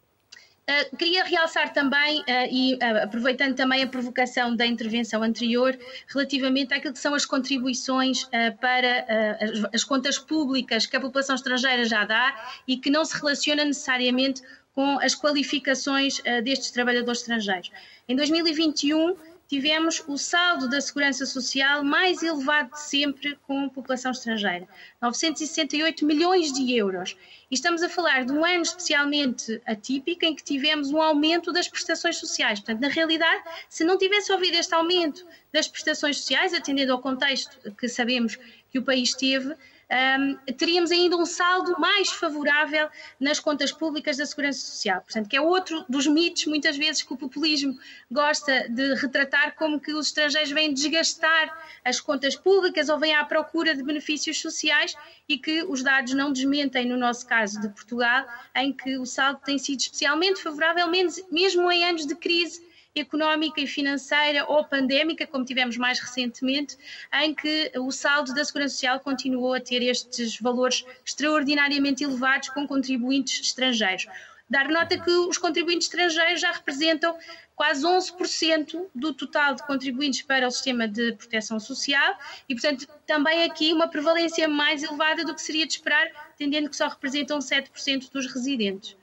Uh, 0.69 0.95
queria 0.95 1.23
realçar 1.23 1.73
também, 1.73 2.19
uh, 2.21 2.25
e 2.51 2.75
uh, 2.75 3.03
aproveitando 3.03 3.55
também 3.55 3.83
a 3.83 3.87
provocação 3.87 4.55
da 4.55 4.65
intervenção 4.65 5.23
anterior, 5.23 5.77
relativamente 6.07 6.73
àquilo 6.73 6.93
que 6.93 6.99
são 6.99 7.15
as 7.15 7.25
contribuições 7.25 8.29
para 8.59 9.05
as, 9.39 9.75
as, 9.75 9.83
contas 9.83 10.19
públicas 10.19 10.85
que 10.85 10.95
a 10.95 11.01
população 11.01 11.35
estrangeira 11.35 11.83
já 11.85 12.05
dá 12.05 12.53
e 12.67 12.77
que 12.77 12.89
não 12.89 13.03
se 13.03 13.17
relaciona 13.17 13.65
necessariamente 13.65 14.41
com 14.73 14.99
as 14.99 15.15
qualificações 15.15 16.21
destes 16.43 16.71
trabalhadores 16.71 17.21
estrangeiros. 17.21 17.71
Em 18.07 18.15
2021, 18.15 19.15
tivemos 19.51 20.01
o 20.07 20.17
saldo 20.17 20.69
da 20.69 20.79
segurança 20.79 21.25
social 21.25 21.83
mais 21.83 22.23
elevado 22.23 22.71
de 22.71 22.79
sempre 22.79 23.37
com 23.45 23.67
população 23.67 24.13
estrangeira, 24.13 24.65
968 25.01 26.05
milhões 26.05 26.53
de 26.53 26.73
euros. 26.73 27.17
E 27.51 27.55
estamos 27.55 27.83
a 27.83 27.89
falar 27.89 28.23
de 28.23 28.31
um 28.31 28.45
ano 28.45 28.61
especialmente 28.61 29.61
atípico 29.65 30.23
em 30.23 30.33
que 30.33 30.41
tivemos 30.41 30.89
um 30.91 31.01
aumento 31.01 31.51
das 31.51 31.67
prestações 31.67 32.15
sociais. 32.15 32.61
Portanto, 32.61 32.79
na 32.79 32.87
realidade, 32.87 33.43
se 33.67 33.83
não 33.83 33.97
tivesse 33.97 34.31
havido 34.31 34.55
este 34.55 34.73
aumento 34.73 35.27
das 35.51 35.67
prestações 35.67 36.19
sociais, 36.19 36.53
atendendo 36.53 36.93
ao 36.93 37.01
contexto 37.01 37.73
que 37.73 37.89
sabemos 37.89 38.39
que 38.71 38.79
o 38.79 38.83
país 38.83 39.13
teve, 39.13 39.53
um, 39.91 40.53
teríamos 40.53 40.89
ainda 40.89 41.17
um 41.17 41.25
saldo 41.25 41.77
mais 41.77 42.09
favorável 42.09 42.89
nas 43.19 43.39
contas 43.39 43.71
públicas 43.71 44.15
da 44.15 44.25
Segurança 44.25 44.59
Social. 44.59 45.01
Portanto, 45.01 45.27
que 45.27 45.35
é 45.35 45.41
outro 45.41 45.83
dos 45.89 46.07
mitos, 46.07 46.45
muitas 46.45 46.77
vezes, 46.77 47.01
que 47.01 47.13
o 47.13 47.17
populismo 47.17 47.77
gosta 48.09 48.69
de 48.69 48.93
retratar 48.95 49.55
como 49.55 49.79
que 49.79 49.93
os 49.93 50.07
estrangeiros 50.07 50.51
vêm 50.51 50.73
desgastar 50.73 51.57
as 51.83 51.99
contas 51.99 52.35
públicas 52.35 52.87
ou 52.87 52.97
vêm 52.97 53.13
à 53.13 53.25
procura 53.25 53.75
de 53.75 53.83
benefícios 53.83 54.39
sociais 54.39 54.95
e 55.27 55.37
que 55.37 55.63
os 55.63 55.83
dados 55.83 56.13
não 56.13 56.31
desmentem, 56.31 56.85
no 56.85 56.97
nosso 56.97 57.27
caso 57.27 57.59
de 57.59 57.67
Portugal, 57.69 58.25
em 58.55 58.71
que 58.71 58.97
o 58.97 59.05
saldo 59.05 59.41
tem 59.43 59.57
sido 59.57 59.81
especialmente 59.81 60.41
favorável, 60.41 60.87
mesmo 61.29 61.71
em 61.71 61.83
anos 61.83 62.05
de 62.05 62.15
crise 62.15 62.70
económica 62.95 63.61
e 63.61 63.67
financeira 63.67 64.45
ou 64.45 64.63
pandémica, 64.65 65.25
como 65.25 65.45
tivemos 65.45 65.77
mais 65.77 65.99
recentemente, 65.99 66.77
em 67.13 67.33
que 67.33 67.71
o 67.77 67.91
saldo 67.91 68.33
da 68.33 68.43
Segurança 68.43 68.73
Social 68.73 68.99
continuou 68.99 69.53
a 69.53 69.59
ter 69.59 69.81
estes 69.81 70.39
valores 70.39 70.85
extraordinariamente 71.05 72.03
elevados 72.03 72.49
com 72.49 72.67
contribuintes 72.67 73.39
estrangeiros. 73.41 74.07
Dar 74.49 74.67
nota 74.67 74.99
que 74.99 75.09
os 75.09 75.37
contribuintes 75.37 75.87
estrangeiros 75.87 76.41
já 76.41 76.51
representam 76.51 77.17
quase 77.55 77.85
11% 77.85 78.87
do 78.93 79.13
total 79.13 79.55
de 79.55 79.65
contribuintes 79.65 80.23
para 80.23 80.45
o 80.45 80.51
sistema 80.51 80.89
de 80.89 81.13
proteção 81.13 81.57
social 81.57 82.17
e, 82.49 82.53
portanto, 82.53 82.85
também 83.07 83.45
aqui 83.45 83.71
uma 83.71 83.87
prevalência 83.87 84.49
mais 84.49 84.83
elevada 84.83 85.23
do 85.23 85.33
que 85.33 85.41
seria 85.41 85.65
de 85.65 85.73
esperar, 85.73 86.33
tendendo 86.37 86.69
que 86.69 86.75
só 86.75 86.89
representam 86.89 87.39
7% 87.39 88.11
dos 88.11 88.25
residentes. 88.33 88.97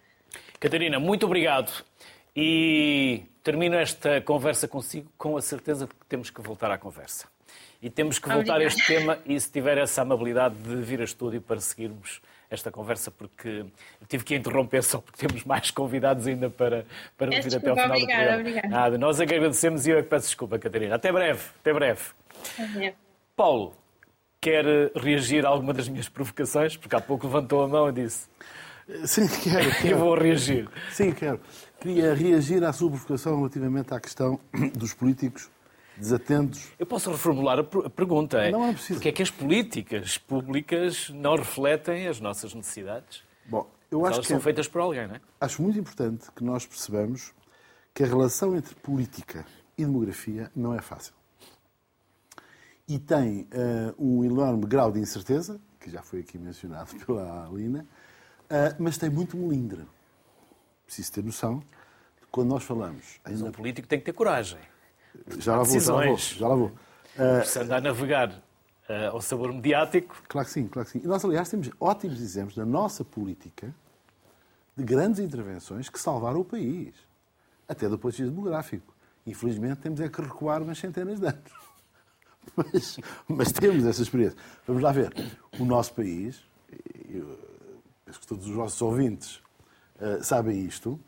Catarina, 0.61 1.01
muito 1.01 1.25
obrigado. 1.25 1.73
E 2.37 3.23
termino 3.49 3.77
esta 3.77 4.21
conversa 4.21 4.69
consigo 4.69 5.11
com 5.17 5.35
a 5.35 5.41
certeza 5.41 5.87
de 5.87 5.95
que 5.95 6.05
temos 6.07 6.29
que 6.29 6.39
voltar 6.43 6.71
à 6.71 6.77
conversa. 6.77 7.27
E 7.81 7.89
temos 7.89 8.19
que 8.19 8.29
voltar 8.29 8.57
Obrigada. 8.57 8.65
a 8.65 8.67
este 8.67 8.87
tema 8.87 9.19
e 9.25 9.41
se 9.41 9.51
tiver 9.51 9.79
essa 9.79 10.03
amabilidade 10.03 10.55
de 10.57 10.77
vir 10.83 11.01
a 11.01 11.05
estúdio 11.05 11.41
para 11.41 11.59
seguirmos 11.59 12.21
esta 12.51 12.71
conversa, 12.71 13.11
porque 13.11 13.65
tive 14.07 14.23
que 14.23 14.35
interromper 14.35 14.83
só 14.83 15.01
porque 15.01 15.27
temos 15.27 15.45
mais 15.45 15.71
convidados 15.71 16.27
ainda 16.27 16.51
para, 16.51 16.85
para 17.17 17.41
vir 17.41 17.57
até 17.57 17.71
ao 17.71 17.77
final 17.77 17.89
obrigada, 17.89 17.97
do 17.97 18.05
programa. 18.05 18.41
Obrigada. 18.41 18.69
Nada, 18.69 18.99
nós 18.99 19.19
agradecemos 19.19 19.87
e 19.87 19.93
eu 19.93 19.99
é 19.99 20.03
que 20.03 20.11
peço 20.11 20.27
desculpa, 20.27 20.59
Catarina. 20.59 20.97
Até 20.97 21.11
breve, 21.11 21.43
até 21.61 21.73
breve. 21.73 22.03
Paulo, 23.35 23.75
quer 24.43 24.65
reagir 24.95 25.47
a 25.47 25.49
alguma 25.49 25.73
das 25.73 25.89
minhas 25.89 26.09
provocações? 26.09 26.77
Porque 26.77 26.95
há 26.95 27.01
pouco 27.01 27.27
levantou 27.27 27.63
a 27.63 27.69
mão 27.69 27.89
e 27.89 27.93
disse. 27.93 28.29
Sim, 29.07 29.27
quero. 29.27 29.71
quero. 29.71 29.89
eu 29.89 29.99
vou 29.99 30.15
reagir. 30.15 30.69
Sim, 30.91 31.13
quero. 31.13 31.41
Queria 31.81 32.13
reagir 32.13 32.65
à 32.65 32.73
sua 32.73 32.91
provocação 32.91 33.37
relativamente 33.37 33.95
à 33.95 34.01
questão 34.01 34.41
dos 34.75 34.93
políticos 34.95 35.49
desatentos. 35.97 36.73
Eu 36.77 36.87
posso 36.87 37.11
reformular 37.11 37.61
a 37.61 37.91
pergunta. 37.91 38.39
É, 38.39 38.51
não 38.51 38.67
é 38.67 38.73
preciso. 38.73 38.95
Porque 38.95 39.09
é 39.09 39.13
que 39.13 39.23
as 39.23 39.31
políticas 39.31 40.19
públicas 40.19 41.09
não 41.11 41.37
refletem 41.37 42.09
as 42.09 42.21
nossas 42.21 42.53
necessidades? 42.53 43.23
Bom, 43.47 43.69
eu 43.91 44.05
acho 44.05 44.15
elas 44.15 44.27
que 44.27 44.33
são 44.33 44.41
feitas 44.41 44.67
por 44.67 44.81
alguém, 44.81 45.07
não 45.07 45.15
é? 45.15 45.21
Acho 45.41 45.63
muito 45.63 45.79
importante 45.79 46.27
que 46.35 46.43
nós 46.43 46.67
percebamos 46.67 47.33
que 47.95 48.03
a 48.03 48.07
relação 48.07 48.57
entre 48.57 48.75
política 48.75 49.47
e 49.77 49.85
demografia 49.85 50.51
não 50.55 50.75
é 50.75 50.81
fácil. 50.81 51.15
E 52.89 52.99
tem 52.99 53.43
uh, 53.43 53.95
um 53.99 54.25
enorme 54.25 54.67
grau 54.67 54.91
de 54.91 54.99
incerteza, 54.99 55.61
que 55.79 55.91
já 55.91 56.03
foi 56.03 56.21
aqui 56.21 56.39
mencionado 56.39 56.91
pela 57.07 57.47
Alina, 57.47 57.87
uh, 58.51 58.83
mas 58.83 58.99
tem 58.99 59.09
muito 59.09 59.37
melindre 59.37 59.87
preciso 60.89 61.13
ter 61.13 61.23
noção 61.23 61.59
de 61.59 62.27
quando 62.31 62.49
nós 62.49 62.65
falamos. 62.65 63.21
Mas 63.23 63.43
um 63.43 63.53
político 63.53 63.87
tem 63.87 63.99
que 63.99 64.07
ter 64.07 64.13
coragem. 64.13 64.59
Já 65.39 65.57
lá 65.57 65.63
vou, 65.63 65.81
já 65.81 65.95
lá 65.95 66.07
vou. 66.07 66.17
Já 66.17 66.49
lá 66.49 66.55
vou. 66.55 66.69
Uh, 66.69 67.45
se 67.45 67.59
andar 67.59 67.77
a 67.77 67.81
navegar 67.81 68.31
uh, 68.31 69.13
ao 69.13 69.21
sabor 69.21 69.53
mediático. 69.53 70.17
Claro 70.27 70.47
que 70.47 70.53
sim, 70.53 70.67
claro 70.67 70.87
que 70.87 70.93
sim. 70.93 71.05
E 71.05 71.07
nós, 71.07 71.23
aliás, 71.25 71.49
temos 71.51 71.71
ótimos 71.79 72.21
exemplos 72.21 72.57
da 72.57 72.65
nossa 72.65 73.05
política 73.05 73.75
de 74.75 74.83
grandes 74.83 75.21
intervenções 75.21 75.91
que 75.91 76.01
salvaram 76.01 76.41
o 76.41 76.45
país, 76.45 76.95
até 77.69 77.89
do 77.89 77.99
ponto 77.99 78.15
de 78.15 78.23
vista 78.23 78.35
demográfico. 78.35 78.95
Infelizmente, 79.27 79.81
temos 79.81 80.01
é 80.01 80.09
que 80.09 80.23
recuar 80.23 80.63
umas 80.63 80.79
centenas 80.79 81.21
de 81.21 81.27
anos 81.27 81.69
mas, 82.57 82.99
mas 83.29 83.53
temos 83.53 83.85
essa 83.85 84.01
experiência. 84.01 84.39
Vamos 84.67 84.83
lá 84.83 84.91
ver. 84.91 85.13
O 85.59 85.67
nosso 85.67 85.93
país, 85.93 86.41
eu, 87.11 87.39
penso 88.07 88.21
que 88.21 88.27
todos 88.27 88.47
os 88.47 88.57
nossos 88.57 88.81
ouvintes 88.81 89.43
uh, 90.01 90.23
sabem 90.23 90.65
isto, 90.65 90.99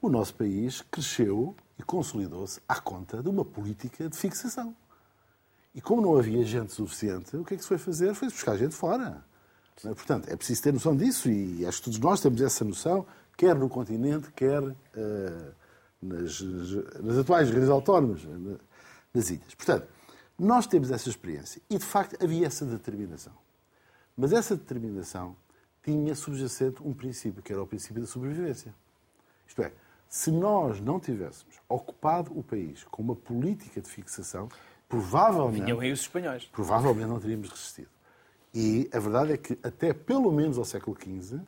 o 0.00 0.08
nosso 0.08 0.34
país 0.34 0.82
cresceu 0.90 1.54
e 1.78 1.82
consolidou-se 1.82 2.60
à 2.68 2.80
conta 2.80 3.22
de 3.22 3.28
uma 3.28 3.44
política 3.44 4.08
de 4.08 4.16
fixação. 4.16 4.74
E 5.74 5.80
como 5.80 6.02
não 6.02 6.18
havia 6.18 6.44
gente 6.44 6.72
suficiente, 6.72 7.36
o 7.36 7.44
que 7.44 7.54
é 7.54 7.56
que 7.56 7.62
se 7.62 7.68
foi 7.68 7.78
fazer? 7.78 8.14
Foi 8.14 8.28
buscar 8.28 8.56
gente 8.56 8.74
fora. 8.74 9.24
É? 9.84 9.94
Portanto, 9.94 10.28
é 10.28 10.36
preciso 10.36 10.62
ter 10.62 10.72
noção 10.72 10.96
disso 10.96 11.30
e 11.30 11.64
acho 11.64 11.78
que 11.78 11.84
todos 11.84 11.98
nós 11.98 12.20
temos 12.20 12.40
essa 12.42 12.64
noção, 12.64 13.06
quer 13.36 13.54
no 13.54 13.68
continente, 13.68 14.30
quer 14.32 14.62
uh, 14.62 15.54
nas, 16.02 16.40
nas, 16.40 17.18
atuais 17.18 17.50
redes 17.50 17.68
autónomas, 17.68 18.20
nas 19.14 19.30
ilhas. 19.30 19.54
Portanto, 19.54 19.86
nós 20.38 20.66
temos 20.66 20.90
essa 20.90 21.08
experiência 21.08 21.62
e, 21.70 21.78
de 21.78 21.84
facto, 21.84 22.22
havia 22.22 22.46
essa 22.46 22.64
determinação. 22.64 23.32
Mas 24.16 24.32
essa 24.32 24.56
determinação 24.56 25.36
tinha 25.82 26.14
subjacente 26.14 26.82
um 26.82 26.92
princípio, 26.92 27.42
que 27.42 27.52
era 27.52 27.62
o 27.62 27.66
princípio 27.66 28.00
da 28.00 28.06
sobrevivência. 28.06 28.74
Isto 29.46 29.62
é, 29.62 29.72
se 30.08 30.30
nós 30.30 30.80
não 30.80 30.98
tivéssemos 30.98 31.56
ocupado 31.68 32.36
o 32.36 32.42
país 32.42 32.84
com 32.84 33.02
uma 33.02 33.14
política 33.14 33.80
de 33.80 33.88
fixação, 33.88 34.48
provavelmente. 34.88 35.64
Vinham 35.64 35.80
aí 35.80 35.92
os 35.92 36.00
espanhóis. 36.00 36.44
Provavelmente 36.46 37.06
não 37.06 37.20
teríamos 37.20 37.48
resistido. 37.48 37.88
E 38.52 38.90
a 38.92 38.98
verdade 38.98 39.32
é 39.32 39.36
que, 39.36 39.56
até 39.62 39.92
pelo 39.92 40.32
menos 40.32 40.58
ao 40.58 40.64
século 40.64 40.96
XV, 41.00 41.40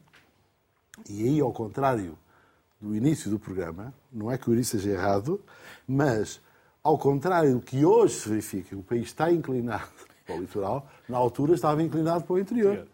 e 1.09 1.25
aí 1.25 1.41
ao 1.41 1.53
contrário 1.53 2.17
do 2.81 2.95
início 2.95 3.31
do 3.31 3.39
programa, 3.39 3.93
não 4.13 4.31
é 4.31 4.39
que 4.39 4.49
o 4.49 4.53
início 4.53 4.79
seja 4.79 4.95
errado, 4.95 5.41
mas 5.87 6.41
ao 6.83 6.97
contrário 6.99 7.55
do 7.55 7.61
que 7.61 7.85
hoje 7.85 8.15
se 8.15 8.29
verifica, 8.29 8.77
o 8.77 8.83
país 8.83 9.07
está 9.07 9.31
inclinado 9.33 9.91
para 10.25 10.37
o 10.37 10.41
litoral, 10.41 10.89
na 11.09 11.19
altura 11.19 11.55
estava 11.55 11.83
inclinado 11.83 12.25
para 12.25 12.35
o 12.35 12.39
interior. 12.39 12.87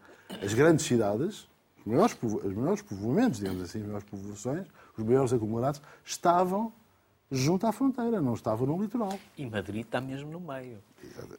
As 0.42 0.54
grandes 0.54 0.86
cidades, 0.86 1.48
os 1.78 1.86
maiores, 1.86 2.16
os 2.22 2.54
maiores 2.54 2.82
povoamentos, 2.82 3.38
digamos 3.38 3.62
assim, 3.62 3.80
as 3.80 3.86
maiores 3.86 4.08
povoações, 4.08 4.66
os 4.96 5.04
maiores 5.04 5.32
aglomerados, 5.32 5.80
estavam 6.04 6.72
junto 7.30 7.66
à 7.66 7.72
fronteira, 7.72 8.20
não 8.20 8.34
estavam 8.34 8.66
no 8.66 8.80
litoral. 8.80 9.18
E 9.36 9.46
Madrid 9.46 9.84
está 9.84 10.00
mesmo 10.00 10.30
no 10.30 10.40
meio. 10.40 10.78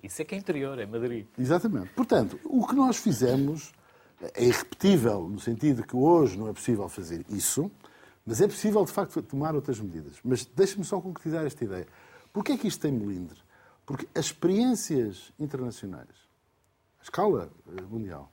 Isso 0.03 0.21
é 0.21 0.25
que 0.25 0.35
é 0.35 0.37
interior, 0.37 0.77
é 0.79 0.85
Madrid. 0.85 1.25
Exatamente. 1.37 1.89
Portanto, 1.93 2.39
o 2.45 2.65
que 2.67 2.75
nós 2.75 2.97
fizemos 2.97 3.73
é 4.21 4.43
irrepetível, 4.43 5.27
no 5.27 5.39
sentido 5.39 5.83
que 5.83 5.95
hoje 5.95 6.37
não 6.37 6.47
é 6.47 6.53
possível 6.53 6.87
fazer 6.89 7.25
isso, 7.29 7.71
mas 8.25 8.41
é 8.41 8.47
possível, 8.47 8.83
de 8.85 8.91
facto, 8.91 9.21
tomar 9.21 9.55
outras 9.55 9.79
medidas. 9.79 10.17
Mas 10.23 10.45
deixe-me 10.45 10.85
só 10.85 11.01
concretizar 11.01 11.45
esta 11.45 11.63
ideia. 11.63 11.87
Porquê 12.31 12.53
é 12.53 12.57
que 12.57 12.67
isto 12.67 12.81
tem 12.81 12.91
melindre? 12.91 13.39
Porque 13.85 14.07
as 14.13 14.25
experiências 14.25 15.31
internacionais, 15.39 16.07
a 16.99 17.03
escala 17.03 17.49
eh, 17.75 17.81
mundial, 17.89 18.31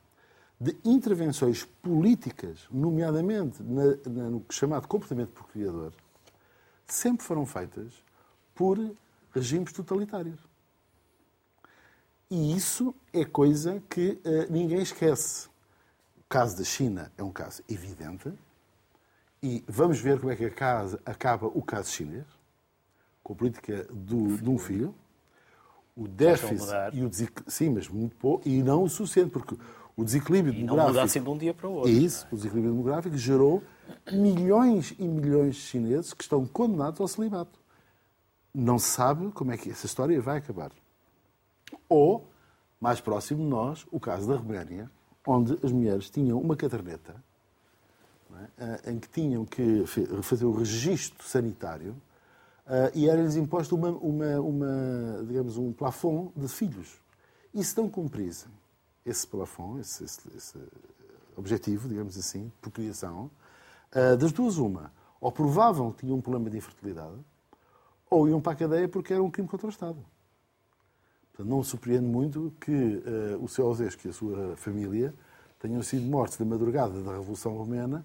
de 0.59 0.77
intervenções 0.85 1.65
políticas, 1.65 2.67
nomeadamente 2.71 3.63
na, 3.63 3.85
na, 4.11 4.31
no 4.31 4.45
chamado 4.51 4.89
comportamento 4.89 5.31
procriador, 5.31 5.93
sempre 6.87 7.25
foram 7.25 7.45
feitas 7.45 7.93
por 8.55 8.79
regimes 9.35 9.73
totalitários. 9.73 10.41
E 12.31 12.57
isso 12.57 12.95
é 13.13 13.25
coisa 13.25 13.83
que 13.89 14.19
uh, 14.25 14.51
ninguém 14.51 14.81
esquece. 14.81 15.49
O 16.19 16.25
caso 16.29 16.57
da 16.57 16.65
China 16.65 17.13
é 17.17 17.23
um 17.23 17.31
caso 17.31 17.63
evidente. 17.69 18.33
E 19.43 19.63
vamos 19.69 20.01
ver 20.01 20.19
como 20.19 20.33
é 20.33 20.37
que 20.37 20.45
acaba 20.45 21.47
o 21.47 21.63
caso 21.63 21.91
chinês, 21.91 22.25
com 23.23 23.33
a 23.33 23.37
política 23.37 23.87
do, 23.91 24.39
de 24.39 24.49
um 24.49 24.59
filho. 24.59 24.95
O 25.95 26.09
déficit 26.09 26.73
e 26.95 27.05
o. 27.05 27.11
Sim, 27.47 27.71
mas 27.71 27.89
muito 27.89 28.17
pouco. 28.17 28.47
E 28.49 28.63
não 28.63 28.83
o 28.83 28.89
suficiente, 28.89 29.31
porque 29.31 29.57
o 29.97 30.05
desequilíbrio 30.05 30.53
e 30.53 30.57
demográfico. 30.59 30.87
Não 30.87 30.89
muda 30.89 31.03
assim 31.03 31.23
de 31.23 31.29
um 31.29 31.39
dia 31.39 31.55
para 31.55 31.69
o 31.69 31.73
outro. 31.73 31.91
Isso, 31.91 32.27
o 32.31 32.37
desequilíbrio 32.37 32.73
demográfico 32.73 33.17
gerou 33.17 33.63
milhões 34.13 34.95
e 34.99 35.09
milhões 35.09 35.57
de 35.57 35.63
chineses 35.63 36.13
que 36.13 36.23
estão 36.23 36.45
condenados 36.47 37.01
ao 37.01 37.09
celibato. 37.09 37.59
Não 38.55 38.79
se 38.79 38.89
sabe 38.89 39.31
como 39.33 39.53
é 39.53 39.57
que 39.57 39.71
essa 39.71 39.87
história 39.87 40.21
vai 40.21 40.39
acabar. 40.39 40.71
Ou, 41.89 42.27
mais 42.81 43.01
próximo 43.01 43.43
de 43.43 43.49
nós, 43.49 43.87
o 43.91 43.99
caso 43.99 44.29
da 44.29 44.37
Roménia, 44.37 44.91
onde 45.27 45.59
as 45.63 45.73
mulheres 45.73 46.11
tinham 46.11 46.39
uma 46.41 46.57
caderneta 46.57 47.17
é? 48.59 48.93
em 48.93 48.99
que 48.99 49.09
tinham 49.09 49.45
que 49.45 49.85
fazer 50.23 50.45
o 50.45 50.53
registro 50.53 51.27
sanitário 51.27 51.93
uh, 52.67 52.91
e 52.95 53.09
era-lhes 53.09 53.35
imposto 53.35 53.75
uma, 53.75 53.91
uma, 53.91 54.41
uma, 54.41 55.25
digamos, 55.27 55.57
um 55.57 55.73
plafond 55.73 56.31
de 56.37 56.49
filhos. 56.49 57.01
E 57.55 57.65
se 57.65 57.77
não 57.77 57.89
cumprissem 57.89 58.51
esse 59.07 59.27
plafond, 59.27 59.81
esse, 59.81 60.05
esse, 60.05 60.21
esse 60.37 60.59
objetivo, 61.37 61.89
digamos 61.89 62.19
assim, 62.19 62.47
de 62.47 62.53
procriação, 62.61 63.31
uh, 63.95 64.17
das 64.17 64.33
duas 64.33 64.59
uma, 64.59 64.93
ou 65.21 65.31
provavam 65.31 65.93
que 65.93 66.01
tinham 66.01 66.19
um 66.19 66.21
problema 66.21 66.51
de 66.51 66.59
infertilidade, 66.59 67.19
ou 68.11 68.29
iam 68.29 68.41
para 68.41 68.53
a 68.53 68.57
cadeia 68.57 68.89
porque 68.89 69.13
era 69.13 69.23
um 69.23 69.31
crime 69.31 69.49
contra 69.49 69.67
o 69.67 69.71
Estado. 69.71 69.99
Portanto, 71.33 71.49
não 71.49 71.63
surpreende 71.63 72.07
muito 72.07 72.53
que 72.61 72.73
uh, 72.73 73.43
o 73.43 73.49
seu 73.49 73.67
Osesco 73.67 74.07
e 74.07 74.11
a 74.11 74.13
sua 74.13 74.57
família 74.57 75.15
tenham 75.59 75.83
sido 75.83 76.05
mortos 76.07 76.39
na 76.39 76.47
madrugada 76.47 77.03
da 77.03 77.13
Revolução 77.13 77.57
Romena, 77.57 78.05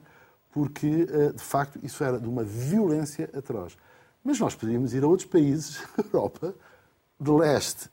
porque, 0.51 1.03
uh, 1.03 1.33
de 1.33 1.41
facto, 1.41 1.79
isso 1.81 2.03
era 2.03 2.19
de 2.19 2.27
uma 2.27 2.43
violência 2.43 3.29
atroz. 3.33 3.77
Mas 4.23 4.39
nós 4.39 4.53
podíamos 4.53 4.93
ir 4.93 5.03
a 5.03 5.07
outros 5.07 5.27
países 5.27 5.81
da 5.97 6.03
Europa, 6.13 6.53
de 7.19 7.31
leste, 7.31 7.89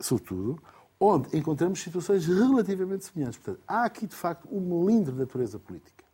sobretudo, 0.00 0.60
onde 1.04 1.36
encontramos 1.36 1.80
situações 1.80 2.26
relativamente 2.26 3.04
semelhantes. 3.04 3.36
Portanto, 3.36 3.64
há 3.66 3.84
aqui, 3.84 4.06
de 4.06 4.14
facto, 4.14 4.46
um 4.52 4.60
melindre 4.60 5.12
de 5.12 5.18
natureza 5.18 5.58
política. 5.58 6.04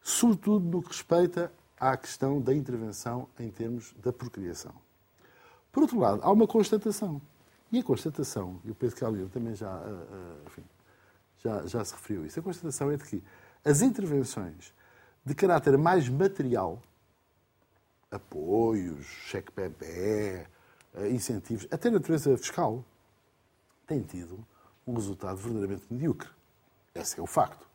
Sobretudo 0.00 0.64
no 0.64 0.80
que 0.80 0.88
respeita 0.88 1.50
à 1.80 1.96
questão 1.96 2.40
da 2.40 2.54
intervenção 2.54 3.28
em 3.36 3.50
termos 3.50 3.92
da 4.00 4.12
procriação. 4.12 4.72
Por 5.72 5.82
outro 5.82 5.98
lado, 5.98 6.20
há 6.22 6.30
uma 6.30 6.46
constatação. 6.46 7.20
E 7.72 7.80
a 7.80 7.82
constatação, 7.82 8.60
e 8.64 8.72
que 8.72 9.04
a 9.04 9.08
Alina 9.08 9.28
também 9.30 9.56
já, 9.56 9.82
eh, 9.84 9.90
eh, 9.90 10.46
enfim, 10.46 10.62
já, 11.42 11.66
já 11.66 11.84
se 11.84 11.94
referiu 11.94 12.22
a 12.22 12.26
isso, 12.26 12.38
a 12.38 12.42
constatação 12.42 12.92
é 12.92 12.96
de 12.96 13.02
que 13.02 13.20
as 13.64 13.82
intervenções 13.82 14.72
de 15.24 15.34
caráter 15.34 15.76
mais 15.76 16.08
material, 16.08 16.80
apoios, 18.12 19.06
cheque-PME, 19.06 20.46
eh, 20.94 21.08
incentivos, 21.10 21.66
até 21.72 21.90
natureza 21.90 22.36
fiscal, 22.38 22.84
têm 23.86 24.00
tido 24.02 24.38
um 24.86 24.94
resultado 24.94 25.36
verdadeiramente 25.36 25.84
medíocre. 25.90 26.28
Esse 26.94 27.18
é 27.18 27.22
o 27.22 27.26
facto. 27.26 27.66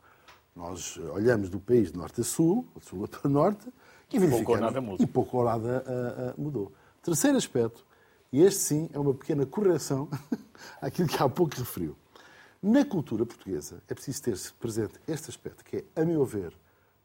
Nós 0.54 0.96
olhamos 0.96 1.48
do 1.48 1.60
país 1.60 1.92
de 1.92 1.98
norte 1.98 2.20
a 2.20 2.24
sul, 2.24 2.66
de 2.76 2.84
sul 2.84 3.06
para 3.06 3.28
norte, 3.30 3.66
e 4.12 4.18
verificamos... 4.18 4.44
Pouco 4.46 4.52
ou 4.52 4.60
nada 4.60 4.80
mudou. 4.80 5.06
E 5.06 5.06
pouco 5.06 5.36
ou 5.38 5.44
nada 5.44 5.84
uh, 5.86 6.40
uh, 6.40 6.42
mudou. 6.42 6.72
Terceiro 7.02 7.36
aspecto, 7.36 7.84
e 8.32 8.42
este 8.42 8.60
sim 8.60 8.90
é 8.92 8.98
uma 8.98 9.14
pequena 9.14 9.46
correção 9.46 10.08
àquilo 10.80 11.08
que 11.08 11.22
há 11.22 11.28
pouco 11.28 11.54
referiu. 11.56 11.96
Na 12.62 12.84
cultura 12.84 13.24
portuguesa 13.24 13.82
é 13.88 13.94
preciso 13.94 14.22
ter-se 14.22 14.52
presente 14.52 15.00
este 15.08 15.30
aspecto, 15.30 15.64
que 15.64 15.78
é, 15.78 15.84
a 16.00 16.04
meu 16.04 16.24
ver, 16.24 16.52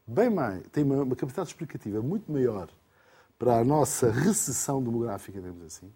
bem 0.06 0.30
mais, 0.30 0.68
tem 0.68 0.84
uma, 0.84 1.04
uma 1.04 1.16
capacidade 1.16 1.50
explicativa 1.50 2.02
muito 2.02 2.30
maior 2.32 2.70
para 3.40 3.60
a 3.60 3.64
nossa 3.64 4.12
recessão 4.12 4.84
demográfica, 4.84 5.40
digamos 5.40 5.64
assim. 5.64 5.92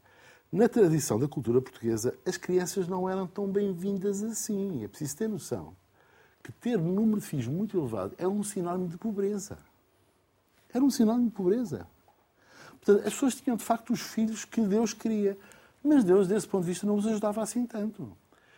Na 0.52 0.68
tradição 0.68 1.20
da 1.20 1.28
cultura 1.28 1.62
portuguesa, 1.62 2.18
as 2.26 2.36
crianças 2.36 2.88
não 2.88 3.08
eram 3.08 3.28
tão 3.28 3.48
bem-vindas 3.48 4.24
assim. 4.24 4.84
É 4.84 4.88
preciso 4.88 5.18
ter 5.18 5.30
noção 5.30 5.76
que 6.44 6.52
ter 6.52 6.78
um 6.78 6.92
número 6.92 7.20
de 7.20 7.28
filhos 7.28 7.48
muito 7.48 7.78
elevado 7.78 8.16
é 8.18 8.28
um 8.28 8.44
sinónimo 8.44 8.88
de 8.88 8.98
pobreza. 8.98 9.58
Era 10.74 10.84
um 10.84 10.90
sinónimo 10.90 11.30
de 11.30 11.36
pobreza. 11.36 11.88
Portanto, 12.70 13.08
as 13.08 13.14
pessoas 13.14 13.36
tinham 13.36 13.58
de 13.58 13.64
facto 13.64 13.92
os 13.92 14.02
filhos 14.02 14.46
que 14.46 14.62
Deus 14.62 14.94
queria. 14.94 15.38
Mas 15.84 16.04
Deus, 16.04 16.28
desse 16.28 16.48
ponto 16.48 16.64
de 16.64 16.70
vista, 16.70 16.86
não 16.86 16.96
os 16.96 17.06
ajudava 17.06 17.42
assim 17.42 17.66
tanto. 17.66 18.12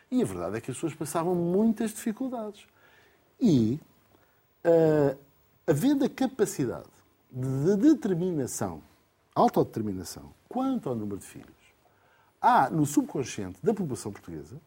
E 0.09 0.21
a 0.21 0.25
verdade 0.25 0.57
é 0.57 0.61
que 0.61 0.71
as 0.71 0.77
pessoas 0.77 0.93
passavam 0.93 1.35
muitas 1.35 1.91
dificuldades. 1.91 2.65
E, 3.39 3.79
uh, 4.65 5.17
havendo 5.65 6.05
a 6.05 6.09
capacidade 6.09 6.89
de 7.31 7.75
determinação, 7.77 8.81
autodeterminação, 9.33 10.33
quanto 10.49 10.89
ao 10.89 10.95
número 10.95 11.19
de 11.19 11.25
filhos, 11.25 11.61
há 12.41 12.69
no 12.69 12.85
subconsciente 12.85 13.59
da 13.63 13.73
população 13.73 14.11
portuguesa 14.11 14.59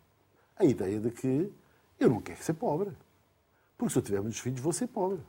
a 0.57 0.65
ideia 0.65 1.01
de 1.01 1.11
que 1.11 1.53
eu 1.99 2.09
não 2.09 2.21
quero 2.21 2.43
ser 2.43 2.55
pobre. 2.55 2.93
Porque 3.77 3.93
se 3.93 3.99
eu 3.99 4.03
tiver 4.03 4.21
muitos 4.21 4.39
filhos, 4.39 4.61
vou 4.61 4.73
ser 4.73 4.87
pobre. 4.87 5.21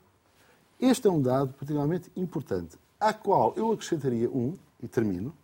Este 0.79 1.07
é 1.07 1.11
um 1.11 1.21
dado 1.21 1.53
particularmente 1.53 2.11
importante 2.15 2.77
à 2.99 3.13
qual 3.13 3.53
eu 3.55 3.71
acrescentaria 3.71 4.29
um, 4.29 4.57
e 4.81 4.87
termino, 4.87 5.35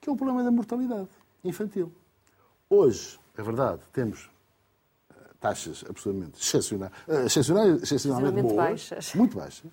que 0.00 0.08
é 0.08 0.12
o 0.12 0.16
problema 0.16 0.42
da 0.42 0.50
mortalidade 0.50 1.08
infantil. 1.44 1.92
Hoje, 2.68 3.18
é 3.36 3.42
verdade, 3.42 3.80
temos 3.92 4.30
eh, 5.10 5.14
taxas 5.40 5.84
absolutamente 5.88 6.40
excepcionais, 6.40 6.92
eh, 7.06 7.26
excepcionais 7.26 7.82
excepcionalmente 7.82 8.42
boas, 8.42 8.56
baixas. 8.56 9.14
muito 9.14 9.36
baixas. 9.36 9.70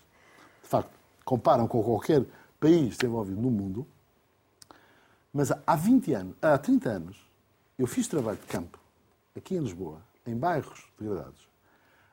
De 0.61 0.69
facto, 0.69 0.91
comparam 1.23 1.67
com 1.67 1.83
qualquer 1.83 2.23
país 2.59 2.97
desenvolvido 2.97 3.41
no 3.41 3.49
mundo. 3.49 3.87
Mas 5.35 5.51
há 5.51 5.75
20 5.75 6.13
anos, 6.13 6.35
há 6.41 6.57
30 6.57 6.89
anos, 6.89 7.29
Eu 7.77 7.85
fiz 7.87 8.07
trabalho 8.07 8.37
de 8.37 8.45
campo, 8.45 8.79
aqui 9.35 9.53
em 9.53 9.59
Lisboa, 9.59 10.01
em 10.25 10.33
bairros 10.33 10.85
degradados, 10.97 11.49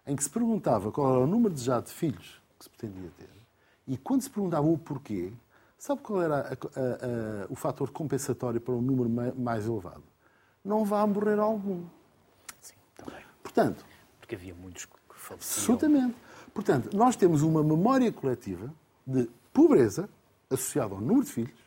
em 0.05 0.17
que 0.17 0.25
se 0.25 0.29
perguntava 0.29 0.91
qual 0.91 1.15
era 1.15 1.21
o 1.23 1.27
número 1.29 1.55
de 1.55 1.63
já 1.63 1.81
de 1.81 1.93
filhos 1.93 2.43
que 2.59 2.65
se 2.65 2.71
pretendia 2.71 3.09
ter, 3.17 3.31
e 3.87 3.97
quando 3.97 4.23
se 4.23 4.29
perguntava 4.29 4.67
o 4.67 4.77
porquê, 4.77 5.33
sabe 5.79 6.01
qual 6.01 6.21
era 6.21 6.37
a, 6.37 6.41
a, 6.41 6.47
a, 6.49 7.47
o 7.49 7.55
fator 7.55 7.93
compensatório 7.93 8.61
para 8.61 8.75
um 8.75 8.83
número 8.83 9.09
mais 9.39 9.67
elevado? 9.67 10.03
Não 10.65 10.85
vá 10.85 11.07
morrer 11.07 11.39
algum. 11.39 11.85
Sim, 12.61 12.75
também. 12.97 13.23
Portanto... 13.41 13.85
Porque 14.19 14.35
havia 14.35 14.53
muitos 14.53 14.85
que 14.85 14.97
faleciam. 15.11 15.77
Absolutamente. 15.77 16.17
Portanto, 16.53 16.97
nós 16.97 17.15
temos 17.15 17.43
uma 17.43 17.63
memória 17.63 18.11
coletiva 18.11 18.75
de 19.07 19.31
pobreza 19.53 20.09
associada 20.51 20.93
ao 20.93 21.01
número 21.01 21.25
de 21.25 21.33
filhos 21.33 21.62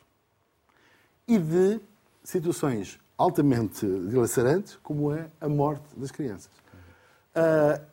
e 1.27 1.37
de 1.37 1.79
situações 2.23 2.99
altamente 3.17 3.85
dilacerantes, 3.85 4.77
como 4.83 5.13
é 5.13 5.29
a 5.39 5.47
morte 5.47 5.83
das 5.97 6.11
crianças. 6.11 6.51
Uh, 7.35 7.83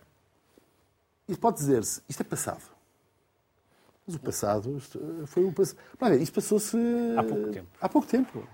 e 1.28 1.36
pode 1.36 1.58
dizer-se, 1.58 2.02
isto 2.08 2.20
é 2.20 2.24
passado. 2.24 2.62
Mas 4.06 4.16
o 4.16 4.20
passado 4.20 4.80
foi 5.26 5.44
o 5.44 5.52
passado. 5.52 5.78
Isto 6.20 6.34
passou-se 6.34 6.76
há 7.16 7.22
pouco 7.22 7.50
tempo. 7.50 7.68
Há 7.80 7.88
pouco 7.88 8.08
tempo. 8.08 8.48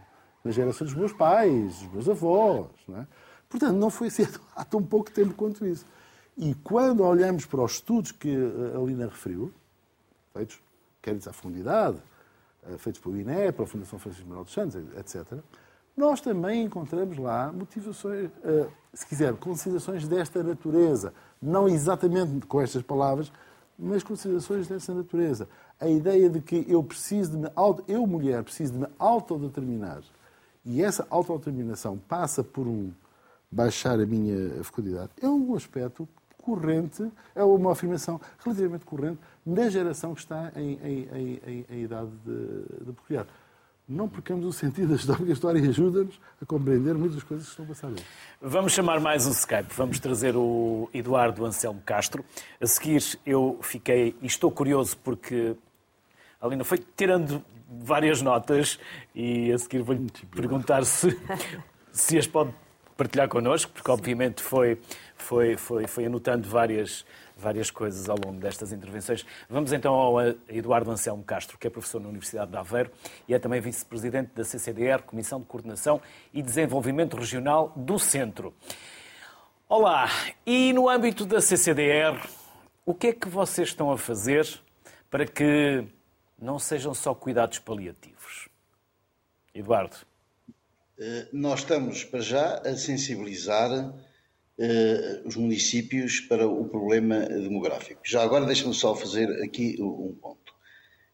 Na 0.45 0.51
geração 0.51 0.87
dos 0.87 0.95
meus 0.95 1.13
pais, 1.13 1.79
dos 1.79 1.93
meus 1.93 2.09
avós. 2.09 2.69
Não 2.87 2.99
é? 2.99 3.07
Portanto, 3.49 3.75
não 3.75 3.89
foi 3.91 4.09
assim 4.09 4.27
há 4.55 4.65
tão 4.65 4.83
pouco 4.83 5.11
tempo 5.11 5.35
quanto 5.35 5.67
isso. 5.67 5.87
E 6.37 6.55
quando 6.57 7.03
olhamos 7.03 7.47
para 7.47 7.63
os 7.63 7.73
estudos 7.73 8.13
que 8.13 8.29
a 8.33 8.79
Lina 8.79 9.07
referiu, 9.07 9.53
feitos, 10.33 10.61
quer 11.03 11.17
dizer, 11.17 11.31
à 11.31 11.33
fundidade, 11.33 12.01
feitos 12.79 13.01
pelo 13.01 13.17
INE, 13.17 13.53
pela 13.53 13.67
Fundação 13.67 13.99
Francisco 13.99 14.27
Manuel 14.27 14.45
dos 14.45 14.53
Santos, 14.53 14.77
etc., 14.97 15.39
nós 15.97 16.21
também 16.21 16.65
encontramos 16.65 17.19
lá 17.19 17.53
motivações, 17.53 18.31
eh, 18.45 18.67
se 18.95 19.05
quiser, 19.05 19.35
considerações 19.35 20.07
desta 20.07 20.45
natureza. 20.45 21.13
Não 21.43 21.69
exatamente 21.69 22.47
com 22.47 22.61
estas 22.61 22.83
palavras, 22.83 23.33
mas 23.77 24.05
considerações 24.05 24.69
dessa 24.69 24.95
natureza. 24.95 25.49
A 25.81 25.89
ideia 25.89 26.31
de 26.31 26.41
que 26.41 26.65
eu 26.69 26.85
preciso 26.85 27.33
de 27.33 27.39
me, 27.39 27.49
eu 27.89 28.07
mulher, 28.07 28.45
preciso 28.45 28.75
de 28.75 28.79
me 28.79 28.87
autodeterminar 28.97 30.03
e 30.65 30.83
essa 30.83 31.07
autodeterminação 31.09 31.97
passa 31.97 32.45
por 32.45 32.67
um 32.67 32.93
baixar 33.51 33.99
a 33.99 34.05
minha 34.05 34.63
fecundidade, 34.63 35.11
é 35.21 35.27
um 35.27 35.55
aspecto 35.55 36.07
corrente, 36.43 37.11
é 37.35 37.43
uma 37.43 37.73
afirmação 37.73 38.21
relativamente 38.45 38.85
corrente 38.85 39.19
na 39.49 39.71
geração 39.71 40.15
que 40.15 40.21
está 40.21 40.53
em, 40.57 40.79
em, 40.85 41.41
em, 41.47 41.67
em 41.71 41.83
idade 41.83 42.11
de, 42.25 42.85
de 42.85 42.93
procriar. 42.93 43.27
Não 43.89 44.07
percamos 44.07 44.45
o 44.45 44.53
sentido 44.53 44.89
da 44.89 44.97
história, 44.97 45.27
a 45.27 45.33
história 45.33 45.71
ajuda-nos 45.71 46.21
a 46.43 46.45
compreender 46.45 46.95
muitas 46.95 47.23
coisas 47.23 47.47
que 47.47 47.53
estão 47.53 47.65
a 47.65 47.69
passar. 47.69 47.91
Vamos 48.43 48.73
chamar 48.75 49.01
mais 49.01 49.27
um 49.27 49.31
Skype. 49.31 49.73
Vamos 49.75 49.99
trazer 49.99 50.37
o 50.37 50.91
Eduardo 50.93 51.47
Anselmo 51.47 51.81
Castro. 51.81 52.23
A 52.61 52.67
seguir, 52.67 53.03
eu 53.25 53.59
fiquei 53.63 54.15
e 54.21 54.27
estou 54.27 54.51
curioso 54.51 54.99
porque 54.99 55.57
ali 56.39 56.55
não 56.55 56.67
foi 56.67 56.85
tirando 56.95 57.43
várias 57.71 58.21
notas 58.21 58.79
e 59.15 59.51
a 59.51 59.57
seguir 59.57 59.81
vou-lhe 59.81 60.07
perguntar 60.31 60.85
se, 60.85 61.19
se 61.91 62.19
as 62.19 62.27
pode 62.27 62.53
partilhar 62.95 63.29
connosco, 63.29 63.73
porque 63.73 63.91
obviamente 63.91 64.43
foi 64.43 64.79
foi, 65.19 65.57
foi, 65.57 65.87
foi 65.87 66.07
anotando 66.07 66.49
várias, 66.49 67.05
várias 67.39 67.71
coisas 67.71 68.09
ao 68.09 68.17
longo 68.19 68.41
destas 68.41 68.73
intervenções. 68.73 69.25
Vamos 69.49 69.73
então 69.73 69.95
ao 69.95 70.17
Eduardo 70.49 70.91
Anselmo 70.91 71.23
Castro, 71.23 71.57
que 71.57 71.67
é 71.67 71.71
professor 71.71 72.01
na 72.01 72.09
Universidade 72.09 72.51
de 72.51 72.57
Aveiro 72.57 72.91
e 73.29 73.35
é 73.35 73.39
também 73.39 73.61
vice-presidente 73.61 74.33
da 74.35 74.45
CCDR, 74.45 75.03
Comissão 75.03 75.39
de 75.41 75.47
Coordenação 75.47 76.03
e 76.35 76.43
Desenvolvimento 76.43 77.17
Regional 77.17 77.73
do 77.77 77.99
Centro. 77.99 78.53
Olá, 79.69 80.09
e 80.45 80.73
no 80.73 80.89
âmbito 80.89 81.25
da 81.25 81.41
CCDR, 81.41 82.19
o 82.85 82.93
que 82.93 83.09
é 83.09 83.13
que 83.13 83.29
vocês 83.29 83.69
estão 83.69 83.93
a 83.93 83.99
fazer 83.99 84.47
para 85.11 85.25
que 85.25 85.85
não 86.39 86.59
sejam 86.59 86.93
só 86.93 87.15
cuidados 87.15 87.59
paliativos? 87.59 88.49
Eduardo. 89.55 89.97
Eh, 90.99 91.29
nós 91.33 91.61
estamos, 91.61 92.03
para 92.03 92.21
já, 92.21 92.59
a 92.59 92.77
sensibilizar 92.77 93.71
os 95.25 95.37
municípios 95.37 96.21
para 96.21 96.49
o 96.49 96.65
problema 96.65 97.21
demográfico. 97.21 98.01
Já 98.05 98.23
agora 98.23 98.45
deixa-me 98.45 98.75
só 98.75 98.95
fazer 98.95 99.29
aqui 99.43 99.77
um 99.81 100.15
ponto. 100.21 100.53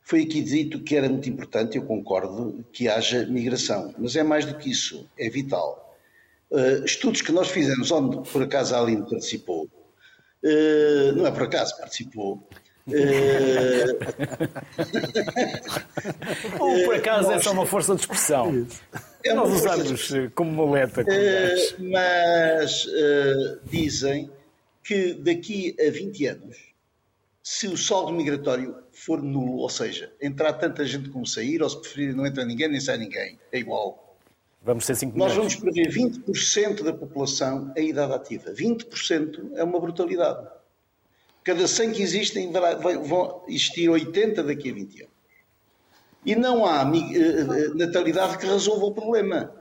Foi 0.03 0.23
aqui 0.23 0.43
dito 0.43 0.83
que 0.83 0.97
era 0.97 1.09
muito 1.09 1.29
importante, 1.31 1.79
eu 1.79 1.85
concordo, 1.85 2.65
que 2.73 2.89
haja 2.89 3.27
migração, 3.27 3.95
mas 3.99 4.17
é 4.17 4.23
mais 4.23 4.45
do 4.45 4.55
que 4.55 4.71
isso, 4.71 5.09
é 5.19 5.31
vital. 5.31 5.99
Uh, 6.51 6.85
estudos 6.85 7.23
que 7.23 7.33
nós 7.33 7.49
fizemos, 7.49 7.91
onde 7.91 8.31
por 8.31 8.43
acaso 8.43 8.75
a 8.75 8.81
Aline 8.81 9.09
participou, 9.09 9.65
uh, 9.65 11.17
não 11.17 11.27
é 11.27 11.31
por 11.31 11.45
acaso, 11.45 11.75
participou, 11.79 12.47
Ou 16.61 16.85
por 16.85 16.97
acaso 16.97 17.33
é 17.33 17.41
só 17.41 17.53
uma 17.53 17.65
força 17.65 17.95
de 17.95 18.03
expressão. 18.03 18.67
É 19.25 19.33
Nós 19.33 19.51
usamos 19.53 20.11
como 20.35 20.53
muleta. 20.53 21.01
Uh, 21.01 21.91
mas 21.91 22.85
uh, 22.85 23.61
dizem 23.65 24.31
que 24.83 25.15
daqui 25.15 25.75
a 25.81 25.91
20 25.91 26.27
anos, 26.27 26.57
se 27.43 27.67
o 27.67 27.77
saldo 27.77 28.13
migratório 28.13 28.77
for 28.93 29.23
nulo, 29.23 29.59
ou 29.59 29.69
seja, 29.71 30.13
entrar 30.21 30.53
tanta 30.55 30.85
gente 30.85 31.09
como 31.09 31.27
sair, 31.27 31.63
ou 31.63 31.71
se 31.71 31.81
preferir 31.81 32.15
não 32.15 32.27
entra 32.27 32.45
ninguém 32.45 32.69
nem 32.69 32.81
sai 32.81 32.99
ninguém, 32.99 33.39
é 33.51 33.59
igual. 33.59 34.19
Vamos 34.63 34.85
ser 34.85 34.95
5 34.95 35.17
Nós 35.17 35.35
vamos 35.35 35.57
perder 35.57 35.89
20% 35.91 36.83
da 36.83 36.93
população 36.93 37.73
em 37.77 37.91
idade 37.91 38.13
ativa. 38.13 38.51
20% 38.53 39.53
é 39.57 39.65
uma 39.65 39.81
brutalidade. 39.81 40.49
Cada 41.43 41.69
100 41.69 41.93
que 41.93 42.03
existem 42.03 42.51
vão 42.51 43.43
existir 43.47 43.89
80 43.91 44.43
daqui 44.43 44.71
a 44.71 44.75
20 44.75 45.03
anos. 45.03 45.14
E 46.25 46.35
não 46.35 46.65
há 46.65 46.83
eh, 46.83 47.19
eh, 47.19 47.69
natalidade 47.75 48.39
que 48.39 48.47
resolva 48.47 48.87
o 48.87 48.95
problema. 48.95 49.53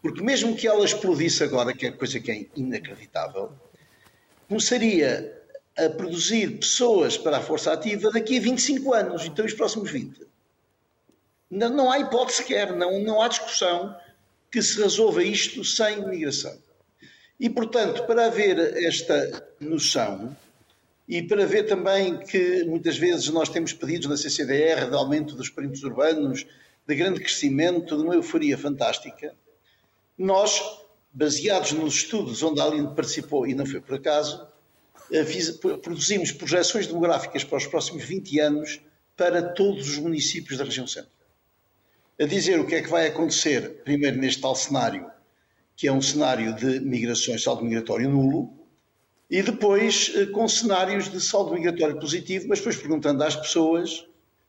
Porque 0.00 0.22
mesmo 0.22 0.54
que 0.54 0.68
ela 0.68 0.84
explodisse 0.84 1.42
agora, 1.42 1.72
que 1.72 1.86
é 1.86 1.90
coisa 1.90 2.20
que 2.20 2.30
é 2.30 2.46
inacreditável, 2.54 3.52
começaria 4.48 5.42
a 5.76 5.88
produzir 5.90 6.58
pessoas 6.58 7.18
para 7.18 7.38
a 7.38 7.40
força 7.40 7.72
ativa 7.72 8.10
daqui 8.10 8.38
a 8.38 8.40
25 8.40 8.94
anos, 8.94 9.24
então 9.24 9.44
os 9.44 9.52
próximos 9.52 9.90
20. 9.90 10.24
Não, 11.50 11.68
não 11.70 11.90
há 11.90 11.98
hipótese 11.98 12.38
sequer, 12.38 12.72
não, 12.76 13.00
não 13.00 13.20
há 13.20 13.28
discussão 13.28 13.96
que 14.50 14.62
se 14.62 14.80
resolva 14.80 15.22
isto 15.24 15.64
sem 15.64 16.06
migração. 16.08 16.56
E, 17.40 17.50
portanto, 17.50 18.04
para 18.04 18.26
haver 18.26 18.58
esta 18.84 19.44
noção, 19.60 20.36
e 21.08 21.22
para 21.22 21.46
ver 21.46 21.64
também 21.64 22.18
que 22.18 22.64
muitas 22.64 22.96
vezes 22.96 23.28
nós 23.28 23.48
temos 23.48 23.72
pedidos 23.72 24.08
na 24.08 24.16
CCDR 24.16 24.88
de 24.88 24.96
aumento 24.96 25.34
dos 25.34 25.50
perímetros 25.50 25.84
urbanos, 25.84 26.46
de 26.86 26.94
grande 26.94 27.20
crescimento, 27.20 27.96
de 27.96 28.02
uma 28.02 28.14
euforia 28.14 28.56
fantástica, 28.56 29.34
nós, 30.16 30.60
baseados 31.12 31.72
nos 31.72 31.94
estudos 31.94 32.42
onde 32.42 32.60
a 32.60 32.64
Aline 32.64 32.94
participou, 32.94 33.46
e 33.46 33.54
não 33.54 33.66
foi 33.66 33.80
por 33.80 33.96
acaso, 33.96 34.46
eh, 35.12 35.24
produzimos 35.82 36.32
projeções 36.32 36.86
demográficas 36.86 37.44
para 37.44 37.58
os 37.58 37.66
próximos 37.66 38.04
20 38.04 38.40
anos 38.40 38.80
para 39.16 39.42
todos 39.42 39.88
os 39.88 39.98
municípios 39.98 40.58
da 40.58 40.64
região 40.64 40.86
centro. 40.86 41.10
A 42.18 42.24
dizer 42.24 42.60
o 42.60 42.66
que 42.66 42.76
é 42.76 42.82
que 42.82 42.88
vai 42.88 43.06
acontecer, 43.06 43.82
primeiro 43.84 44.18
neste 44.18 44.40
tal 44.40 44.54
cenário, 44.54 45.10
que 45.76 45.88
é 45.88 45.92
um 45.92 46.00
cenário 46.00 46.54
de 46.54 46.80
migrações, 46.80 47.42
saldo 47.42 47.64
migratório 47.64 48.08
nulo, 48.08 48.63
e 49.34 49.42
depois 49.42 50.12
eh, 50.14 50.26
com 50.26 50.46
cenários 50.46 51.10
de 51.10 51.20
saldo 51.20 51.54
migratório 51.54 51.98
positivo, 51.98 52.46
mas 52.48 52.60
depois 52.60 52.76
perguntando 52.76 53.20
às 53.24 53.34
pessoas 53.34 54.06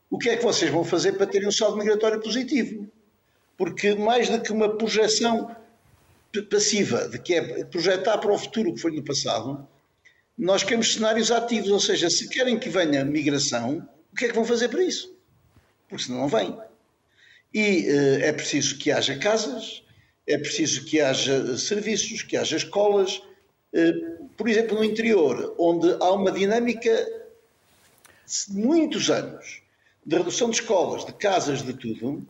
o 0.08 0.16
que 0.16 0.28
é 0.28 0.36
que 0.36 0.44
vocês 0.44 0.70
vão 0.70 0.84
fazer 0.84 1.14
para 1.14 1.26
terem 1.26 1.48
um 1.48 1.50
saldo 1.50 1.76
migratório 1.76 2.20
positivo. 2.20 2.88
Porque 3.58 3.96
mais 3.96 4.28
do 4.28 4.40
que 4.40 4.52
uma 4.52 4.76
projeção 4.78 5.56
passiva, 6.48 7.08
de 7.08 7.18
que 7.18 7.34
é 7.34 7.64
projetar 7.64 8.18
para 8.18 8.32
o 8.32 8.38
futuro 8.38 8.70
o 8.70 8.74
que 8.74 8.80
foi 8.80 8.92
no 8.92 9.02
passado, 9.02 9.66
nós 10.38 10.62
queremos 10.62 10.94
cenários 10.94 11.32
ativos, 11.32 11.70
ou 11.70 11.80
seja, 11.80 12.08
se 12.08 12.28
querem 12.28 12.56
que 12.56 12.68
venha 12.68 13.04
migração, 13.04 13.88
o 14.12 14.16
que 14.16 14.26
é 14.26 14.28
que 14.28 14.34
vão 14.34 14.44
fazer 14.44 14.68
para 14.68 14.84
isso? 14.84 15.12
Porque 15.88 16.04
senão 16.04 16.20
não 16.20 16.28
vem. 16.28 16.56
E 17.52 17.90
uh, 17.90 18.22
é 18.22 18.32
preciso 18.32 18.78
que 18.78 18.92
haja 18.92 19.18
casas, 19.18 19.82
é 20.28 20.38
preciso 20.38 20.84
que 20.84 21.00
haja 21.00 21.58
serviços, 21.58 22.22
que 22.22 22.36
haja 22.36 22.56
escolas, 22.56 23.16
uh, 23.74 24.15
por 24.36 24.48
exemplo, 24.48 24.76
no 24.76 24.84
interior, 24.84 25.54
onde 25.58 25.90
há 26.00 26.12
uma 26.12 26.30
dinâmica 26.30 26.90
de 28.26 28.56
muitos 28.56 29.10
anos 29.10 29.62
de 30.04 30.16
redução 30.16 30.50
de 30.50 30.60
escolas, 30.60 31.04
de 31.04 31.12
casas, 31.12 31.62
de 31.62 31.72
tudo, 31.72 32.26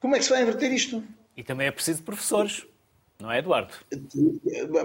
como 0.00 0.14
é 0.14 0.18
que 0.18 0.24
se 0.24 0.30
vai 0.30 0.42
inverter 0.42 0.72
isto? 0.72 1.02
E 1.36 1.42
também 1.42 1.66
é 1.66 1.70
preciso 1.70 1.98
de 1.98 2.04
professores, 2.04 2.66
não 3.18 3.32
é, 3.32 3.38
Eduardo? 3.38 3.72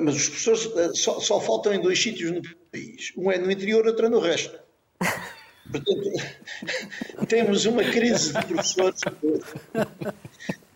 Mas 0.01 0.15
os 0.15 0.29
professores 0.29 0.77
eh, 0.77 0.93
só, 0.93 1.19
só 1.19 1.39
faltam 1.41 1.73
em 1.73 1.81
dois 1.81 2.01
sítios 2.01 2.31
no 2.31 2.41
país. 2.71 3.11
Um 3.17 3.31
é 3.31 3.37
no 3.37 3.51
interior, 3.51 3.85
outro 3.85 4.05
é 4.05 4.09
no 4.09 4.19
resto. 4.19 4.57
Portanto, 5.69 6.11
temos 7.27 7.65
uma 7.65 7.83
crise 7.83 8.33
de 8.33 8.45
professores. 8.45 9.01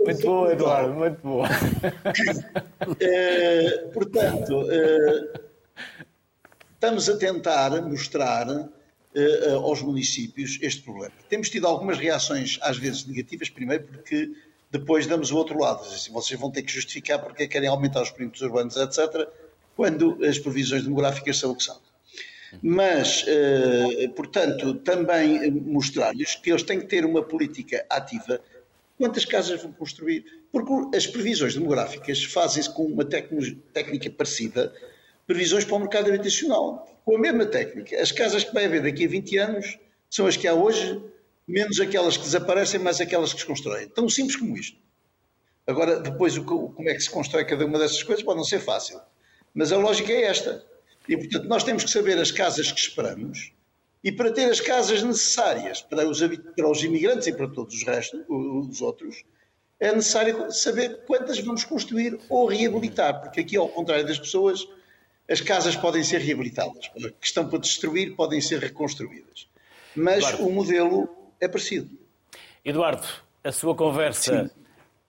muito 0.00 0.22
boa, 0.22 0.52
Eduardo, 0.52 0.94
muito 0.94 1.20
boa. 1.22 1.48
Uh, 2.82 3.88
portanto, 3.92 4.62
uh, 4.62 5.40
estamos 6.74 7.08
a 7.08 7.16
tentar 7.16 7.70
mostrar 7.82 8.48
uh, 8.48 9.54
aos 9.62 9.82
municípios 9.82 10.58
este 10.60 10.82
problema. 10.82 11.14
Temos 11.28 11.48
tido 11.48 11.66
algumas 11.66 11.98
reações, 11.98 12.58
às 12.62 12.76
vezes 12.76 13.06
negativas, 13.06 13.48
primeiro 13.48 13.84
porque 13.84 14.30
depois 14.70 15.06
damos 15.06 15.30
o 15.32 15.36
outro 15.36 15.58
lado. 15.58 15.82
Assim, 15.84 16.12
vocês 16.12 16.38
vão 16.38 16.50
ter 16.50 16.62
que 16.62 16.72
justificar 16.72 17.18
porque 17.18 17.48
querem 17.48 17.68
aumentar 17.68 18.02
os 18.02 18.10
perímetros 18.10 18.42
urbanos, 18.42 18.76
etc., 18.76 19.28
quando 19.74 20.18
as 20.24 20.38
previsões 20.38 20.82
demográficas 20.82 21.38
são 21.38 21.52
o 21.52 21.56
que 21.56 21.62
são. 21.62 21.78
Mas, 22.62 23.24
portanto, 24.14 24.74
também 24.74 25.50
mostrar-lhes 25.52 26.34
que 26.34 26.50
eles 26.50 26.64
têm 26.64 26.80
que 26.80 26.86
ter 26.86 27.06
uma 27.06 27.22
política 27.22 27.86
ativa 27.88 28.40
quantas 29.00 29.24
casas 29.24 29.62
vão 29.62 29.72
construir. 29.72 30.26
Porque 30.52 30.94
as 30.94 31.06
previsões 31.06 31.54
demográficas 31.54 32.22
fazem-se 32.22 32.72
com 32.72 32.84
uma 32.84 33.02
técnica 33.02 34.10
parecida, 34.10 34.74
previsões 35.26 35.64
para 35.64 35.76
o 35.76 35.78
mercado 35.78 36.08
habitacional. 36.08 36.86
Com 37.02 37.16
a 37.16 37.18
mesma 37.18 37.46
técnica. 37.46 37.98
As 38.00 38.12
casas 38.12 38.44
que 38.44 38.52
vai 38.52 38.66
haver 38.66 38.82
daqui 38.82 39.06
a 39.06 39.08
20 39.08 39.38
anos 39.38 39.78
são 40.10 40.26
as 40.26 40.36
que 40.36 40.46
há 40.46 40.52
hoje, 40.52 41.02
menos 41.48 41.80
aquelas 41.80 42.18
que 42.18 42.24
desaparecem, 42.24 42.78
mais 42.78 43.00
aquelas 43.00 43.32
que 43.32 43.40
se 43.40 43.46
constroem. 43.46 43.88
Tão 43.88 44.06
simples 44.06 44.36
como 44.36 44.54
isto. 44.54 44.76
Agora, 45.66 45.98
depois, 45.98 46.36
como 46.36 46.88
é 46.88 46.94
que 46.94 47.00
se 47.00 47.08
constrói 47.08 47.46
cada 47.46 47.64
uma 47.64 47.78
dessas 47.78 48.02
coisas 48.02 48.22
pode 48.22 48.36
não 48.36 48.44
ser 48.44 48.60
fácil. 48.60 49.00
Mas 49.54 49.72
a 49.72 49.78
lógica 49.78 50.12
é 50.12 50.24
esta. 50.24 50.62
E, 51.08 51.16
portanto, 51.16 51.48
nós 51.48 51.64
temos 51.64 51.84
que 51.84 51.90
saber 51.90 52.18
as 52.18 52.30
casas 52.30 52.70
que 52.70 52.80
esperamos 52.80 53.52
e 54.02 54.10
para 54.10 54.32
ter 54.32 54.50
as 54.50 54.60
casas 54.60 55.02
necessárias 55.02 55.82
para 55.82 56.08
os, 56.08 56.20
para 56.20 56.70
os 56.70 56.82
imigrantes 56.82 57.26
e 57.26 57.32
para 57.32 57.48
todos 57.48 57.74
os 57.74 57.82
restos, 57.84 58.20
os 58.28 58.80
outros, 58.80 59.24
é 59.78 59.94
necessário 59.94 60.50
saber 60.50 61.04
quantas 61.06 61.38
vamos 61.38 61.64
construir 61.64 62.18
ou 62.28 62.46
reabilitar, 62.46 63.20
porque 63.20 63.40
aqui, 63.40 63.56
ao 63.56 63.68
contrário 63.68 64.06
das 64.06 64.18
pessoas, 64.18 64.66
as 65.28 65.40
casas 65.40 65.76
podem 65.76 66.02
ser 66.02 66.18
reabilitadas, 66.18 66.88
que 66.88 67.26
estão 67.26 67.48
para 67.48 67.58
destruir 67.58 68.16
podem 68.16 68.40
ser 68.40 68.58
reconstruídas. 68.58 69.48
Mas 69.94 70.24
Eduardo. 70.24 70.46
o 70.46 70.52
modelo 70.52 71.08
é 71.40 71.48
parecido. 71.48 71.90
Eduardo, 72.64 73.06
a 73.42 73.52
sua 73.52 73.74
conversa 73.74 74.50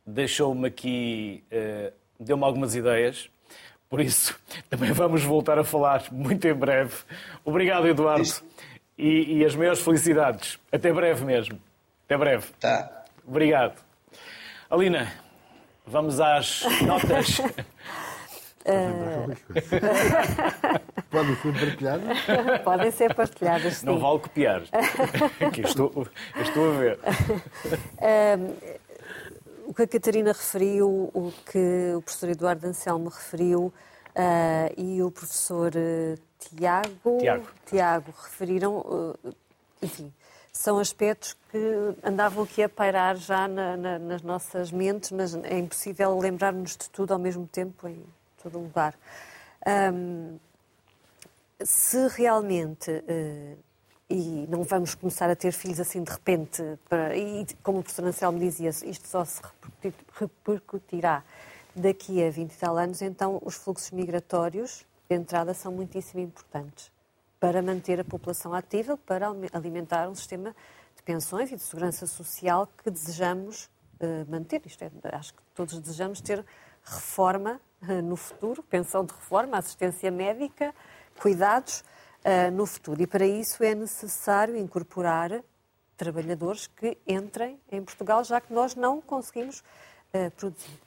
deixou-me 0.06 0.68
aqui, 0.68 1.44
uh, 1.52 1.94
deu-me 2.20 2.44
algumas 2.44 2.76
ideias, 2.76 3.30
por 3.90 4.00
isso 4.00 4.40
também 4.70 4.92
vamos 4.94 5.24
voltar 5.24 5.60
a 5.60 5.64
falar 5.64 6.06
muito 6.12 6.48
em 6.48 6.54
breve. 6.54 6.94
Obrigado, 7.44 7.88
Eduardo. 7.88 8.22
Isso 8.22 8.44
e, 9.02 9.40
e 9.40 9.46
as 9.46 9.56
maiores 9.56 9.82
felicidades. 9.82 10.60
Até 10.72 10.94
breve 10.94 11.26
mesmo. 11.26 11.60
Até 12.06 12.16
breve. 12.16 12.46
Tá. 12.60 13.04
Obrigado. 13.28 13.82
Alina, 14.70 15.12
vamos 15.88 16.20
às 16.20 16.64
notas. 16.86 17.42
Podem 21.10 21.36
ser 21.36 21.60
partilhadas? 21.60 22.18
Podem 22.64 22.92
ser 22.92 23.16
partilhadas, 23.16 23.78
sim. 23.78 23.88
Não 23.88 23.98
vale 23.98 24.20
copiar. 24.20 24.62
Aqui 25.48 25.62
estou, 25.62 26.08
estou 26.40 26.70
a 26.70 26.78
ver. 26.78 27.00
Um, 28.38 28.54
o 29.66 29.74
que 29.74 29.82
a 29.82 29.88
Catarina 29.88 30.32
referiu, 30.32 31.10
o 31.12 31.34
que 31.52 31.94
o 31.98 32.04
professor 32.04 32.30
Eduardo 32.30 32.68
Anselmo 32.68 33.10
referiu 33.10 33.74
uh, 34.16 34.74
e 34.78 35.02
o 35.02 35.10
professor 35.10 35.72
uh, 35.76 36.20
Tiago, 36.50 37.18
Tiago. 37.20 37.48
Tiago 37.66 38.14
referiram, 38.24 39.16
eh, 39.24 39.32
enfim, 39.82 40.12
são 40.52 40.80
aspectos 40.80 41.38
que 41.50 41.58
andavam 42.04 42.44
aqui 42.44 42.64
a 42.64 42.70
pairar 42.70 43.16
já 43.16 43.48
na, 43.48 43.78
na, 43.78 44.00
nas 44.00 44.22
nossas 44.22 44.72
mentes, 44.72 45.12
mas 45.12 45.34
é 45.36 45.58
impossível 45.58 46.18
lembrar-nos 46.18 46.76
de 46.76 46.90
tudo 46.90 47.14
ao 47.14 47.20
mesmo 47.20 47.48
tempo 47.48 47.88
em 47.88 48.04
todo 48.42 48.60
lugar. 48.60 48.94
Um, 49.94 50.38
se 51.64 52.08
realmente, 52.10 52.92
uh, 52.92 53.58
e 54.10 54.46
não 54.50 54.64
vamos 54.64 54.96
começar 54.96 55.30
a 55.30 55.36
ter 55.36 55.54
filhos 55.54 55.80
assim 55.80 56.04
de 56.04 56.12
repente, 56.12 56.62
para, 56.90 57.16
e 57.16 57.46
como 57.64 57.80
o 57.80 57.84
professor 57.84 58.06
Anselmo 58.06 58.40
dizia, 58.40 58.70
isto 58.70 59.08
só 59.08 59.24
se 59.24 59.42
repercutirá 60.20 61.24
daqui 61.74 62.24
a 62.26 62.30
20 62.30 62.52
e 62.52 62.58
tal 62.58 62.78
anos, 62.78 63.02
então 63.02 63.40
os 63.44 63.56
fluxos 63.56 63.92
migratórios 63.92 64.86
de 65.12 65.16
entrada 65.16 65.54
são 65.54 65.74
muitíssimo 65.74 66.22
importantes 66.22 66.90
para 67.38 67.62
manter 67.62 68.00
a 68.00 68.04
população 68.06 68.54
ativa, 68.54 68.96
para 68.96 69.28
alimentar 69.52 70.08
um 70.08 70.16
sistema 70.16 70.56
de 70.96 71.04
pensões 71.04 71.52
e 71.52 71.56
de 71.58 71.62
segurança 71.62 72.08
social 72.08 72.66
que 72.82 72.90
desejamos 72.90 73.66
uh, 74.00 74.32
manter. 74.32 74.62
Isto 74.66 74.84
é, 74.84 74.92
acho 75.12 75.34
que 75.34 75.42
todos 75.54 75.78
desejamos 75.80 76.22
ter 76.22 76.46
reforma 76.82 77.60
uh, 77.82 78.02
no 78.02 78.16
futuro, 78.16 78.64
pensão 78.64 79.04
de 79.04 79.14
reforma, 79.14 79.58
assistência 79.58 80.10
médica, 80.10 80.74
cuidados 81.20 81.84
uh, 82.24 82.50
no 82.54 82.66
futuro. 82.66 83.02
E 83.02 83.08
para 83.08 83.26
isso 83.26 83.66
é 83.66 83.76
necessário 83.76 84.56
incorporar 84.56 85.44
trabalhadores 85.98 86.68
que 86.68 86.98
entrem 87.06 87.60
em 87.70 87.84
Portugal, 87.84 88.24
já 88.24 88.40
que 88.40 88.54
nós 88.54 88.76
não 88.76 89.02
conseguimos 89.02 89.62
produzir. 90.36 90.80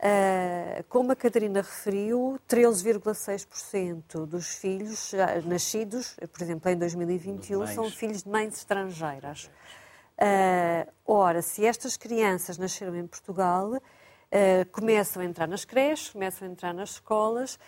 Uh, 0.00 0.82
como 0.88 1.12
a 1.12 1.16
Catarina 1.16 1.60
referiu, 1.60 2.40
13,6% 2.48 4.24
dos 4.24 4.54
filhos 4.54 5.12
nascidos, 5.44 6.16
por 6.32 6.42
exemplo, 6.42 6.70
em 6.70 6.78
2021, 6.78 7.66
são 7.66 7.90
filhos 7.90 8.22
de 8.22 8.30
mães 8.30 8.56
estrangeiras. 8.56 9.50
Uh, 10.16 10.90
ora, 11.04 11.42
se 11.42 11.66
estas 11.66 11.98
crianças 11.98 12.56
nasceram 12.56 12.96
em 12.96 13.06
Portugal, 13.06 13.72
uh, 13.74 13.80
começam 14.72 15.20
a 15.20 15.24
entrar 15.26 15.46
nas 15.46 15.66
creches, 15.66 16.08
começam 16.08 16.48
a 16.48 16.50
entrar 16.50 16.72
nas 16.72 16.92
escolas 16.92 17.58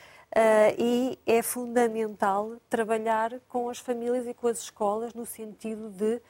e 0.79 1.19
é 1.27 1.43
fundamental 1.43 2.57
trabalhar 2.71 3.39
com 3.47 3.69
as 3.69 3.79
famílias 3.79 4.27
e 4.27 4.33
com 4.33 4.49
as 4.49 4.61
escolas 4.61 5.13
no 5.13 5.27
sentido 5.27 5.91
de 5.91 6.23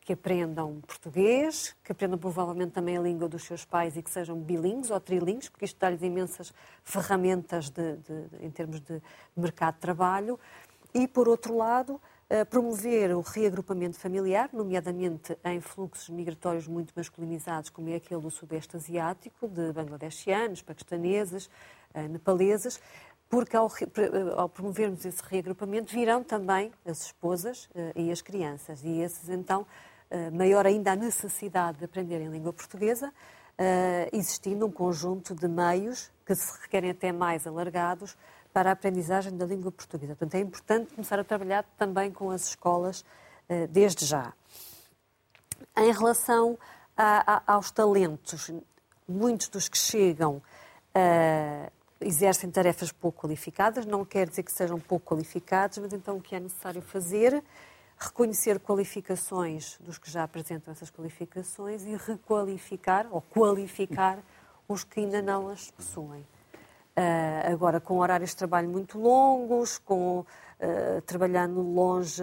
que 0.00 0.12
aprendam 0.12 0.80
português, 0.80 1.76
que 1.84 1.92
aprendam 1.92 2.18
provavelmente 2.18 2.72
também 2.72 2.96
a 2.96 3.00
língua 3.00 3.28
dos 3.28 3.44
seus 3.44 3.64
pais 3.64 3.96
e 3.96 4.02
que 4.02 4.10
sejam 4.10 4.36
bilíngues 4.36 4.90
ou 4.90 4.98
trilingues, 4.98 5.48
porque 5.48 5.64
isto 5.64 5.78
dá-lhes 5.78 6.02
imensas 6.02 6.52
ferramentas 6.82 7.70
de, 7.70 7.96
de, 7.96 8.44
em 8.44 8.50
termos 8.50 8.80
de 8.80 9.00
mercado 9.36 9.74
de 9.74 9.80
trabalho. 9.80 10.38
E, 10.92 11.06
por 11.06 11.28
outro 11.28 11.56
lado, 11.56 11.94
uh, 11.94 12.44
promover 12.46 13.14
o 13.14 13.20
reagrupamento 13.20 13.98
familiar, 13.98 14.50
nomeadamente 14.52 15.38
em 15.44 15.60
fluxos 15.60 16.08
migratórios 16.08 16.66
muito 16.66 16.92
masculinizados, 16.96 17.70
como 17.70 17.88
é 17.90 17.96
aquele 17.96 18.20
do 18.20 18.30
Sudeste 18.30 18.76
Asiático, 18.76 19.46
de 19.46 19.72
bangladeshianos, 19.72 20.60
paquistaneses, 20.60 21.46
uh, 21.94 22.08
nepaleses, 22.08 22.80
porque 23.30 23.56
ao, 23.56 23.70
ao, 24.36 24.48
promovermos 24.48 25.04
esse 25.04 25.22
reagrupamento 25.22 25.94
virão 25.94 26.22
também 26.22 26.72
as 26.84 27.06
esposas 27.06 27.66
uh, 27.66 27.92
e 27.94 28.10
as 28.10 28.20
crianças. 28.20 28.82
E 28.82 29.00
esses, 29.00 29.28
então, 29.28 29.64
uh, 30.10 30.36
maior 30.36 30.66
ainda 30.66 30.92
a 30.92 30.96
necessidade 30.96 31.78
de 31.78 31.84
aprenderem 31.84 32.28
língua 32.28 32.52
portuguesa, 32.52 33.08
uh, 33.08 34.10
existindo 34.12 34.66
um 34.66 34.70
conjunto 34.70 35.32
de 35.32 35.46
meios 35.46 36.10
que 36.26 36.34
se 36.34 36.60
requerem 36.60 36.90
até 36.90 37.12
mais 37.12 37.46
alargados 37.46 38.18
para 38.52 38.70
a 38.70 38.72
aprendizagem 38.72 39.36
da 39.36 39.46
língua 39.46 39.70
portuguesa. 39.70 40.16
Portanto, 40.16 40.34
é 40.34 40.40
importante 40.40 40.92
começar 40.92 41.20
a 41.20 41.24
trabalhar 41.24 41.64
também 41.78 42.10
com 42.10 42.32
as 42.32 42.48
escolas 42.48 43.04
desde 43.70 44.04
já. 44.04 44.32
Em 45.76 45.92
relação 45.92 46.58
a, 46.96 47.34
a, 47.34 47.54
aos 47.54 47.70
talentos, 47.70 48.50
muitos 49.08 49.48
dos 49.48 49.68
que 49.68 49.78
chegam 49.78 50.42
exercem 52.00 52.50
tarefas 52.50 52.90
pouco 52.90 53.22
qualificadas, 53.22 53.84
não 53.84 54.04
quer 54.04 54.28
dizer 54.28 54.42
que 54.42 54.52
sejam 54.52 54.80
pouco 54.80 55.14
qualificados, 55.14 55.78
mas 55.78 55.92
então 55.92 56.16
o 56.16 56.20
que 56.20 56.34
é 56.34 56.40
necessário 56.40 56.80
fazer? 56.80 57.42
Reconhecer 57.98 58.58
qualificações 58.58 59.76
dos 59.80 59.98
que 59.98 60.10
já 60.10 60.22
apresentam 60.22 60.72
essas 60.72 60.90
qualificações 60.90 61.84
e 61.84 61.94
requalificar 61.96 63.06
ou 63.10 63.20
qualificar 63.20 64.18
os 64.66 64.84
que 64.84 65.00
ainda 65.00 65.20
não 65.20 65.48
as 65.48 65.70
possuem. 65.70 66.24
Uh, 66.96 67.52
agora, 67.52 67.80
com 67.80 67.98
horários 67.98 68.30
de 68.30 68.36
trabalho 68.36 68.68
muito 68.68 68.98
longos, 68.98 69.78
com, 69.78 70.20
uh, 70.20 71.00
trabalhando 71.06 71.60
longe 71.62 72.22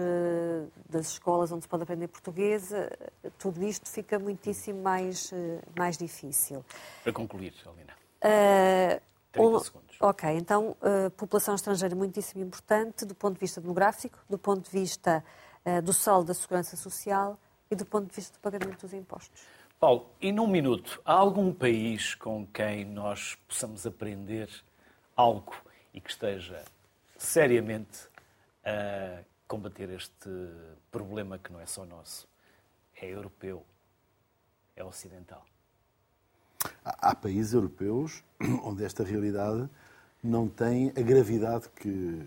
das 0.88 1.08
escolas 1.08 1.50
onde 1.50 1.62
se 1.62 1.68
pode 1.68 1.82
aprender 1.82 2.06
português, 2.08 2.70
uh, 2.70 3.30
tudo 3.38 3.64
isto 3.64 3.88
fica 3.88 4.18
muitíssimo 4.18 4.82
mais, 4.82 5.32
mais 5.76 5.96
difícil. 5.96 6.64
Para 7.02 7.12
concluir, 7.12 7.54
Alina. 7.66 7.94
30 9.38 9.60
segundos. 9.60 9.96
Ok, 10.00 10.30
então, 10.36 10.76
uh, 10.82 11.10
população 11.12 11.54
estrangeira 11.54 11.94
muitíssimo 11.94 12.42
importante 12.42 13.04
do 13.04 13.14
ponto 13.14 13.34
de 13.34 13.40
vista 13.40 13.60
demográfico, 13.60 14.18
do 14.28 14.38
ponto 14.38 14.64
de 14.64 14.70
vista 14.70 15.24
uh, 15.64 15.82
do 15.82 15.92
saldo 15.92 16.28
da 16.28 16.34
segurança 16.34 16.76
social 16.76 17.38
e 17.70 17.74
do 17.74 17.84
ponto 17.84 18.08
de 18.08 18.14
vista 18.14 18.38
do 18.38 18.40
pagamento 18.40 18.80
dos 18.80 18.92
impostos. 18.92 19.42
Paulo, 19.80 20.06
e 20.20 20.32
num 20.32 20.46
minuto, 20.46 21.00
há 21.04 21.12
algum 21.12 21.52
país 21.52 22.14
com 22.14 22.46
quem 22.46 22.84
nós 22.84 23.36
possamos 23.46 23.86
aprender 23.86 24.48
algo 25.14 25.54
e 25.94 26.00
que 26.00 26.10
esteja 26.10 26.64
seriamente 27.16 28.08
a 28.64 29.22
combater 29.46 29.88
este 29.90 30.28
problema 30.90 31.38
que 31.38 31.52
não 31.52 31.60
é 31.60 31.66
só 31.66 31.84
nosso, 31.84 32.28
é 33.00 33.06
europeu, 33.06 33.64
é 34.76 34.84
ocidental. 34.84 35.44
Há, 36.84 37.14
países 37.14 37.52
europeus 37.52 38.22
onde 38.64 38.84
esta 38.84 39.04
realidade 39.04 39.68
não 40.22 40.48
tem 40.48 40.92
a 40.96 41.00
gravidade 41.00 41.66
que, 41.76 42.22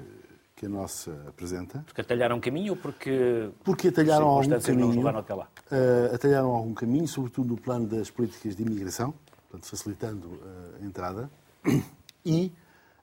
que 0.56 0.66
a 0.66 0.70
nossa 0.70 1.12
apresenta. 1.28 1.84
Porque 1.86 2.02
atalharam 2.02 2.38
um 2.38 2.40
caminho 2.40 2.74
ou 2.74 2.78
porque, 2.78 3.50
porque 3.64 3.90
atalharam 3.90 4.28
algum 4.28 4.60
caminho, 4.60 5.08
até 5.08 5.34
lá? 5.34 5.48
Uh, 5.72 6.16
atalharam 6.16 6.52
algum 6.52 6.74
caminho, 6.74 7.08
sobretudo 7.08 7.50
no 7.50 7.58
plano 7.58 7.86
das 7.86 8.10
políticas 8.10 8.56
de 8.56 8.64
imigração, 8.64 9.14
portanto, 9.50 9.70
facilitando 9.70 10.28
uh, 10.28 10.82
a 10.82 10.86
entrada, 10.86 11.30
e 12.26 12.52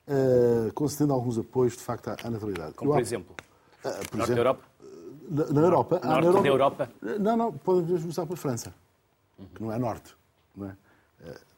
uh, 0.09 0.73
concedendo 0.73 1.13
alguns 1.13 1.39
apoios, 1.39 1.77
de 1.77 1.83
facto, 1.83 2.09
à, 2.09 2.31
natalidade. 2.31 2.75
Como, 2.75 2.93
por 2.93 3.01
exemplo? 3.01 3.37
Uh, 3.85 4.09
por 4.09 4.17
Norte 4.17 4.33
exemplo, 4.33 4.35
da 4.35 4.41
Europa? 4.41 4.65
Na, 5.31 5.45
na 5.53 5.61
Europa. 5.61 6.01
Norte 6.03 6.09
na 6.09 6.27
Europa, 6.27 6.43
da 6.43 6.49
Europa? 6.49 6.91
Não, 7.21 7.37
não, 7.37 7.53
podemos 7.53 8.01
começar 8.01 8.25
pela 8.25 8.37
França, 8.37 8.75
que 9.55 9.63
não 9.63 9.71
é 9.73 9.79
Norte. 9.79 10.17
Não 10.57 10.71
é? 10.71 10.77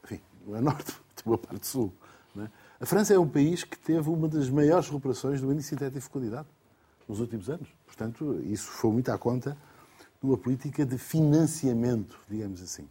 Enfim, 0.04 0.20
não 0.46 0.56
é 0.56 0.60
Norte, 0.60 0.92
tem 1.14 1.24
boa 1.24 1.38
parte 1.38 1.66
Sul. 1.66 1.92
É? 2.38 2.48
A 2.80 2.86
França 2.86 3.12
é 3.12 3.18
um 3.18 3.28
país 3.28 3.64
que 3.64 3.78
teve 3.78 4.08
uma 4.08 4.28
das 4.28 4.48
maiores 4.48 4.86
recuperações 4.86 5.40
do 5.40 5.52
índice 5.52 5.76
de 5.76 6.00
fecundidade 6.00 6.48
nos 7.08 7.20
últimos 7.20 7.50
anos. 7.50 7.68
Portanto, 7.86 8.40
isso 8.44 8.68
foi 8.68 8.90
muito 8.92 9.10
à 9.10 9.18
conta 9.18 9.56
de 10.20 10.26
uma 10.26 10.38
política 10.38 10.84
de 10.86 10.96
financiamento, 10.96 12.18
digamos 12.28 12.62
assim, 12.62 12.88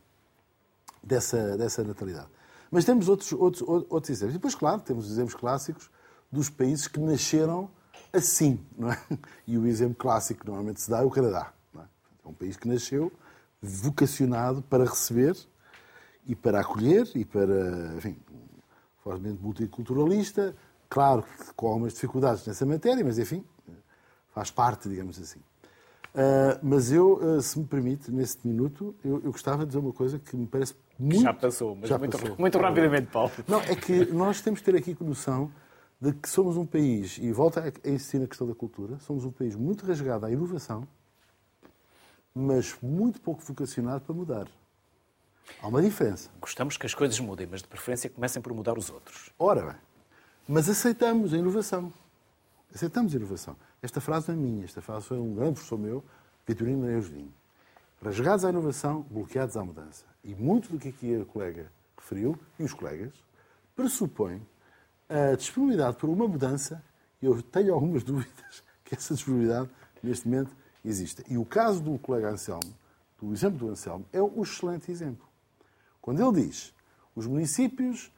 dessa, 1.02 1.58
dessa 1.58 1.84
natalidade. 1.84 2.28
Mas 2.70 2.86
temos 2.86 3.08
outros, 3.08 3.32
outros, 3.32 3.64
outros 3.68 4.10
exemplos. 4.10 4.36
E 4.36 4.38
depois, 4.38 4.56
claro, 4.56 4.82
temos 4.82 5.10
exemplos 5.10 5.34
clássicos 5.34 5.90
dos 6.32 6.50
países 6.50 6.88
que 6.88 7.00
nasceram 7.00 7.70
assim. 8.14 8.60
Não 8.78 8.92
é? 8.92 9.00
E 9.48 9.58
o 9.58 9.66
exemplo 9.66 9.96
clássico 9.96 10.42
que 10.42 10.48
normalmente 10.48 10.82
se 10.82 10.90
dá 10.90 11.00
é 11.00 11.04
o 11.04 11.10
Canadá. 11.10 11.52
É? 11.76 11.80
é 11.80 12.28
um 12.28 12.34
país 12.34 12.58
que 12.58 12.68
nasceu 12.68 13.12
vocacionado 13.62 14.62
para 14.62 14.86
receber 14.86 15.36
e 16.26 16.36
para 16.36 16.62
acolher 16.62 17.08
e 17.16 17.26
para, 17.26 17.96
enfim, 17.98 18.18
fortemente 19.04 19.42
multiculturalista, 19.42 20.56
claro 20.90 21.24
que 21.24 21.54
com 21.56 21.68
algumas 21.68 21.94
dificuldades 21.94 22.46
nessa 22.46 22.66
matéria, 22.66 23.04
mas 23.04 23.18
enfim, 23.18 23.44
faz 24.32 24.52
parte, 24.52 24.90
digamos 24.90 25.20
assim. 25.20 25.40
Uh, 26.10 26.58
mas 26.64 26.92
eu, 26.92 27.14
uh, 27.14 27.42
se 27.42 27.60
me 27.60 27.66
permite, 27.66 28.12
neste 28.12 28.48
minuto, 28.48 28.96
eu, 29.06 29.22
eu, 29.24 29.32
gostava 29.32 29.60
de 29.60 29.68
dizer 29.68 29.80
uma 29.80 29.94
coisa 29.94 30.18
que 30.18 30.36
me 30.36 30.48
parece 30.48 30.76
muito... 30.98 31.22
Já 31.22 31.34
passou, 31.34 31.76
mas 31.76 31.88
já 31.88 32.00
muito, 32.00 32.18
passou. 32.18 32.36
muito 32.38 32.58
rapidamente, 32.58 33.08
Paulo. 33.12 33.32
Não, 33.48 33.60
é 33.62 33.76
que 33.76 34.06
nós 34.12 34.42
temos 34.42 34.60
que 34.60 34.66
ter 34.72 34.76
aqui 34.76 34.98
noção 35.00 35.52
de 36.02 36.14
que 36.14 36.28
somos 36.28 36.58
um 36.58 36.66
país, 36.66 37.18
e 37.20 37.32
volta 37.32 37.62
a 37.62 37.90
insistir 37.90 38.20
na 38.20 38.28
questão 38.28 38.48
da 38.48 38.56
cultura, 38.56 38.98
somos 39.00 39.24
um 39.24 39.32
país 39.32 39.56
muito 39.56 39.86
rasgado 39.86 40.26
à 40.26 40.32
inovação, 40.32 40.88
mas 42.34 42.76
muito 42.82 43.22
pouco 43.22 43.42
vocacionado 43.44 44.02
para 44.02 44.16
mudar. 44.16 44.48
Há 45.62 45.68
uma 45.68 45.82
diferença. 45.82 46.30
Gostamos 46.39 46.78
que 46.78 46.86
as 46.86 46.93
coisas 46.93 47.20
mudem, 47.20 47.47
mas 47.47 47.62
de 47.62 47.68
preferência 47.68 48.10
comecem 48.10 48.41
por 48.41 48.54
mudar 48.54 48.78
os 48.78 48.89
outros. 48.89 49.32
Ora 49.38 49.62
bem, 49.62 49.76
mas 50.47 50.70
aceitamos 50.70 51.34
a 51.34 51.38
inovação. 51.38 51.93
Aceitamos 52.74 53.14
a 53.14 53.18
inovação. 53.18 53.56
Esta 53.82 54.00
frase 54.02 54.30
não 54.30 54.36
é 54.36 54.41
minha, 54.41 54.66
esta 54.66 54.82
frase 54.82 55.06
foi 55.06 55.18
um 55.18 55.34
grande 55.34 55.54
professor 55.54 55.78
meu, 55.78 56.04
Vitorino 56.47 57.02
Julinho. 57.02 57.34
Rasgados 58.04 58.45
à 58.45 58.50
inovação, 58.50 59.02
bloqueados 59.10 59.58
à 59.58 59.64
mudança. 59.64 60.06
E 60.24 60.34
muito 60.34 60.72
do 60.72 60.80
que 60.80 60.89
aqui 60.89 61.22
a 61.22 61.26
colega 61.26 61.72
referiu, 61.97 62.38
e 62.58 62.64
os 62.64 62.74
colegas, 62.74 63.14
pressupõe 63.76 64.41
a 65.08 65.36
disponibilidade 65.36 65.97
por 65.97 66.10
uma 66.10 66.28
mudança, 66.28 66.84
e 67.22 67.26
eu 67.26 67.41
tenho 67.41 67.74
algumas 67.74 68.04
dúvidas 68.06 68.64
que 68.84 68.95
essa 68.95 69.14
disponibilidade, 69.14 69.70
neste 70.02 70.28
momento, 70.28 70.56
exista. 70.84 71.24
E 71.30 71.38
o 71.38 71.45
caso 71.45 71.82
do 71.82 71.97
colega 72.00 72.30
Anselmo, 72.30 72.74
do 73.22 73.32
exemplo 73.32 73.60
do 73.60 73.70
Anselmo, 73.70 74.06
é 74.12 74.22
um 74.22 74.41
excelente 74.41 74.91
exemplo. 74.91 75.29
Quando 76.10 76.24
ele 76.24 76.47
diz 76.47 76.74
os 77.16 77.28
municípios 77.28 78.12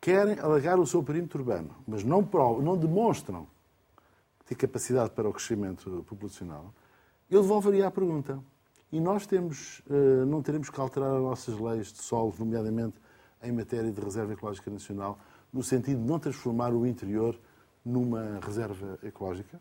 querem 0.00 0.36
alargar 0.40 0.80
o 0.80 0.86
seu 0.86 1.00
perímetro 1.00 1.38
urbano, 1.38 1.76
mas 1.86 2.02
não, 2.02 2.24
provam, 2.24 2.60
não 2.60 2.76
demonstram 2.76 3.46
ter 4.44 4.56
capacidade 4.56 5.10
para 5.10 5.28
o 5.28 5.32
crescimento 5.32 6.04
populacional, 6.08 6.74
ele 7.30 7.40
devolveria 7.42 7.86
a 7.86 7.90
pergunta. 7.92 8.40
E 8.90 8.98
nós 8.98 9.28
temos, 9.28 9.80
eh, 9.88 10.24
não 10.24 10.42
teremos 10.42 10.70
que 10.70 10.80
alterar 10.80 11.14
as 11.14 11.22
nossas 11.22 11.56
leis 11.56 11.92
de 11.92 12.02
solos, 12.02 12.36
nomeadamente 12.36 12.98
em 13.40 13.52
matéria 13.52 13.92
de 13.92 14.00
reserva 14.00 14.32
ecológica 14.32 14.68
nacional, 14.68 15.16
no 15.52 15.62
sentido 15.62 16.00
de 16.00 16.04
não 16.04 16.18
transformar 16.18 16.72
o 16.72 16.84
interior 16.84 17.38
numa 17.84 18.40
reserva 18.42 18.98
ecológica, 19.04 19.60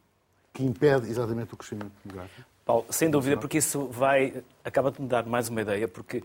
que 0.52 0.66
impede 0.66 1.08
exatamente 1.08 1.54
o 1.54 1.58
crescimento 1.58 1.92
demográfico? 2.04 2.50
Paulo, 2.66 2.88
sem 2.90 3.12
dúvida, 3.12 3.38
porque 3.38 3.60
isso 3.60 3.86
vai. 3.90 4.44
acaba 4.64 4.92
de 4.92 5.00
me 5.00 5.08
dar 5.08 5.24
mais 5.28 5.50
uma 5.50 5.62
ideia, 5.62 5.88
porque 5.88 6.24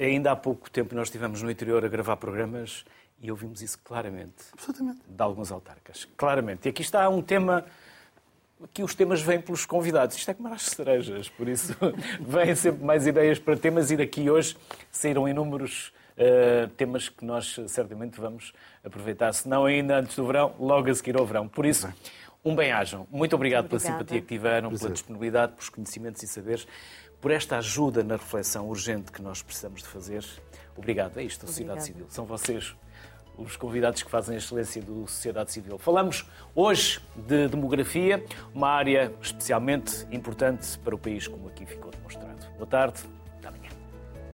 ainda 0.00 0.32
há 0.32 0.36
pouco 0.36 0.70
tempo 0.70 0.94
nós 0.94 1.08
estivemos 1.08 1.42
no 1.42 1.50
interior 1.50 1.84
a 1.84 1.88
gravar 1.88 2.16
programas 2.16 2.84
e 3.22 3.30
ouvimos 3.30 3.62
isso 3.62 3.78
claramente. 3.84 4.34
Absolutamente. 4.52 5.00
De 5.06 5.22
alguns 5.22 5.52
autarcas. 5.52 6.06
Claramente. 6.16 6.66
E 6.66 6.68
aqui 6.68 6.82
está 6.82 7.08
um 7.08 7.22
tema. 7.22 7.64
Aqui 8.62 8.82
os 8.82 8.94
temas 8.94 9.22
vêm 9.22 9.40
pelos 9.40 9.64
convidados. 9.64 10.16
Isto 10.16 10.32
é 10.32 10.34
como 10.34 10.52
as 10.52 10.62
cerejas, 10.62 11.28
por 11.28 11.48
isso 11.48 11.74
vêm 12.20 12.54
sempre 12.54 12.84
mais 12.84 13.06
ideias 13.06 13.38
para 13.38 13.56
temas 13.56 13.90
e 13.90 13.96
daqui 13.96 14.28
hoje 14.28 14.56
saíram 14.90 15.28
inúmeros 15.28 15.92
uh, 16.16 16.68
temas 16.76 17.08
que 17.08 17.24
nós 17.24 17.58
certamente 17.66 18.20
vamos 18.20 18.52
aproveitar, 18.84 19.32
se 19.32 19.48
não 19.48 19.64
ainda 19.64 19.98
antes 19.98 20.16
do 20.16 20.26
verão, 20.26 20.54
logo 20.58 20.90
a 20.90 20.94
seguir 20.94 21.16
ao 21.16 21.26
verão. 21.26 21.48
Por 21.48 21.66
isso, 21.66 21.92
um 22.44 22.54
bem-ajam. 22.54 23.06
Muito 23.10 23.34
obrigado 23.34 23.66
Obrigada. 23.66 23.84
pela 23.84 23.98
simpatia 23.98 24.20
que 24.20 24.26
tiveram, 24.26 24.70
pela 24.70 24.90
disponibilidade, 24.90 25.52
pelos 25.52 25.68
conhecimentos 25.68 26.22
e 26.22 26.26
saberes 26.26 26.66
por 27.22 27.30
esta 27.30 27.56
ajuda 27.56 28.02
na 28.02 28.16
reflexão 28.16 28.68
urgente 28.68 29.12
que 29.12 29.22
nós 29.22 29.40
precisamos 29.40 29.80
de 29.80 29.88
fazer. 29.88 30.24
Obrigado. 30.76 31.18
É 31.18 31.22
isto, 31.22 31.44
a 31.44 31.46
Sociedade 31.46 31.84
Civil. 31.84 32.06
São 32.10 32.26
vocês 32.26 32.74
os 33.38 33.56
convidados 33.56 34.02
que 34.02 34.10
fazem 34.10 34.34
a 34.34 34.38
excelência 34.38 34.82
do 34.82 35.06
Sociedade 35.06 35.52
Civil. 35.52 35.78
Falamos 35.78 36.26
hoje 36.54 37.00
de 37.14 37.48
demografia, 37.48 38.22
uma 38.52 38.68
área 38.68 39.14
especialmente 39.22 40.04
importante 40.10 40.76
para 40.80 40.94
o 40.94 40.98
país, 40.98 41.28
como 41.28 41.48
aqui 41.48 41.64
ficou 41.64 41.92
demonstrado. 41.92 42.44
Boa 42.56 42.66
tarde. 42.66 43.04